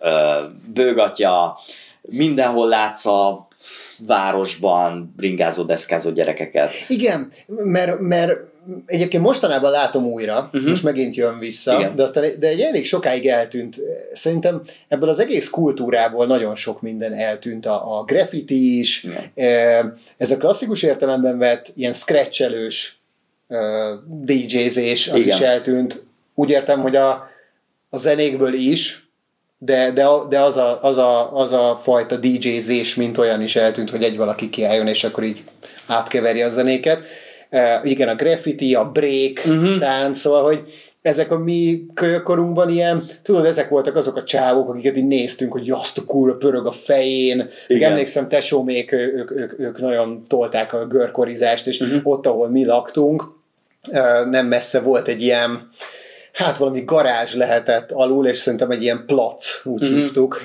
[0.74, 1.58] bőgatja,
[2.02, 3.48] mindenhol látsz a
[4.06, 6.70] városban bringázó, deszkázó gyerekeket.
[6.88, 8.38] Igen, mert, mert
[8.86, 10.68] egyébként mostanában látom újra, uh-huh.
[10.68, 11.96] most megint jön vissza, Igen.
[11.96, 13.76] de, aztán, de egy elég sokáig eltűnt.
[14.12, 17.66] Szerintem ebből az egész kultúrából nagyon sok minden eltűnt.
[17.66, 19.96] A, a graffiti is, Igen.
[20.16, 23.00] ez a klasszikus értelemben vett ilyen scratchelős
[24.06, 25.36] DJ-zés, az Igen.
[25.36, 26.04] is eltűnt.
[26.34, 27.28] Úgy értem, hogy a,
[27.90, 29.09] a zenékből is,
[29.62, 33.90] de, de, de az, a, az, a, az a fajta DJ-zés, mint olyan is eltűnt,
[33.90, 35.42] hogy egy valaki kiálljon, és akkor így
[35.86, 37.00] átkeveri a zenéket.
[37.50, 39.78] Uh, igen, a graffiti, a break, uh-huh.
[39.78, 40.62] tánc, szóval, hogy
[41.02, 45.70] ezek a mi kölyökorunkban ilyen, tudod, ezek voltak azok a csávok, akiket így néztünk, hogy
[45.70, 47.48] azt a kurva pörög a fején.
[47.66, 47.90] Igen.
[47.90, 52.00] Emlékszem, tesómék, ők, ők, ők nagyon tolták a görkorizást, és uh-huh.
[52.02, 53.24] ott, ahol mi laktunk,
[54.30, 55.68] nem messze volt egy ilyen,
[56.44, 59.98] hát valami garázs lehetett alul, és szerintem egy ilyen plac, úgy uh-huh.
[59.98, 60.42] hívtuk,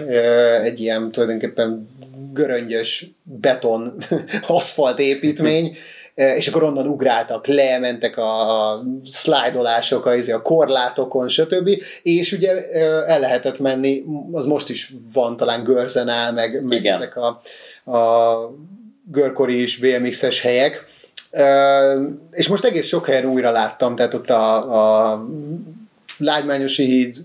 [0.61, 1.89] egy ilyen tulajdonképpen
[2.33, 3.95] göröngyös beton
[4.47, 5.77] aszfalt építmény,
[6.15, 11.69] és akkor onnan ugráltak le, mentek a, a szlájdolások, a, izé, a korlátokon, stb.
[12.03, 12.69] És ugye
[13.05, 17.41] el lehetett menni, az most is van talán Görzenál, meg, meg ezek a,
[17.91, 18.35] a
[19.11, 20.87] görkori is BMX-es helyek.
[22.31, 25.25] És most egész sok helyen újra láttam, tehát ott a, a
[26.17, 27.15] Lágymányosi híd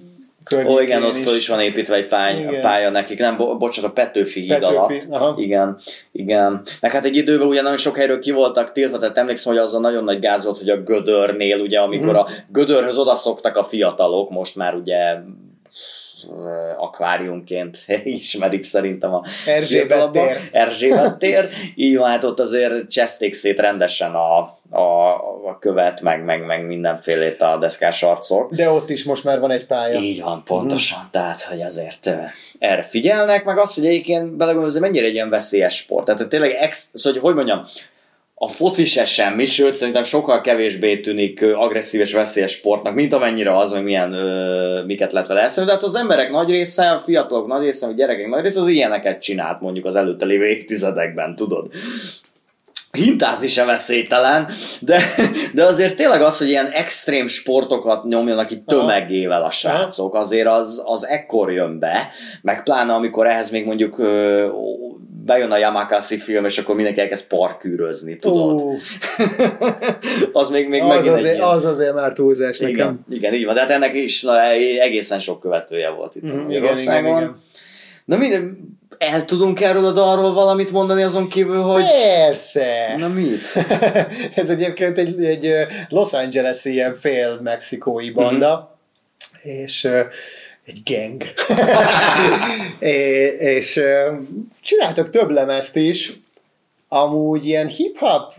[0.67, 1.37] Ó, igen, ott is.
[1.37, 5.05] is van építve egy pálya, pálya nekik, nem, bo- bocsánat, a Petőfi híd Petőfi, alatt.
[5.11, 5.35] Aha.
[5.41, 5.79] Igen,
[6.13, 6.63] igen.
[6.81, 9.75] Meg hát egy időben ugye nagyon sok helyről ki voltak tiltva, tehát emlékszem, hogy az
[9.75, 12.17] a nagyon nagy gáz volt, hogy a Gödörnél, ugye, amikor mm.
[12.17, 15.17] a Gödörhöz odaszoktak a fiatalok, most már ugye
[16.79, 20.49] akváriumként ismerik szerintem a Erzsébet tér.
[20.53, 21.49] Erzsébet tér.
[21.75, 24.39] Így van, hát ott azért cseszték szét rendesen a,
[24.71, 25.15] a,
[25.49, 28.53] a követ, meg, meg, meg mindenfélét a deszkás arcok.
[28.53, 30.01] De ott is most már van egy pálya.
[30.01, 30.99] Így van, pontosan.
[30.99, 31.09] Hmm.
[31.11, 32.11] Tehát, hogy azért
[32.59, 36.05] erre figyelnek, meg azt, hogy egyébként belegondolom, hogy mennyire egy ilyen veszélyes sport.
[36.05, 37.67] Tehát tényleg, ex, szóval, hogy, hogy mondjam,
[38.43, 43.57] a foci se semmi, sőt szerintem sokkal kevésbé tűnik agresszív és veszélyes sportnak, mint amennyire
[43.57, 45.71] az, hogy milyen, ö, miket lehet vele eszembe.
[45.71, 49.23] Tehát az emberek nagy része, a fiatalok nagy része, a gyerekek nagy része az ilyeneket
[49.23, 51.71] csinált mondjuk az előtte lévő évtizedekben, tudod
[52.93, 54.49] hintázni sem veszélytelen,
[54.81, 55.03] de,
[55.55, 60.83] de azért tényleg az, hogy ilyen extrém sportokat nyomjanak itt tömegével a srácok, azért az,
[60.85, 62.09] az ekkor jön be,
[62.43, 64.47] meg pláne amikor ehhez még mondjuk ö,
[65.25, 68.61] bejön a Yamakasi film, és akkor mindenki elkezd parkűrözni, tudod?
[68.61, 68.75] Uh.
[70.33, 71.49] az még, még az, azért, ilyen...
[71.49, 73.05] az azért már túlzás igen, nekem.
[73.09, 74.43] Igen, így van, de hát ennek is na,
[74.81, 77.43] egészen sok követője volt itt mm, igen, igen, igen.
[78.05, 78.59] Na minden,
[79.01, 81.85] el tudunk erről a dalról valamit mondani azon kívül, hogy...
[81.85, 82.95] Persze!
[82.97, 83.41] Na mit?
[84.35, 85.53] Ez egyébként egy, egy
[85.89, 88.77] Los Angeles ilyen fél mexikói banda,
[89.49, 89.59] mm-hmm.
[89.63, 89.89] és
[90.65, 91.23] egy gang.
[92.79, 93.81] é, és
[94.61, 96.13] csináltak több lemezt is,
[96.89, 98.33] amúgy ilyen hip-hop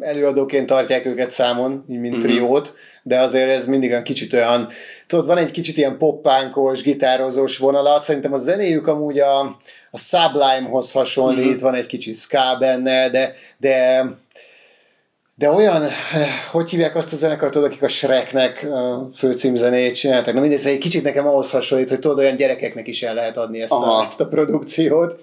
[0.00, 4.68] előadóként tartják őket számon, mint triót, de azért ez mindig olyan kicsit olyan,
[5.06, 9.56] tudod, van egy kicsit ilyen poppánkos, gitározós vonala, szerintem a zenéjük amúgy a,
[9.90, 11.62] a Sublime-hoz hasonlít, mm-hmm.
[11.62, 14.04] van egy kicsi ska benne, de, de
[15.40, 15.82] de olyan,
[16.50, 18.66] hogy hívják azt a zenekart, tudod, akik a Shreknek
[19.14, 23.14] főcímzenét csináltak, na mindegy, egy kicsit nekem ahhoz hasonlít, hogy tudod, olyan gyerekeknek is el
[23.14, 25.20] lehet adni ezt, a, ezt a produkciót.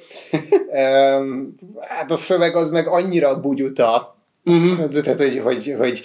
[1.97, 5.01] hát a szöveg az meg annyira bugyuta, uh-huh.
[5.01, 6.01] tehát, hogy, hogy, hogy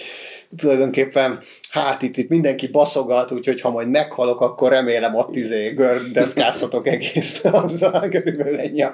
[0.57, 1.39] tulajdonképpen
[1.73, 7.41] hát itt, itt mindenki baszogat, úgyhogy ha majd meghalok, akkor remélem ott izé gördeszkázhatok egész
[7.41, 8.91] napzal, körülbelül ennyi a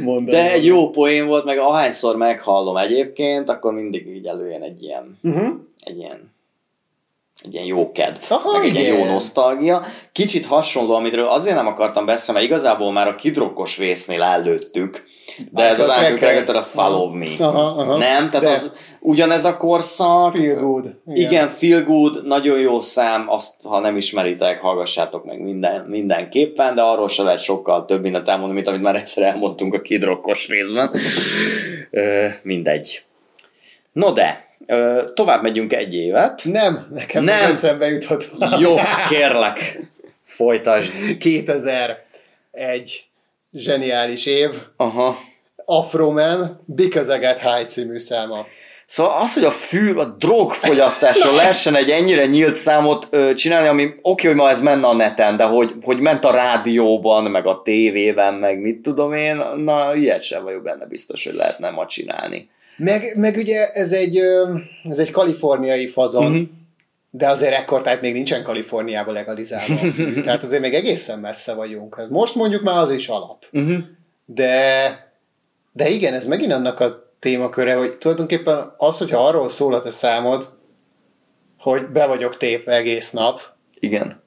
[0.00, 0.36] mondani.
[0.36, 5.18] De egy jó poén volt, meg ahányszor meghallom egyébként, akkor mindig így előjön egy ilyen,
[5.22, 5.54] uh-huh.
[5.84, 6.31] egy ilyen
[7.44, 9.82] egy ilyen jó kedv, Aha, meg egy ilyen jó nosztalgia.
[10.12, 15.04] Kicsit hasonló, amiről azért nem akartam beszélni, mert igazából már a kidrokkos résznél előttük,
[15.50, 17.26] de ez az Uncle a Follow Me.
[17.38, 17.96] Aha, aha.
[17.96, 18.30] Nem?
[18.30, 18.52] Tehát de.
[18.52, 20.32] az ugyanez a korszak.
[20.32, 20.96] Feel good.
[21.06, 21.30] Igen.
[21.30, 26.82] igen, Feel good, nagyon jó szám, azt ha nem ismeritek, hallgassátok meg minden, mindenképpen, de
[26.82, 30.90] arról se lehet sokkal több mindent elmondani, mint amit már egyszer elmondtunk a kidrokkos részben.
[32.42, 33.02] mindegy.
[33.92, 34.51] No de,
[35.14, 36.40] tovább megyünk egy évet.
[36.44, 38.74] Nem, nekem nem eszembe jutott Jó,
[39.08, 39.80] kérlek,
[40.24, 41.16] folytasd.
[41.18, 43.06] 2001
[43.52, 44.50] zseniális év.
[44.76, 45.18] Aha.
[45.64, 48.46] Afroman, Because I Got High című száma.
[48.86, 53.84] Szóval az, hogy a fű, a drogfogyasztásról lehessen egy ennyire nyílt számot ö, csinálni, ami
[53.84, 57.46] oké, okay, hogy ma ez menne a neten, de hogy, hogy ment a rádióban, meg
[57.46, 61.86] a tévében, meg mit tudom én, na ilyet sem vagyok benne biztos, hogy lehetne ma
[61.86, 62.50] csinálni.
[62.82, 64.16] Meg, meg ugye ez egy,
[64.84, 66.48] ez egy kaliforniai fazon, uh-huh.
[67.10, 69.80] de azért ekkor, tehát még nincsen Kaliforniában legalizálva.
[70.24, 71.94] tehát azért még egészen messze vagyunk.
[71.94, 73.44] Hát most mondjuk már az is alap.
[73.52, 73.78] Uh-huh.
[74.24, 75.12] De,
[75.72, 79.90] de igen, ez megint annak a témaköre, hogy tulajdonképpen az, hogyha arról szól a te
[79.90, 80.50] számod,
[81.58, 83.40] hogy be vagyok tépve egész nap.
[83.80, 84.22] Igen.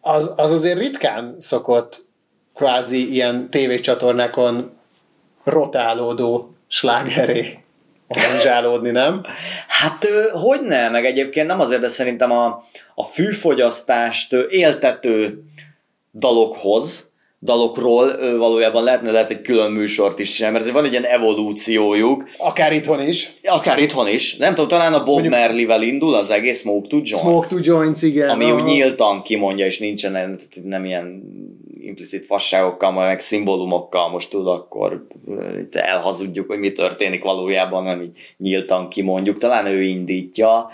[0.00, 2.08] Az, az azért ritkán szokott
[2.54, 4.70] kvázi ilyen tévécsatornákon
[5.44, 7.58] rotálódó slágeré
[8.10, 9.22] aranzsálódni, nem?
[9.68, 12.64] Hát hogy ne, meg egyébként nem azért, de szerintem a,
[12.94, 15.42] a fűfogyasztást éltető
[16.12, 17.10] dalokhoz,
[17.42, 22.28] dalokról valójában lehetne lehet egy külön műsort is csinálni, mert van egy ilyen evolúciójuk.
[22.38, 23.30] Akár itthon is.
[23.42, 24.36] Akár itthon is.
[24.36, 27.18] Nem tudom, talán a Bob Mondjuk, Merley-vel indul az egész Smoke to Joints.
[27.18, 28.28] Smoke to Joints, igen.
[28.28, 31.22] Ami úgy nyíltan kimondja, és nincsen nem ilyen
[31.84, 35.06] implicit fasságokkal, meg szimbólumokkal most tud, akkor
[35.70, 39.38] elhazudjuk, hogy mi történik valójában, nem így nyíltan kimondjuk.
[39.38, 40.68] Talán ő indítja.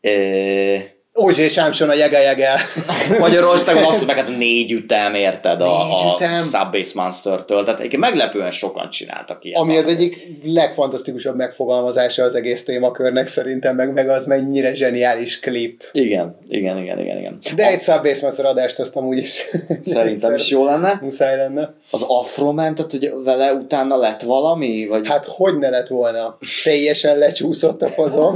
[0.00, 2.60] E- Ózsé Sámson a jege jege.
[3.18, 6.38] Magyarországon abszolút meg hát négy ütem, érted, a, négy ütem.
[6.38, 7.64] a Subbase Monster-től.
[7.64, 9.60] Tehát egyébként meglepően sokan csináltak ilyet.
[9.60, 15.82] Ami az egyik legfantasztikusabb megfogalmazása az egész témakörnek szerintem, meg, meg az mennyire zseniális klip.
[15.92, 17.18] Igen, igen, igen, igen.
[17.18, 17.38] igen.
[17.54, 17.68] De a...
[17.68, 19.44] egy Subbase Monster adást azt amúgy is.
[19.82, 20.98] Szerintem is jó lenne.
[21.02, 21.74] Muszáj lenne.
[21.90, 24.86] Az Afroman, tehát hogy vele utána lett valami?
[24.86, 25.08] Vagy...
[25.08, 26.38] Hát hogy ne lett volna?
[26.64, 28.34] Teljesen lecsúszott a fazom.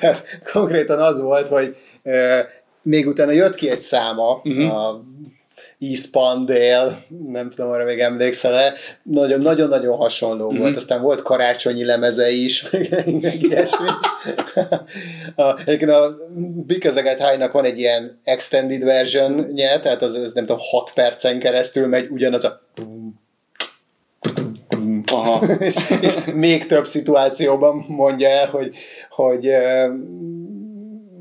[0.00, 0.22] tehát
[0.52, 1.76] konkrétan az volt, hogy
[2.82, 4.76] még utána jött ki egy száma, uh-huh.
[4.76, 5.04] a
[5.78, 10.60] Eastpan Dél, nem tudom, arra még emlékszel-e, nagyon-nagyon hasonló uh-huh.
[10.60, 13.86] volt, aztán volt karácsonyi lemeze is, meg, meg ilyesmi.
[15.36, 16.16] a, egyébként a
[16.66, 21.86] Bikezeget High-nak van egy ilyen extended version tehát az, az nem tudom, 6 percen keresztül
[21.86, 22.60] megy ugyanaz a
[25.12, 25.46] Aha.
[25.58, 28.76] és, és még több szituációban mondja el, hogy,
[29.10, 29.50] hogy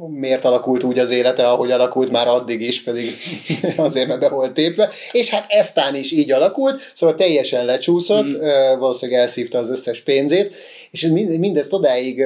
[0.09, 3.15] miért alakult úgy az élete, ahogy alakult már addig is, pedig
[3.77, 4.89] azért, mert be volt tépve.
[5.11, 8.79] És hát eztán is így alakult, szóval teljesen lecsúszott, mm.
[8.79, 10.53] valószínűleg elszívta az összes pénzét,
[10.91, 11.01] és
[11.37, 12.23] mindezt odáig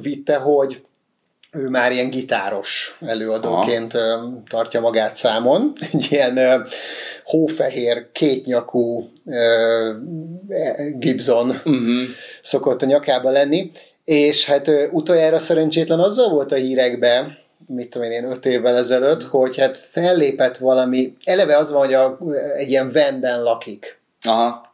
[0.00, 0.82] vitte, hogy
[1.54, 4.42] ő már ilyen gitáros előadóként Aha.
[4.48, 5.72] tartja magát számon.
[5.92, 6.66] Egy ilyen
[7.24, 9.10] hófehér, kétnyakú
[10.98, 12.02] Gibson uh-huh.
[12.42, 13.70] szokott a nyakába lenni,
[14.04, 19.56] és hát utoljára szerencsétlen azzal volt a hírekben, mit tudom én, öt évvel ezelőtt, hogy
[19.58, 22.18] hát fellépett valami, eleve az van, hogy a,
[22.56, 24.02] egy ilyen venden lakik.
[24.26, 24.72] Aha.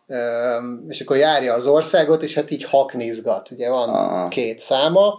[0.88, 3.50] és akkor járja az országot, és hát így haknizgat.
[3.50, 4.28] Ugye van Aha.
[4.28, 5.18] két száma,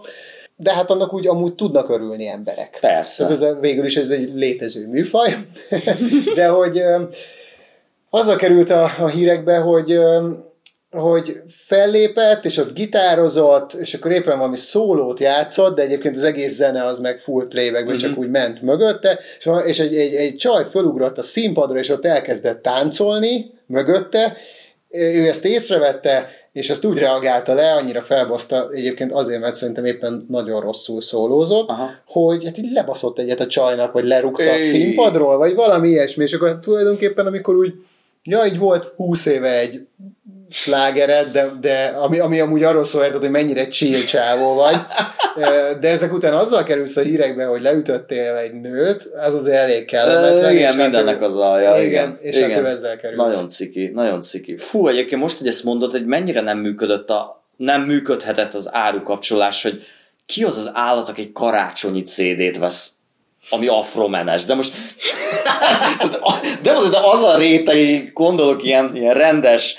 [0.56, 2.78] de hát annak úgy amúgy tudnak örülni emberek.
[2.80, 3.26] Persze.
[3.26, 5.46] Tehát ez, végül is ez egy létező műfaj,
[6.34, 6.82] de hogy
[8.10, 9.98] azzal került a, a hírekbe, hogy
[10.92, 16.54] hogy fellépett, és ott gitározott, és akkor éppen valami szólót játszott, de egyébként az egész
[16.54, 18.10] zene az meg full playbackben, uh-huh.
[18.10, 19.18] csak úgy ment mögötte,
[19.66, 24.36] és egy, egy, egy csaj fölugrott a színpadra, és ott elkezdett táncolni mögötte,
[24.88, 30.26] ő ezt észrevette, és ezt úgy reagálta le, annyira felbaszta, egyébként azért, mert szerintem éppen
[30.28, 31.90] nagyon rosszul szólózott, Aha.
[32.06, 36.32] hogy hát így lebaszott egyet a csajnak, vagy lerúgta a színpadról, vagy valami ilyesmi, és
[36.32, 37.72] akkor tulajdonképpen amikor úgy,
[38.22, 39.86] ja, így volt húsz éve egy
[40.52, 44.76] slágered, de, de ami, ami amúgy arról szól, érted, hogy mennyire chill csávó vagy,
[45.80, 50.52] de ezek után azzal kerülsz a hírekbe, hogy leütöttél egy nőt, az az elég kellemetlen.
[50.52, 51.76] Igen, mindennek hát az alja.
[51.76, 52.50] Igen, igen, és igen.
[52.50, 53.20] hát ő ezzel került.
[53.20, 54.56] Nagyon ciki, nagyon ciki.
[54.56, 59.62] Fú, egyébként most, hogy ezt mondod, hogy mennyire nem működött a, nem működhetett az árukapcsolás,
[59.62, 59.82] hogy
[60.26, 62.90] ki az az állat, aki egy karácsonyi CD-t vesz
[63.50, 64.74] ami afromenes, de most
[66.62, 69.76] de az, de az a réteg, gondolok ilyen, ilyen rendes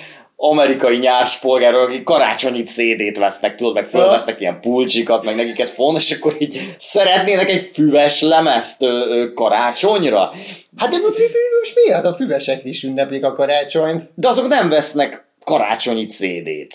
[0.49, 6.10] amerikai nyárspolgárok, akik karácsonyi CD-t vesznek, tudod, meg fölvesznek ilyen pulcsikat, meg nekik ez fontos,
[6.10, 10.32] és akkor így szeretnének egy füves lemezt ö, ö, karácsonyra.
[10.78, 14.03] Hát de most mi hát a füvesek is ünneplik a karácsonyt?
[14.15, 16.74] De azok nem vesznek karácsonyi CD-t.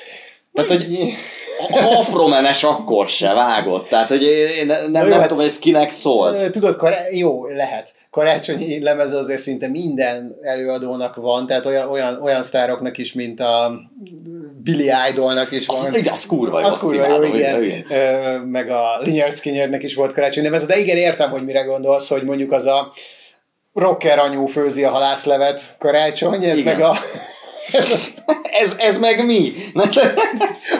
[0.52, 0.86] Tehát, hogy
[1.98, 3.88] afromenes akkor se vágott.
[3.88, 6.50] Tehát, hogy én nem, nem, nem hát, tudom, hogy ez kinek szólt.
[6.50, 7.92] Tudod, kará- jó, lehet.
[8.10, 13.80] Karácsonyi lemez azért szinte minden előadónak van, tehát olyan, olyan, olyan sztároknak is, mint a
[14.62, 15.76] Billy Idolnak is van.
[15.76, 16.66] Az, igen, az kurva jó.
[16.66, 17.62] Az kurva jó, igen.
[17.62, 18.40] igen.
[18.40, 22.22] Meg a Linyard Skinnernek is volt karácsonyi lemez, de igen, értem, hogy mire gondolsz, hogy
[22.22, 22.92] mondjuk az a
[23.74, 26.76] rocker anyú főzi a halászlevet karácsony, ez igen.
[26.76, 26.96] meg a
[28.62, 29.52] ez, ez meg mi?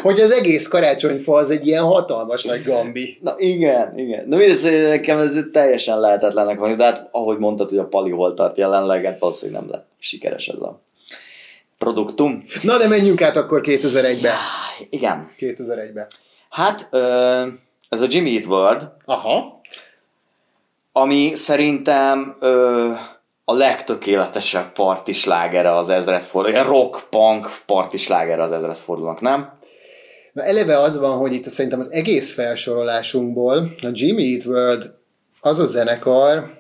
[0.03, 3.19] hogy az egész karácsonyfa az egy ilyen hatalmas nagy gambi.
[3.21, 4.29] Na igen, igen.
[4.29, 8.35] Na mindez, nekem ez teljesen lehetetlenek van, de hát ahogy mondtad, hogy a Pali hol
[8.35, 10.81] tart jelenleg, hát valószínűleg nem lett sikeres ez a
[11.79, 12.45] produktum.
[12.63, 14.35] Na de menjünk át akkor 2001-be.
[14.91, 15.31] Igen.
[15.39, 16.07] 2001-be.
[16.51, 16.89] Hát
[17.89, 18.89] ez a Jimmy Eat World.
[19.05, 19.61] Aha.
[20.93, 22.37] Ami szerintem
[23.51, 29.53] a legtökéletesebb partislágere az ezredfordulónak, ilyen rock-punk partislágere az ezredfordulónak, nem?
[30.33, 34.95] Na eleve az van, hogy itt szerintem az egész felsorolásunkból a Jimmy Eat World
[35.41, 36.51] az a zenekar,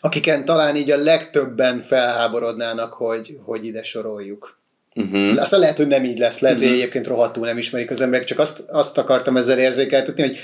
[0.00, 4.58] akiken talán így a legtöbben felháborodnának, hogy, hogy ide soroljuk.
[4.94, 5.40] Uh-huh.
[5.40, 6.72] Aztán lehet, hogy nem így lesz, lehet, uh-huh.
[6.72, 10.38] hogy egyébként rohadtul nem ismerik az emberek, csak azt, azt akartam ezzel érzékeltetni, hogy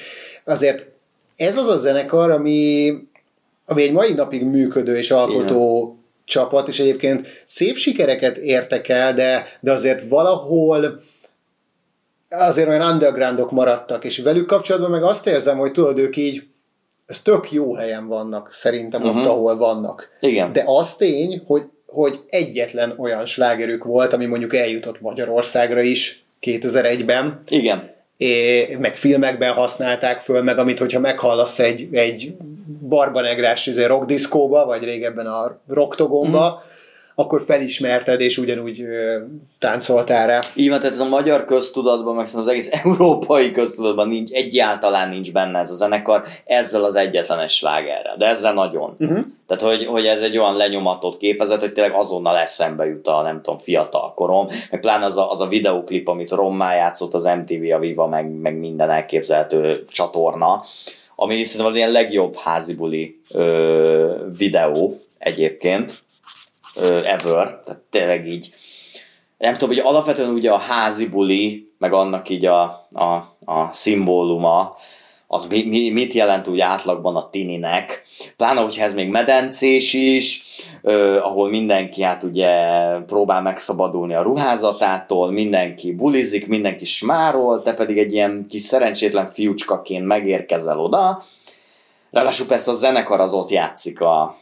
[0.44, 0.86] azért
[1.36, 2.92] ez az a zenekar, ami
[3.66, 6.04] ami egy mai napig működő és alkotó Igen.
[6.24, 11.02] csapat, és egyébként szép sikereket értek el, de, de azért valahol
[12.28, 16.42] azért olyan undergroundok maradtak, és velük kapcsolatban meg azt érzem, hogy tudod, ők így
[17.06, 19.16] ez tök jó helyen vannak, szerintem uh-huh.
[19.16, 19.32] ott, mhm.
[19.32, 20.08] ahol vannak.
[20.20, 20.52] Igen.
[20.52, 27.42] De az tény, hogy, hogy egyetlen olyan slágerük volt, ami mondjuk eljutott Magyarországra is 2001-ben.
[27.48, 27.94] Igen.
[28.16, 32.36] É, meg filmekben használták föl, meg amit, hogyha meghallasz egy, egy
[32.80, 36.74] barbanegrás izé, rockdiszkóba, vagy régebben a rocktogomba, uh-huh
[37.18, 39.16] akkor felismerted, és ugyanúgy ö,
[39.58, 40.40] táncoltál rá.
[40.54, 45.32] Így van, tehát ez a magyar köztudatban, meg az egész európai köztudatban nincs, egyáltalán nincs
[45.32, 48.96] benne ez a zenekar, ezzel az egyetlenes slágerrel, de ezzel nagyon.
[48.98, 49.24] Uh-huh.
[49.46, 53.42] Tehát, hogy, hogy ez egy olyan lenyomatot képezett, hogy tényleg azonnal eszembe jut a, nem
[53.42, 57.72] tudom, fiatal korom, meg pláne az a, az a videoklip, amit Rommá játszott az MTV,
[57.74, 60.64] a Viva, meg, meg minden elképzelhető csatorna,
[61.16, 66.04] ami szerintem az ilyen legjobb házibuli ö, videó egyébként,
[66.82, 68.48] ever, tehát tényleg így,
[69.38, 72.62] nem tudom, hogy alapvetően ugye a házi buli, meg annak így a,
[72.92, 74.76] a, a szimbóluma,
[75.28, 78.02] az mi, mi, mit jelent úgy átlagban a tininek,
[78.36, 80.44] pláne, hogyha ez még medencés is,
[80.82, 82.48] ö, ahol mindenki hát ugye
[83.06, 90.06] próbál megszabadulni a ruházatától, mindenki bulizik, mindenki smárol, te pedig egy ilyen kis szerencsétlen fiúcskaként
[90.06, 91.22] megérkezel oda,
[92.10, 94.36] ráadásul persze a zenekar az ott játszik a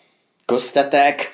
[0.44, 1.32] köztetek,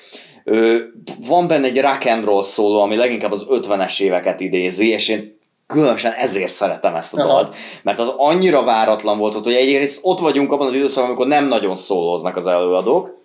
[1.27, 5.39] van benne egy rock and roll szóló, ami leginkább az 50-es éveket idézi, és én
[5.67, 10.51] különösen ezért szeretem ezt a dalt, mert az annyira váratlan volt, hogy egyrészt ott vagyunk
[10.51, 13.19] abban az időszakban, amikor nem nagyon szólóznak az előadók,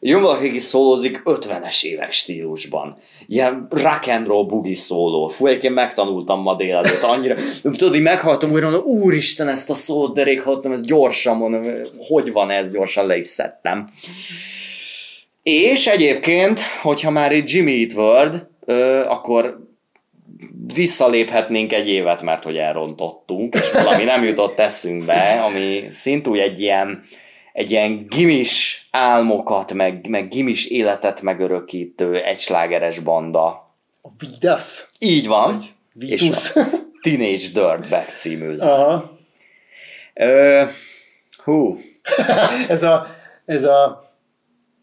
[0.00, 2.96] Jön valaki, aki szólózik 50-es évek stílusban.
[3.26, 5.28] Ilyen rock and roll bugi szóló.
[5.28, 7.34] Fú, egyébként megtanultam ma délelőtt annyira.
[7.62, 11.62] Tudod, így meghallottam újra, mondom, úristen, ezt a szót, de rég hallottam, ezt gyorsan mondom,
[11.98, 13.88] hogy van ez, gyorsan le is szedtem.
[15.50, 18.46] És egyébként, hogyha már itt Jimmy Eat World,
[19.06, 19.66] akkor
[20.74, 27.04] visszaléphetnénk egy évet, mert hogy elrontottunk, és valami nem jutott eszünkbe, ami szintúgy egy ilyen,
[27.52, 33.46] egy ilyen gimis álmokat, meg, meg gimis életet megörökítő egyslágeres banda.
[34.02, 34.86] A Vidas?
[34.98, 35.64] Így van.
[36.00, 36.62] És a
[37.02, 38.56] Teenage Dirtbag című.
[38.56, 39.18] Aha.
[40.14, 40.64] Ö,
[41.44, 41.78] hú.
[42.68, 43.06] ez a,
[43.44, 44.07] ez a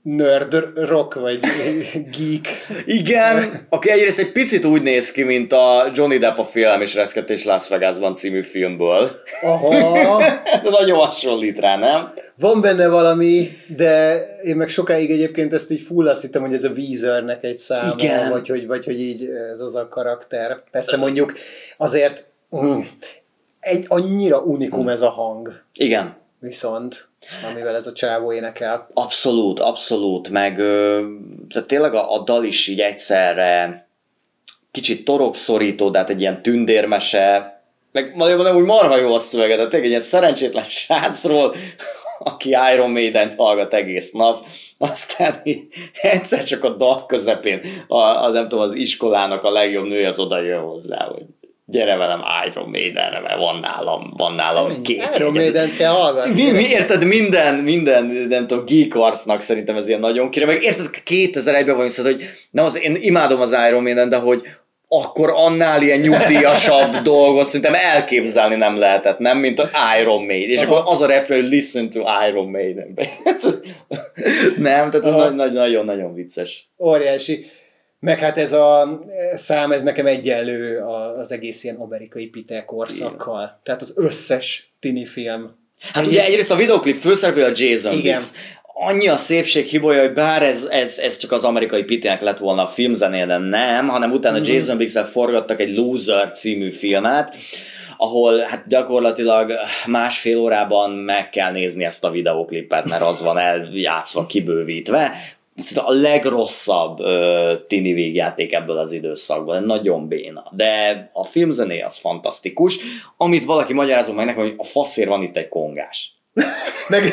[0.06, 1.40] nerd rock, vagy
[2.18, 2.48] geek.
[2.86, 6.96] Igen, aki egyrészt egy picit úgy néz ki, mint a Johnny Depp a film és
[6.96, 9.12] Reszketés Las Vegasban című filmből.
[9.42, 10.18] Aha.
[10.64, 12.14] de nagyon hasonlít rá, nem?
[12.40, 16.64] Van benne valami, de én meg sokáig egyébként ezt így full azt hittem, hogy ez
[16.64, 18.30] a Weezernek egy száma, Igen.
[18.30, 20.64] Vagy, hogy, vagy hogy így ez az a karakter.
[20.72, 21.34] Persze mondjuk
[21.78, 22.80] azért mm,
[23.60, 25.62] egy annyira unikum ez a hang.
[25.74, 26.24] Igen.
[26.40, 27.08] Viszont
[27.52, 28.88] amivel ez a csávó énekel.
[28.94, 30.56] Abszolút, abszolút, meg
[31.50, 33.86] tehát tényleg a, a dal is így egyszerre
[34.72, 37.60] kicsit torokszorító, de hát egy ilyen tündérmese,
[37.92, 41.56] meg mondom, úgy marha jó a szövege, tényleg egy ilyen szerencsétlen srácról,
[42.20, 44.46] aki Iron Maiden-t hallgat egész nap,
[44.78, 45.42] aztán
[46.02, 50.20] egyszer csak a dal közepén a, a, nem tudom, az iskolának a legjobb nője az
[50.20, 51.26] oda jön hozzá, hogy
[51.66, 56.44] gyere velem Iron Maidenre, mert van nálam, van nálam két Iron maiden kell hallgatni.
[56.44, 60.64] Mi, mi, érted, minden, minden, nem tudom, geek arcnak szerintem ez ilyen nagyon kire, meg
[60.64, 64.42] érted, 2001-ben vagyunk, szóval, hogy nem az, én imádom az Iron Maiden, de hogy
[64.88, 69.38] akkor annál ilyen nyugdíjasabb dolgot szerintem elképzelni nem lehetett, nem?
[69.38, 69.70] Mint az
[70.00, 70.50] Iron Maiden.
[70.50, 70.76] És Aha.
[70.76, 72.94] akkor az a refrén, hogy listen to Iron Maiden.
[74.58, 76.68] nem, tehát nagyon-nagyon vicces.
[76.78, 77.46] Óriási.
[78.06, 79.00] Meg hát ez a
[79.34, 80.80] szám, ez nekem egyenlő
[81.18, 83.42] az egész ilyen amerikai Peter korszakkal.
[83.42, 83.60] Igen.
[83.64, 85.56] Tehát az összes tini film.
[85.94, 86.10] Hát Egy...
[86.10, 88.18] ugye egyrészt a videoklip főszereplő a Jason Igen.
[88.18, 88.32] Biggs.
[88.74, 92.64] Annyi a szépség hibolya, hogy bár ez, ez, ez csak az amerikai Peternek lett volna
[92.64, 94.54] a filmzenél, de nem, hanem utána mm-hmm.
[94.54, 97.36] Jason biggs forgattak egy Loser című filmet,
[97.98, 99.54] ahol hát gyakorlatilag
[99.86, 105.16] másfél órában meg kell nézni ezt a videoklipet, mert az van eljátszva, kibővítve
[105.76, 110.44] a legrosszabb uh, tini végjáték ebből az időszakból, nagyon béna.
[110.52, 112.80] De a filmzené az fantasztikus,
[113.18, 116.14] amit valaki magyarázom meg nekem, hogy a faszér van itt egy kongás.
[116.88, 117.04] meg,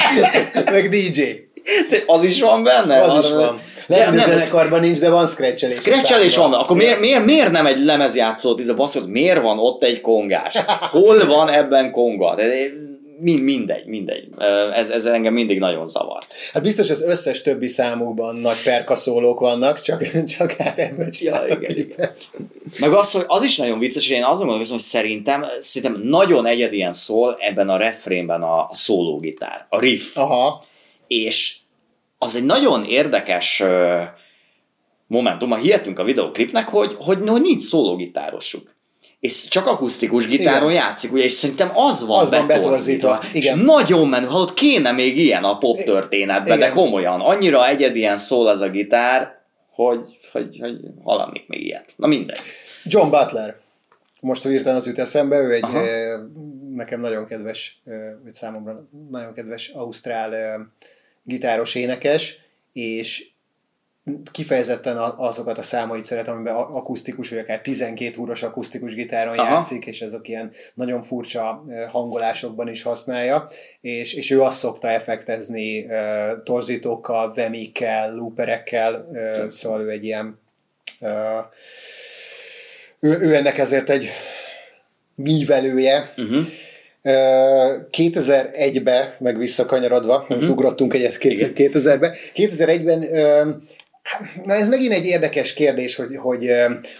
[0.72, 1.22] meg DJ.
[1.90, 3.00] De az is van benne?
[3.00, 3.60] Az is van.
[3.86, 5.76] Lehet, hogy zenekarban nincs, de van scratchelés.
[5.76, 9.82] Scratchelés van, akkor miért, miért, miért nem egy lemezjátszó, ez a basszot, miért van ott
[9.82, 10.56] egy kongás?
[10.90, 12.34] Hol van ebben konga?
[12.34, 12.42] De
[13.18, 14.28] mind, mindegy, mindegy.
[14.72, 16.34] Ez, ez engem mindig nagyon zavart.
[16.52, 21.76] Hát biztos az összes többi számukban nagy perkaszólók vannak, csak, csak hát ebből ja, igen,
[21.76, 22.10] igen.
[22.80, 26.46] Meg az, hogy az is nagyon vicces, és én azon gondolom, hogy szerintem, szerintem nagyon
[26.46, 30.16] egyedien szól ebben a refrénben a, a szólógitár, a riff.
[30.16, 30.64] Aha.
[31.06, 31.56] És
[32.18, 33.62] az egy nagyon érdekes
[35.06, 38.73] momentum, ha hihetünk a videoklipnek, hogy, hogy, hogy nincs szólógitárosuk.
[39.24, 40.82] És csak akusztikus gitáron Igen.
[40.82, 43.22] játszik, ugye, és szerintem az van Az betorzítva.
[43.32, 43.56] igen.
[43.58, 47.20] És nagyon menő, hallott, kéne még ilyen a pop történetben, de komolyan.
[47.20, 49.40] Annyira egyedien szól az a gitár,
[49.70, 51.92] hogy, hogy, hogy hallanék még ilyet.
[51.96, 52.38] Na mindegy.
[52.84, 53.56] John Butler.
[54.20, 55.82] Most hirtelen az jut eszembe, ő egy Aha.
[56.74, 57.80] nekem nagyon kedves,
[58.22, 60.32] vagy számomra nagyon kedves ausztrál
[61.22, 62.38] gitáros énekes,
[62.72, 63.26] és
[64.32, 69.50] kifejezetten azokat a számait szeretem, amiben akusztikus, vagy akár 12 húros akusztikus gitáron Aha.
[69.50, 73.48] játszik, és ezek ilyen nagyon furcsa hangolásokban is használja,
[73.80, 75.86] és, és ő azt szokta effektezni
[76.44, 80.38] torzítókkal, vemikkel, looperekkel, eh, szóval ő egy ilyen
[83.00, 84.10] ő, ő ennek ezért egy
[85.14, 86.12] művelője.
[86.16, 86.44] Uh-huh.
[87.02, 91.52] Ö, 2001-be, meg visszakanyarodva, most ugrottunk egyet két- Igen.
[91.54, 92.16] 2000-be.
[92.34, 93.50] 2001-ben, ö,
[94.44, 96.50] na ez megint egy érdekes kérdés, hogy, hogy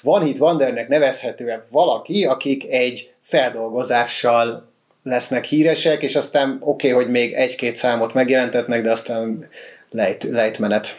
[0.02, 4.72] Van Hit Wondernek nevezhető valaki, akik egy feldolgozással
[5.02, 9.48] lesznek híresek, és aztán oké, okay, hogy még egy-két számot megjelentetnek, de aztán
[9.90, 10.96] lejt, lejtmenet.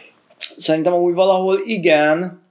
[0.58, 2.44] Szerintem úgy valahol igen,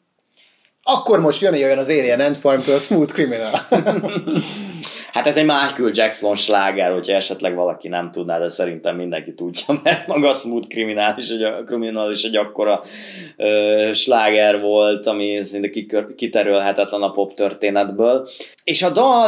[0.88, 3.52] Akkor most jön olyan az Alien Ant Farm-től a Smooth Criminal.
[5.16, 9.64] Hát ez egy Michael Jackson sláger, hogyha esetleg valaki nem tudná, de szerintem mindenki tudja,
[9.84, 12.82] mert maga a Smooth Criminal is egy, Criminal is egy akkora
[13.38, 15.70] ö, sláger volt, ami szinte
[16.16, 18.30] kiterülhetetlen a pop történetből.
[18.64, 19.28] És a dal,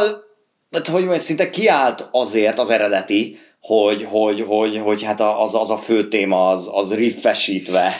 [0.70, 5.70] tehát hogy mondjam, szinte kiállt azért az eredeti, hogy, hogy, hogy, hogy hát az, az
[5.70, 7.90] a fő téma az, az riffesítve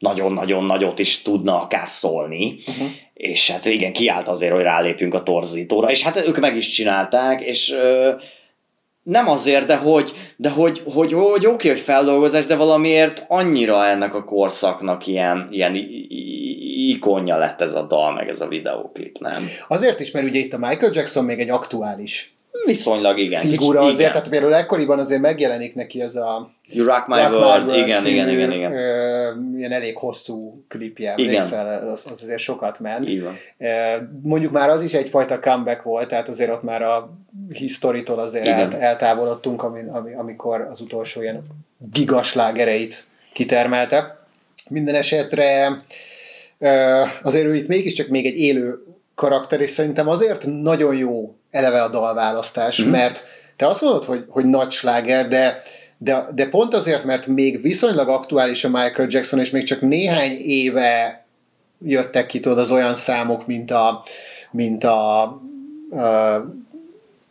[0.00, 2.88] nagyon-nagyon nagyot is tudna akár szólni, uh-huh.
[3.14, 7.40] és hát igen, kiállt azért, hogy rálépjünk a torzítóra, és hát ők meg is csinálták,
[7.40, 8.12] és ö,
[9.02, 14.14] nem azért, de hogy, de hogy, hogy, hogy oké, hogy feldolgozás, de valamiért annyira ennek
[14.14, 15.74] a korszaknak ilyen, ilyen
[16.88, 19.48] ikonja lett ez a dal, meg ez a videóklip, nem?
[19.68, 22.34] Azért is, mert ugye itt a Michael Jackson még egy aktuális
[22.66, 23.40] Viszonylag igen.
[23.44, 24.12] figura Kicsit- azért, igen.
[24.12, 27.82] tehát például ekkoriban azért megjelenik neki ez a You Rock My Rock My World, World
[27.86, 28.72] igen, című, igen, igen, igen.
[28.72, 31.28] Ö, ilyen elég hosszú klipje, Igen.
[31.28, 33.08] emlékszel, az, az azért sokat ment.
[33.08, 33.36] Így van.
[34.22, 37.12] Mondjuk már az is egyfajta comeback volt, tehát azért ott már a
[37.52, 38.58] historitól azért Igen.
[38.58, 41.42] el, eltávolodtunk, ami, ami, amikor az utolsó ilyen
[41.92, 44.18] gigaslágereit kitermelte.
[44.70, 45.80] Minden esetre
[47.22, 51.88] azért ő itt mégiscsak még egy élő karakter, és szerintem azért nagyon jó eleve a
[51.88, 52.90] dalválasztás, mm.
[52.90, 55.62] mert te azt mondod, hogy, hogy nagy sláger, de,
[55.98, 60.32] de, de pont azért, mert még viszonylag aktuális a Michael Jackson, és még csak néhány
[60.38, 61.24] éve
[61.84, 64.02] jöttek ki tudod az olyan számok, mint a,
[64.50, 65.38] mint a, a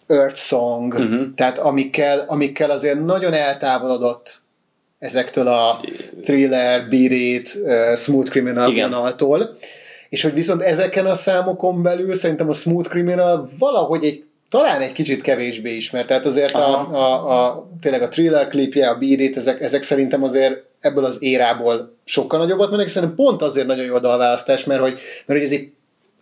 [0.08, 1.34] Earth Song, uh-huh.
[1.36, 4.42] tehát amikkel, amikkel azért nagyon eltávolodott
[5.00, 5.82] ezektől a
[6.24, 8.90] thriller, beat uh, smooth criminal Igen.
[8.90, 9.58] vonaltól,
[10.10, 14.92] és hogy viszont ezeken a számokon belül szerintem a smooth criminal valahogy egy talán egy
[14.92, 16.98] kicsit kevésbé ismert, tehát azért a, Aha.
[16.98, 21.96] a, a, tényleg a thriller klipje, a it, ezek, ezek szerintem azért ebből az érából
[22.04, 25.52] sokkal nagyobbat mennek, szerintem pont azért nagyon jó a dalválasztás, mert hogy, mert hogy ez
[25.52, 25.72] egy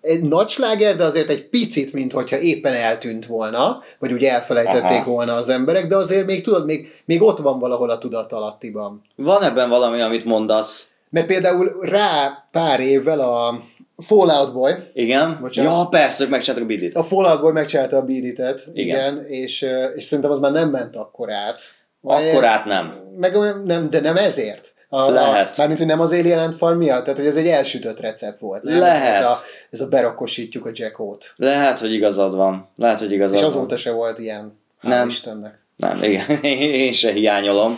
[0.02, 4.84] egy nagy sláger, de azért egy picit, mint hogyha éppen eltűnt volna, vagy úgy elfelejtették
[4.84, 5.12] Aha.
[5.12, 9.02] Volna az emberek, de azért még tudod, még, még ott van valahol a tudatalattiban.
[9.16, 10.92] Van ebben valami, amit mondasz.
[11.10, 13.60] Mert például rá pár évvel a
[13.98, 15.38] Fallout Boy, Igen?
[15.42, 15.72] Bocsánat.
[15.74, 16.96] Ja, persze, ők megcsináltak a bidit.
[16.96, 19.26] a Fallout Boy megcsinálta a beat igen, Igen.
[19.26, 19.66] és,
[19.96, 21.62] és szerintem az már nem ment akkor át.
[22.02, 22.94] Akkor át nem.
[23.18, 24.76] Meg nem, de nem ezért.
[24.90, 25.48] A, Lehet.
[25.48, 28.40] A, mármint, hogy nem az Alien Ant Farm miatt, tehát hogy ez egy elsütött recept
[28.40, 28.64] volt.
[28.64, 28.80] Nem?
[28.80, 29.16] Lehet.
[29.16, 29.38] Ez, ez, a,
[29.70, 31.34] ez a berakkosítjuk a Jackot.
[31.36, 32.70] Lehet, hogy igazad van.
[32.76, 33.50] Lehet, hogy igazad És van.
[33.50, 34.60] azóta se volt ilyen.
[34.82, 35.08] Hál' Nem.
[35.08, 35.66] Istennek.
[35.78, 36.42] Nem, igen,
[36.72, 37.78] én se hiányolom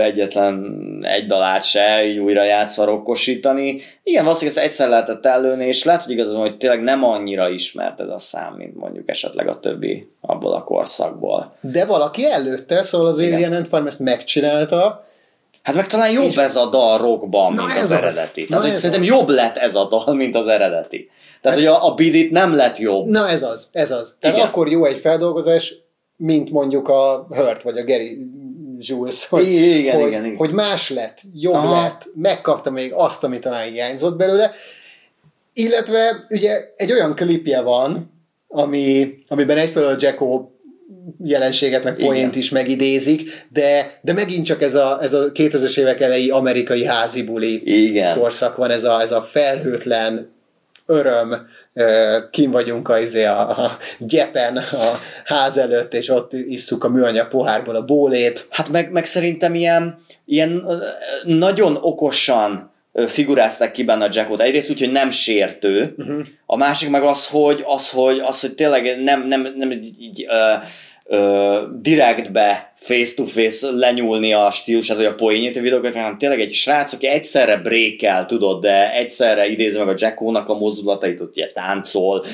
[0.00, 3.80] egyetlen egy dalát se újra játszva rokkosítani.
[4.02, 7.48] Igen, valószínűleg ezt egyszer lehetett ellőni, és lehet, hogy igazad van, hogy tényleg nem annyira
[7.48, 11.56] ismert ez a szám, mint mondjuk esetleg a többi abból a korszakból.
[11.60, 13.32] De valaki előtte, szóval az Igen.
[13.42, 15.02] Alien Farm ezt megcsinálta,
[15.62, 17.90] Hát meg talán jobb És- ez a dal rockban, mint az az.
[17.90, 18.40] eredeti.
[18.40, 19.06] Na Tehát, hogy szerintem az.
[19.08, 21.10] jobb lett ez a dal, mint az eredeti.
[21.40, 23.06] Tehát, hogy a, a Bidit nem lett jobb.
[23.06, 24.16] Na ez az, ez az.
[24.20, 24.48] Tehát Igen.
[24.48, 25.74] akkor jó egy feldolgozás,
[26.16, 28.26] mint mondjuk a Hurt vagy a Gary
[28.78, 30.36] Jules, hogy, Igen, hogy, igen, igen.
[30.36, 31.82] hogy más lett, jobb Aha.
[31.82, 34.52] Lett, megkapta még azt, ami talán hiányzott belőle,
[35.52, 38.12] illetve ugye egy olyan klipje van,
[38.48, 40.48] ami, amiben egyfelől Jacko
[41.24, 42.08] jelenséget, meg Igen.
[42.08, 46.84] poént is megidézik, de, de megint csak ez a, ez a 2000-es évek elejé amerikai
[46.84, 48.18] házi buli Igen.
[48.18, 50.32] korszak van, ez a, ez a felhőtlen
[50.86, 51.48] öröm,
[52.30, 57.28] kim vagyunk a, izé, a, a gyepen a ház előtt, és ott isszuk a műanyag
[57.28, 58.46] pohárból a bólét.
[58.50, 60.66] Hát meg, meg szerintem ilyen ilyen
[61.24, 62.72] nagyon okosan
[63.06, 64.40] figurázták ki benne a Jackot.
[64.40, 66.26] Egyrészt úgy, hogy nem sértő, uh-huh.
[66.46, 70.64] a másik meg az, hogy, az, hogy, az, hogy tényleg nem, nem, nem így, uh,
[71.04, 76.92] uh, direktbe face-to-face lenyúlni a stílusát, vagy a poénjét a videókat, hanem tényleg egy srác,
[76.92, 82.24] aki egyszerre brékel, tudod, de egyszerre idézi meg a Jackónak a mozdulatait, ott ugye táncol,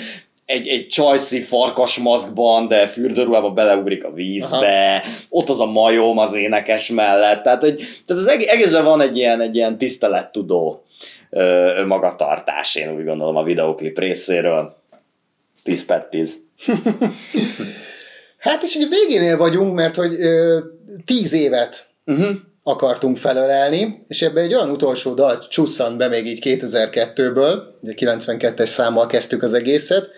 [0.51, 5.13] egy, egy csajszi farkas maszkban, de fürdőruhába beleugrik a vízbe, Aha.
[5.29, 7.77] ott az a majom az énekes mellett, tehát, hogy,
[8.07, 10.85] tehát az egészben van egy ilyen, egy ilyen tisztelettudó
[11.31, 14.79] ö, magatartás, én úgy gondolom a videoklip részéről.
[15.63, 16.37] 10 per 10.
[18.41, 20.59] hát és egy végénél vagyunk, mert hogy ö,
[21.05, 22.37] 10 évet uh-huh.
[22.63, 28.67] akartunk felölelni, és ebbe egy olyan utolsó dal csusszant be még így 2002-ből, ugye 92-es
[28.67, 30.11] számmal kezdtük az egészet,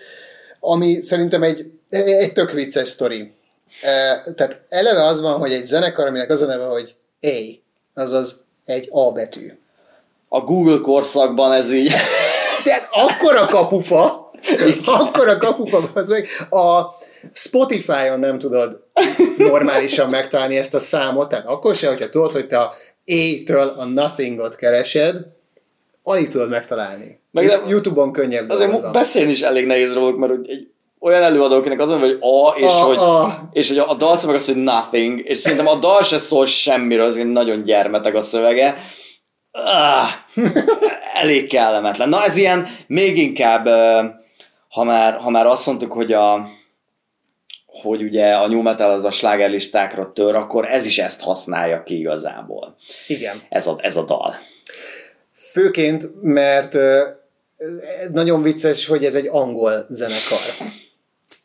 [0.59, 3.31] ami szerintem egy, egy tök vicces sztori.
[3.81, 7.61] E, tehát eleve az van, hogy egy zenekar, aminek az a neve, hogy A,
[7.93, 9.57] azaz egy A betű.
[10.27, 11.91] A Google korszakban ez így.
[12.63, 14.31] Tehát akkora kapufa,
[14.85, 16.81] akkora kapufa, az meg a
[17.33, 18.83] Spotify-on nem tudod
[19.37, 22.73] normálisan megtalálni ezt a számot, tehát akkor sem, hogyha tudod, hogy te a
[23.05, 25.15] A-től a Nothingot keresed,
[26.03, 27.21] alig tudod megtalálni.
[27.31, 28.91] Meg nem, YouTube-on könnyebb Azért dolga.
[28.91, 30.67] beszélni is elég nehéz róluk, mert egy
[30.99, 33.49] olyan előadó, akinek az hogy A, és, a, hogy, a.
[33.51, 37.05] és hogy a dal meg az, hogy nothing, és szerintem a dal se szól semmiről,
[37.05, 38.75] az nagyon gyermeteg a szövege.
[39.51, 40.09] Ah,
[41.21, 42.09] elég kellemetlen.
[42.09, 43.67] Na ez ilyen még inkább,
[44.69, 46.47] ha már, ha már azt mondtuk, hogy a,
[47.83, 51.99] hogy ugye a new metal az a slágerlistákra tör, akkor ez is ezt használja ki
[51.99, 52.75] igazából.
[53.07, 53.41] Igen.
[53.49, 54.35] Ez a, ez a dal.
[55.33, 56.77] Főként, mert
[58.11, 60.39] nagyon vicces, hogy ez egy angol zenekar.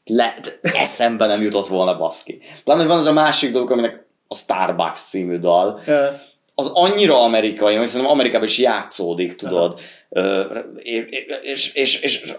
[0.05, 2.41] Le, eszembe nem jutott volna baszki.
[2.65, 5.81] Talán, hogy van az a másik dolog, aminek a Starbucks című dal.
[5.87, 6.15] Yeah.
[6.55, 9.81] Az annyira amerikai, hogy szerintem Amerikában is játszódik, tudod.
[10.09, 10.57] Uh-huh.
[10.77, 12.35] és, és, és, és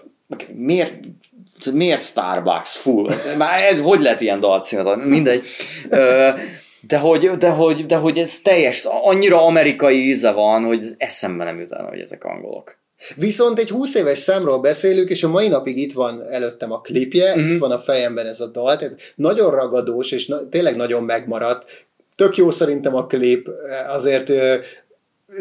[0.53, 0.93] miért,
[1.73, 2.75] miért Starbucks?
[2.75, 3.09] Full.
[3.37, 5.05] Már ez hogy lett ilyen dalcímet?
[5.05, 5.45] Mindegy.
[6.81, 11.43] De hogy, de, hogy, de hogy ez teljes, annyira amerikai íze van, hogy ez eszembe
[11.43, 12.77] nem jut hogy ezek angolok.
[13.15, 17.29] Viszont egy 20 éves számról beszélünk, és a mai napig itt van előttem a klipje,
[17.29, 17.49] uh-huh.
[17.49, 21.87] itt van a fejemben ez a dal, tehát nagyon ragadós, és na, tényleg nagyon megmaradt.
[22.15, 23.49] Tök jó szerintem a klip,
[23.87, 24.31] azért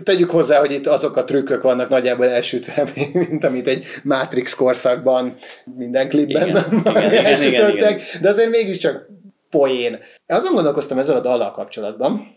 [0.02, 2.84] tegyük hozzá, hogy itt azok a trükkök vannak nagyjából elsütve,
[3.28, 5.34] mint amit egy Matrix korszakban
[5.76, 9.08] minden klipben igen, igen, igen, igen, igen, de azért mégiscsak
[9.50, 9.98] poén.
[10.26, 12.36] Azon gondolkoztam ezzel a dallal kapcsolatban,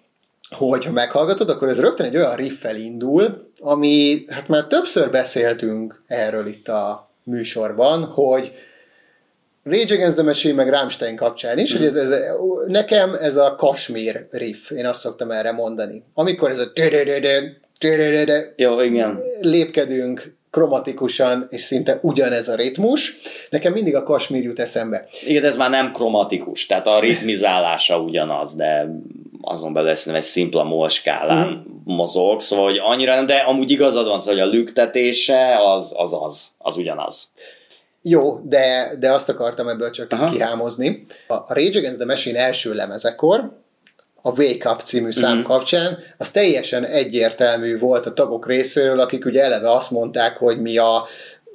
[0.50, 6.04] hogy ha meghallgatod, akkor ez rögtön egy olyan riffel indul, ami, hát már többször beszéltünk
[6.08, 8.52] erről itt a műsorban, hogy
[9.64, 11.78] Rage Against the Machine meg Rammstein kapcsán is, mm.
[11.78, 12.10] hogy ez, ez,
[12.68, 16.04] nekem ez a Kashmir riff, én azt szoktam erre mondani.
[16.14, 16.72] Amikor ez a
[18.56, 19.20] Jó, igen.
[19.42, 23.18] lépkedünk kromatikusan, és szinte ugyanez a ritmus.
[23.50, 25.04] Nekem mindig a kasmír jut eszembe.
[25.26, 28.88] Igen, ez már nem kromatikus, tehát a ritmizálása ugyanaz, de
[29.42, 31.94] azon belül szerintem egy szimpla mol skálán mm.
[31.94, 36.14] mozog, szóval hogy annyira nem, de amúgy igazad van, szóval, hogy a lüktetése az az,
[36.22, 37.32] az, az ugyanaz.
[38.02, 40.32] Jó, de, de azt akartam ebből csak Aha.
[40.32, 41.04] kihámozni.
[41.28, 43.52] A Rage Against the Machine első lemezekor,
[44.22, 45.56] a Wake Up című szám uh-huh.
[45.56, 50.78] kapcsán, az teljesen egyértelmű volt a tagok részéről, akik ugye eleve azt mondták, hogy mi
[50.78, 50.96] a,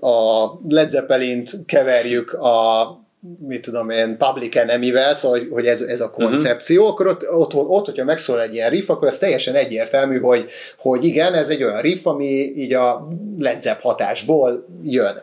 [0.00, 3.04] a Led Zeppelin-t keverjük a
[3.38, 6.94] mit tudom én, Public Enemy-vel, szóval hogy, hogy ez, ez a koncepció, uh-huh.
[6.94, 11.04] akkor ott, ott, ott, hogyha megszól egy ilyen riff, akkor ez teljesen egyértelmű, hogy, hogy
[11.04, 13.08] igen, ez egy olyan riff, ami így a
[13.38, 15.22] Led Zepp hatásból jön.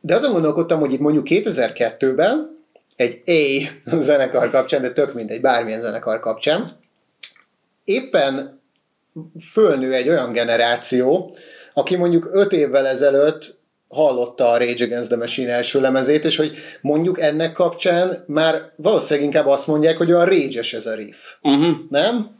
[0.00, 2.64] De azon gondolkodtam, hogy itt mondjuk 2002-ben
[2.96, 3.22] egy
[3.84, 6.76] A zenekar kapcsán, de tök mindegy, bármilyen zenekar kapcsán,
[7.84, 8.60] éppen
[9.52, 11.36] fölnő egy olyan generáció,
[11.74, 13.58] aki mondjuk öt évvel ezelőtt
[13.88, 19.28] hallotta a Rage Against the Machine első lemezét, és hogy mondjuk ennek kapcsán már valószínűleg
[19.28, 21.34] inkább azt mondják, hogy olyan rage ez a riff.
[21.42, 21.76] Uh-huh.
[21.90, 22.30] Nem?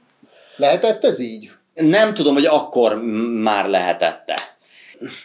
[0.57, 1.51] Lehetett ez így?
[1.75, 2.95] Nem tudom, hogy akkor
[3.43, 4.56] már lehetette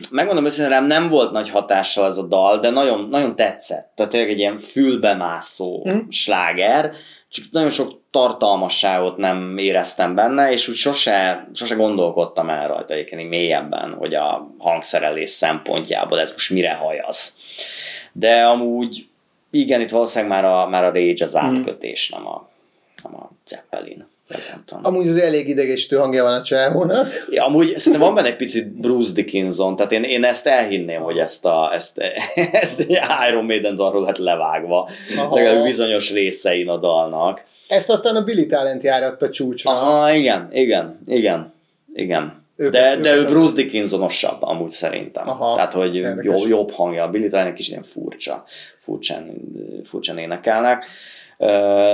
[0.09, 3.91] megmondom őszintén, rám nem volt nagy hatással ez a dal, de nagyon, nagyon tetszett.
[3.95, 5.99] Tehát tényleg egy ilyen fülbemászó mm.
[6.09, 6.91] sláger,
[7.29, 13.29] csak nagyon sok tartalmasságot nem éreztem benne, és úgy sose, sose gondolkodtam el rajta egyébként
[13.29, 17.37] mélyebben, hogy a hangszerelés szempontjából ez most mire hajaz.
[18.11, 19.05] De amúgy
[19.49, 21.45] igen, itt valószínűleg már a, már a Rage az mhm.
[21.45, 22.17] átkötés, mm.
[22.17, 22.49] nem a,
[23.03, 24.10] nem a Zeppelin.
[24.81, 27.27] Amúgy az elég idegesítő hangja van a csávónak.
[27.29, 31.17] Ja, amúgy szerintem van benne egy picit Bruce Dickinson, tehát én, én ezt elhinném, hogy
[31.17, 31.97] ezt, a, ezt,
[32.51, 32.99] ezt egy
[33.29, 34.89] Iron Maiden dalról lett levágva,
[35.31, 37.43] legalább bizonyos részein a dalnak.
[37.67, 39.71] Ezt aztán a Billy Talent járatta csúcsra.
[39.71, 41.53] Aha, igen, igen, igen,
[41.93, 42.39] igen.
[42.55, 45.29] Ők- de, ők de ő Bruce Dickinsonosabb amúgy szerintem.
[45.29, 46.25] Aha, Tehát, hogy érdekes.
[46.25, 47.03] jobb, jobb hangja.
[47.03, 48.43] A Billy Talent kicsit ilyen furcsa,
[48.79, 49.31] furcsán,
[49.83, 50.85] furcsán énekelnek.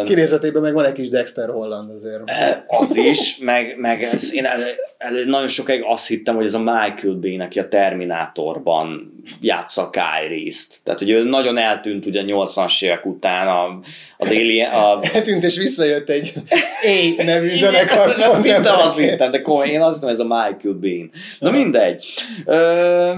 [0.06, 2.22] Kinézetében meg van egy kis Dexter Holland azért.
[2.68, 4.62] az is, meg, meg ez, én el,
[4.98, 10.80] el, nagyon sokáig azt hittem, hogy ez a Michael Bay, aki a Terminátorban játsza Kyrie-t.
[10.84, 13.80] Tehát, hogy ő nagyon eltűnt ugye a 80-as évek után a,
[14.18, 16.34] az Alien, a, Eltűnt és visszajött egy
[17.18, 18.18] A nevű zenekar.
[18.18, 21.10] Nem szinte azt hittem, de komoly, én azt hittem, ez a Michael Bean.
[21.40, 22.06] Na mindegy.
[22.46, 23.12] Ö,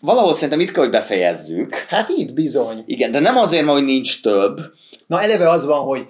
[0.00, 1.74] valahol szerintem itt kell, hogy befejezzük.
[1.74, 2.82] Hát itt bizony.
[2.86, 4.60] Igen, de nem azért, mert hogy nincs több.
[5.06, 6.06] Na eleve az van, hogy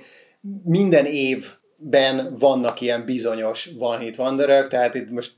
[0.65, 5.33] minden évben vannak ilyen bizonyos One Hit Wonderek, tehát itt most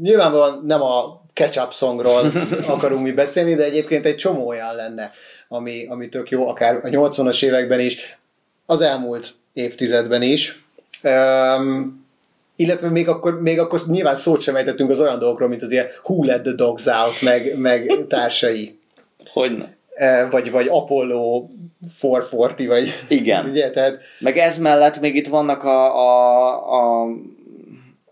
[0.00, 2.32] nyilvánvalóan nem a catch-up songról
[2.74, 5.10] akarunk mi beszélni, de egyébként egy csomó olyan lenne,
[5.48, 8.18] ami, ami tök jó, akár a 80-as években is,
[8.66, 10.64] az elmúlt évtizedben is.
[11.02, 12.03] Um,
[12.56, 15.86] illetve még akkor, még akkor nyilván szót sem ejtettünk az olyan dolgokról, mint az ilyen
[16.02, 18.78] Who Let the Dogs Out, meg, meg társai.
[19.32, 19.76] Hogyne.
[19.94, 21.48] Eh, vagy, vagy Apollo
[22.00, 23.44] 440, vagy Igen.
[23.44, 27.08] ugye, tehát Meg ez mellett még itt vannak a, a, a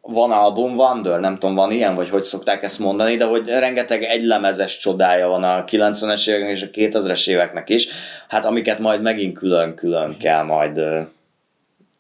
[0.01, 4.03] van album Wonder, nem tudom, van ilyen, vagy hogy szokták ezt mondani, de hogy rengeteg
[4.03, 7.89] egylemezes csodája van a 90-es éveknek és a 2000-es éveknek is,
[8.29, 11.01] hát amiket majd megint külön-külön kell majd ö,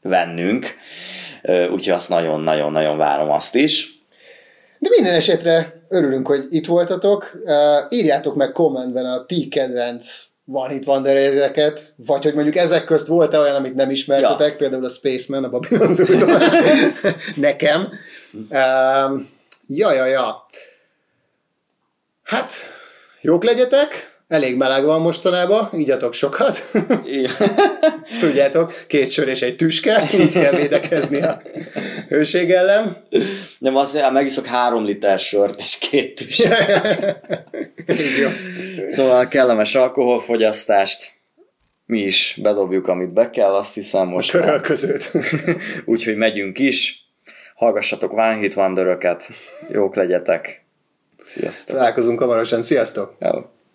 [0.02, 0.66] vennünk,
[1.42, 4.00] úgyhogy azt nagyon-nagyon-nagyon várom azt is.
[4.78, 7.30] De minden esetre örülünk, hogy itt voltatok.
[7.88, 13.38] Írjátok meg kommentben a ti kedvenc One Hit Wondereket, vagy hogy mondjuk ezek közt volt-e
[13.38, 14.56] olyan, amit nem ismertetek, ja.
[14.56, 16.06] például a Spaceman, a Babylon Zoo
[17.36, 17.88] Nekem.
[18.32, 19.28] Um,
[19.66, 20.46] ja, ja, ja.
[22.22, 22.52] Hát,
[23.20, 26.70] jók legyetek, elég meleg van mostanában, ígyatok sokat.
[28.20, 31.42] Tudjátok, két sör és egy tüske, így kell védekezni a
[32.08, 33.06] hőség ellen.
[33.58, 36.38] Nem, azt megiszok három liter sört és két tüs.
[37.86, 38.28] Így jó.
[38.88, 41.12] Szóval kellemes alkoholfogyasztást.
[41.86, 44.30] Mi is bedobjuk, amit be kell, azt hiszem most.
[44.30, 45.10] Törölközőt.
[45.84, 47.06] Úgyhogy megyünk is.
[47.54, 49.28] Hallgassatok One Hit Wonderöket.
[49.70, 50.64] Jók legyetek.
[51.24, 51.76] Sziasztok.
[51.76, 52.62] Találkozunk hamarosan.
[52.62, 53.16] Sziasztok!
[53.20, 53.42] Hello.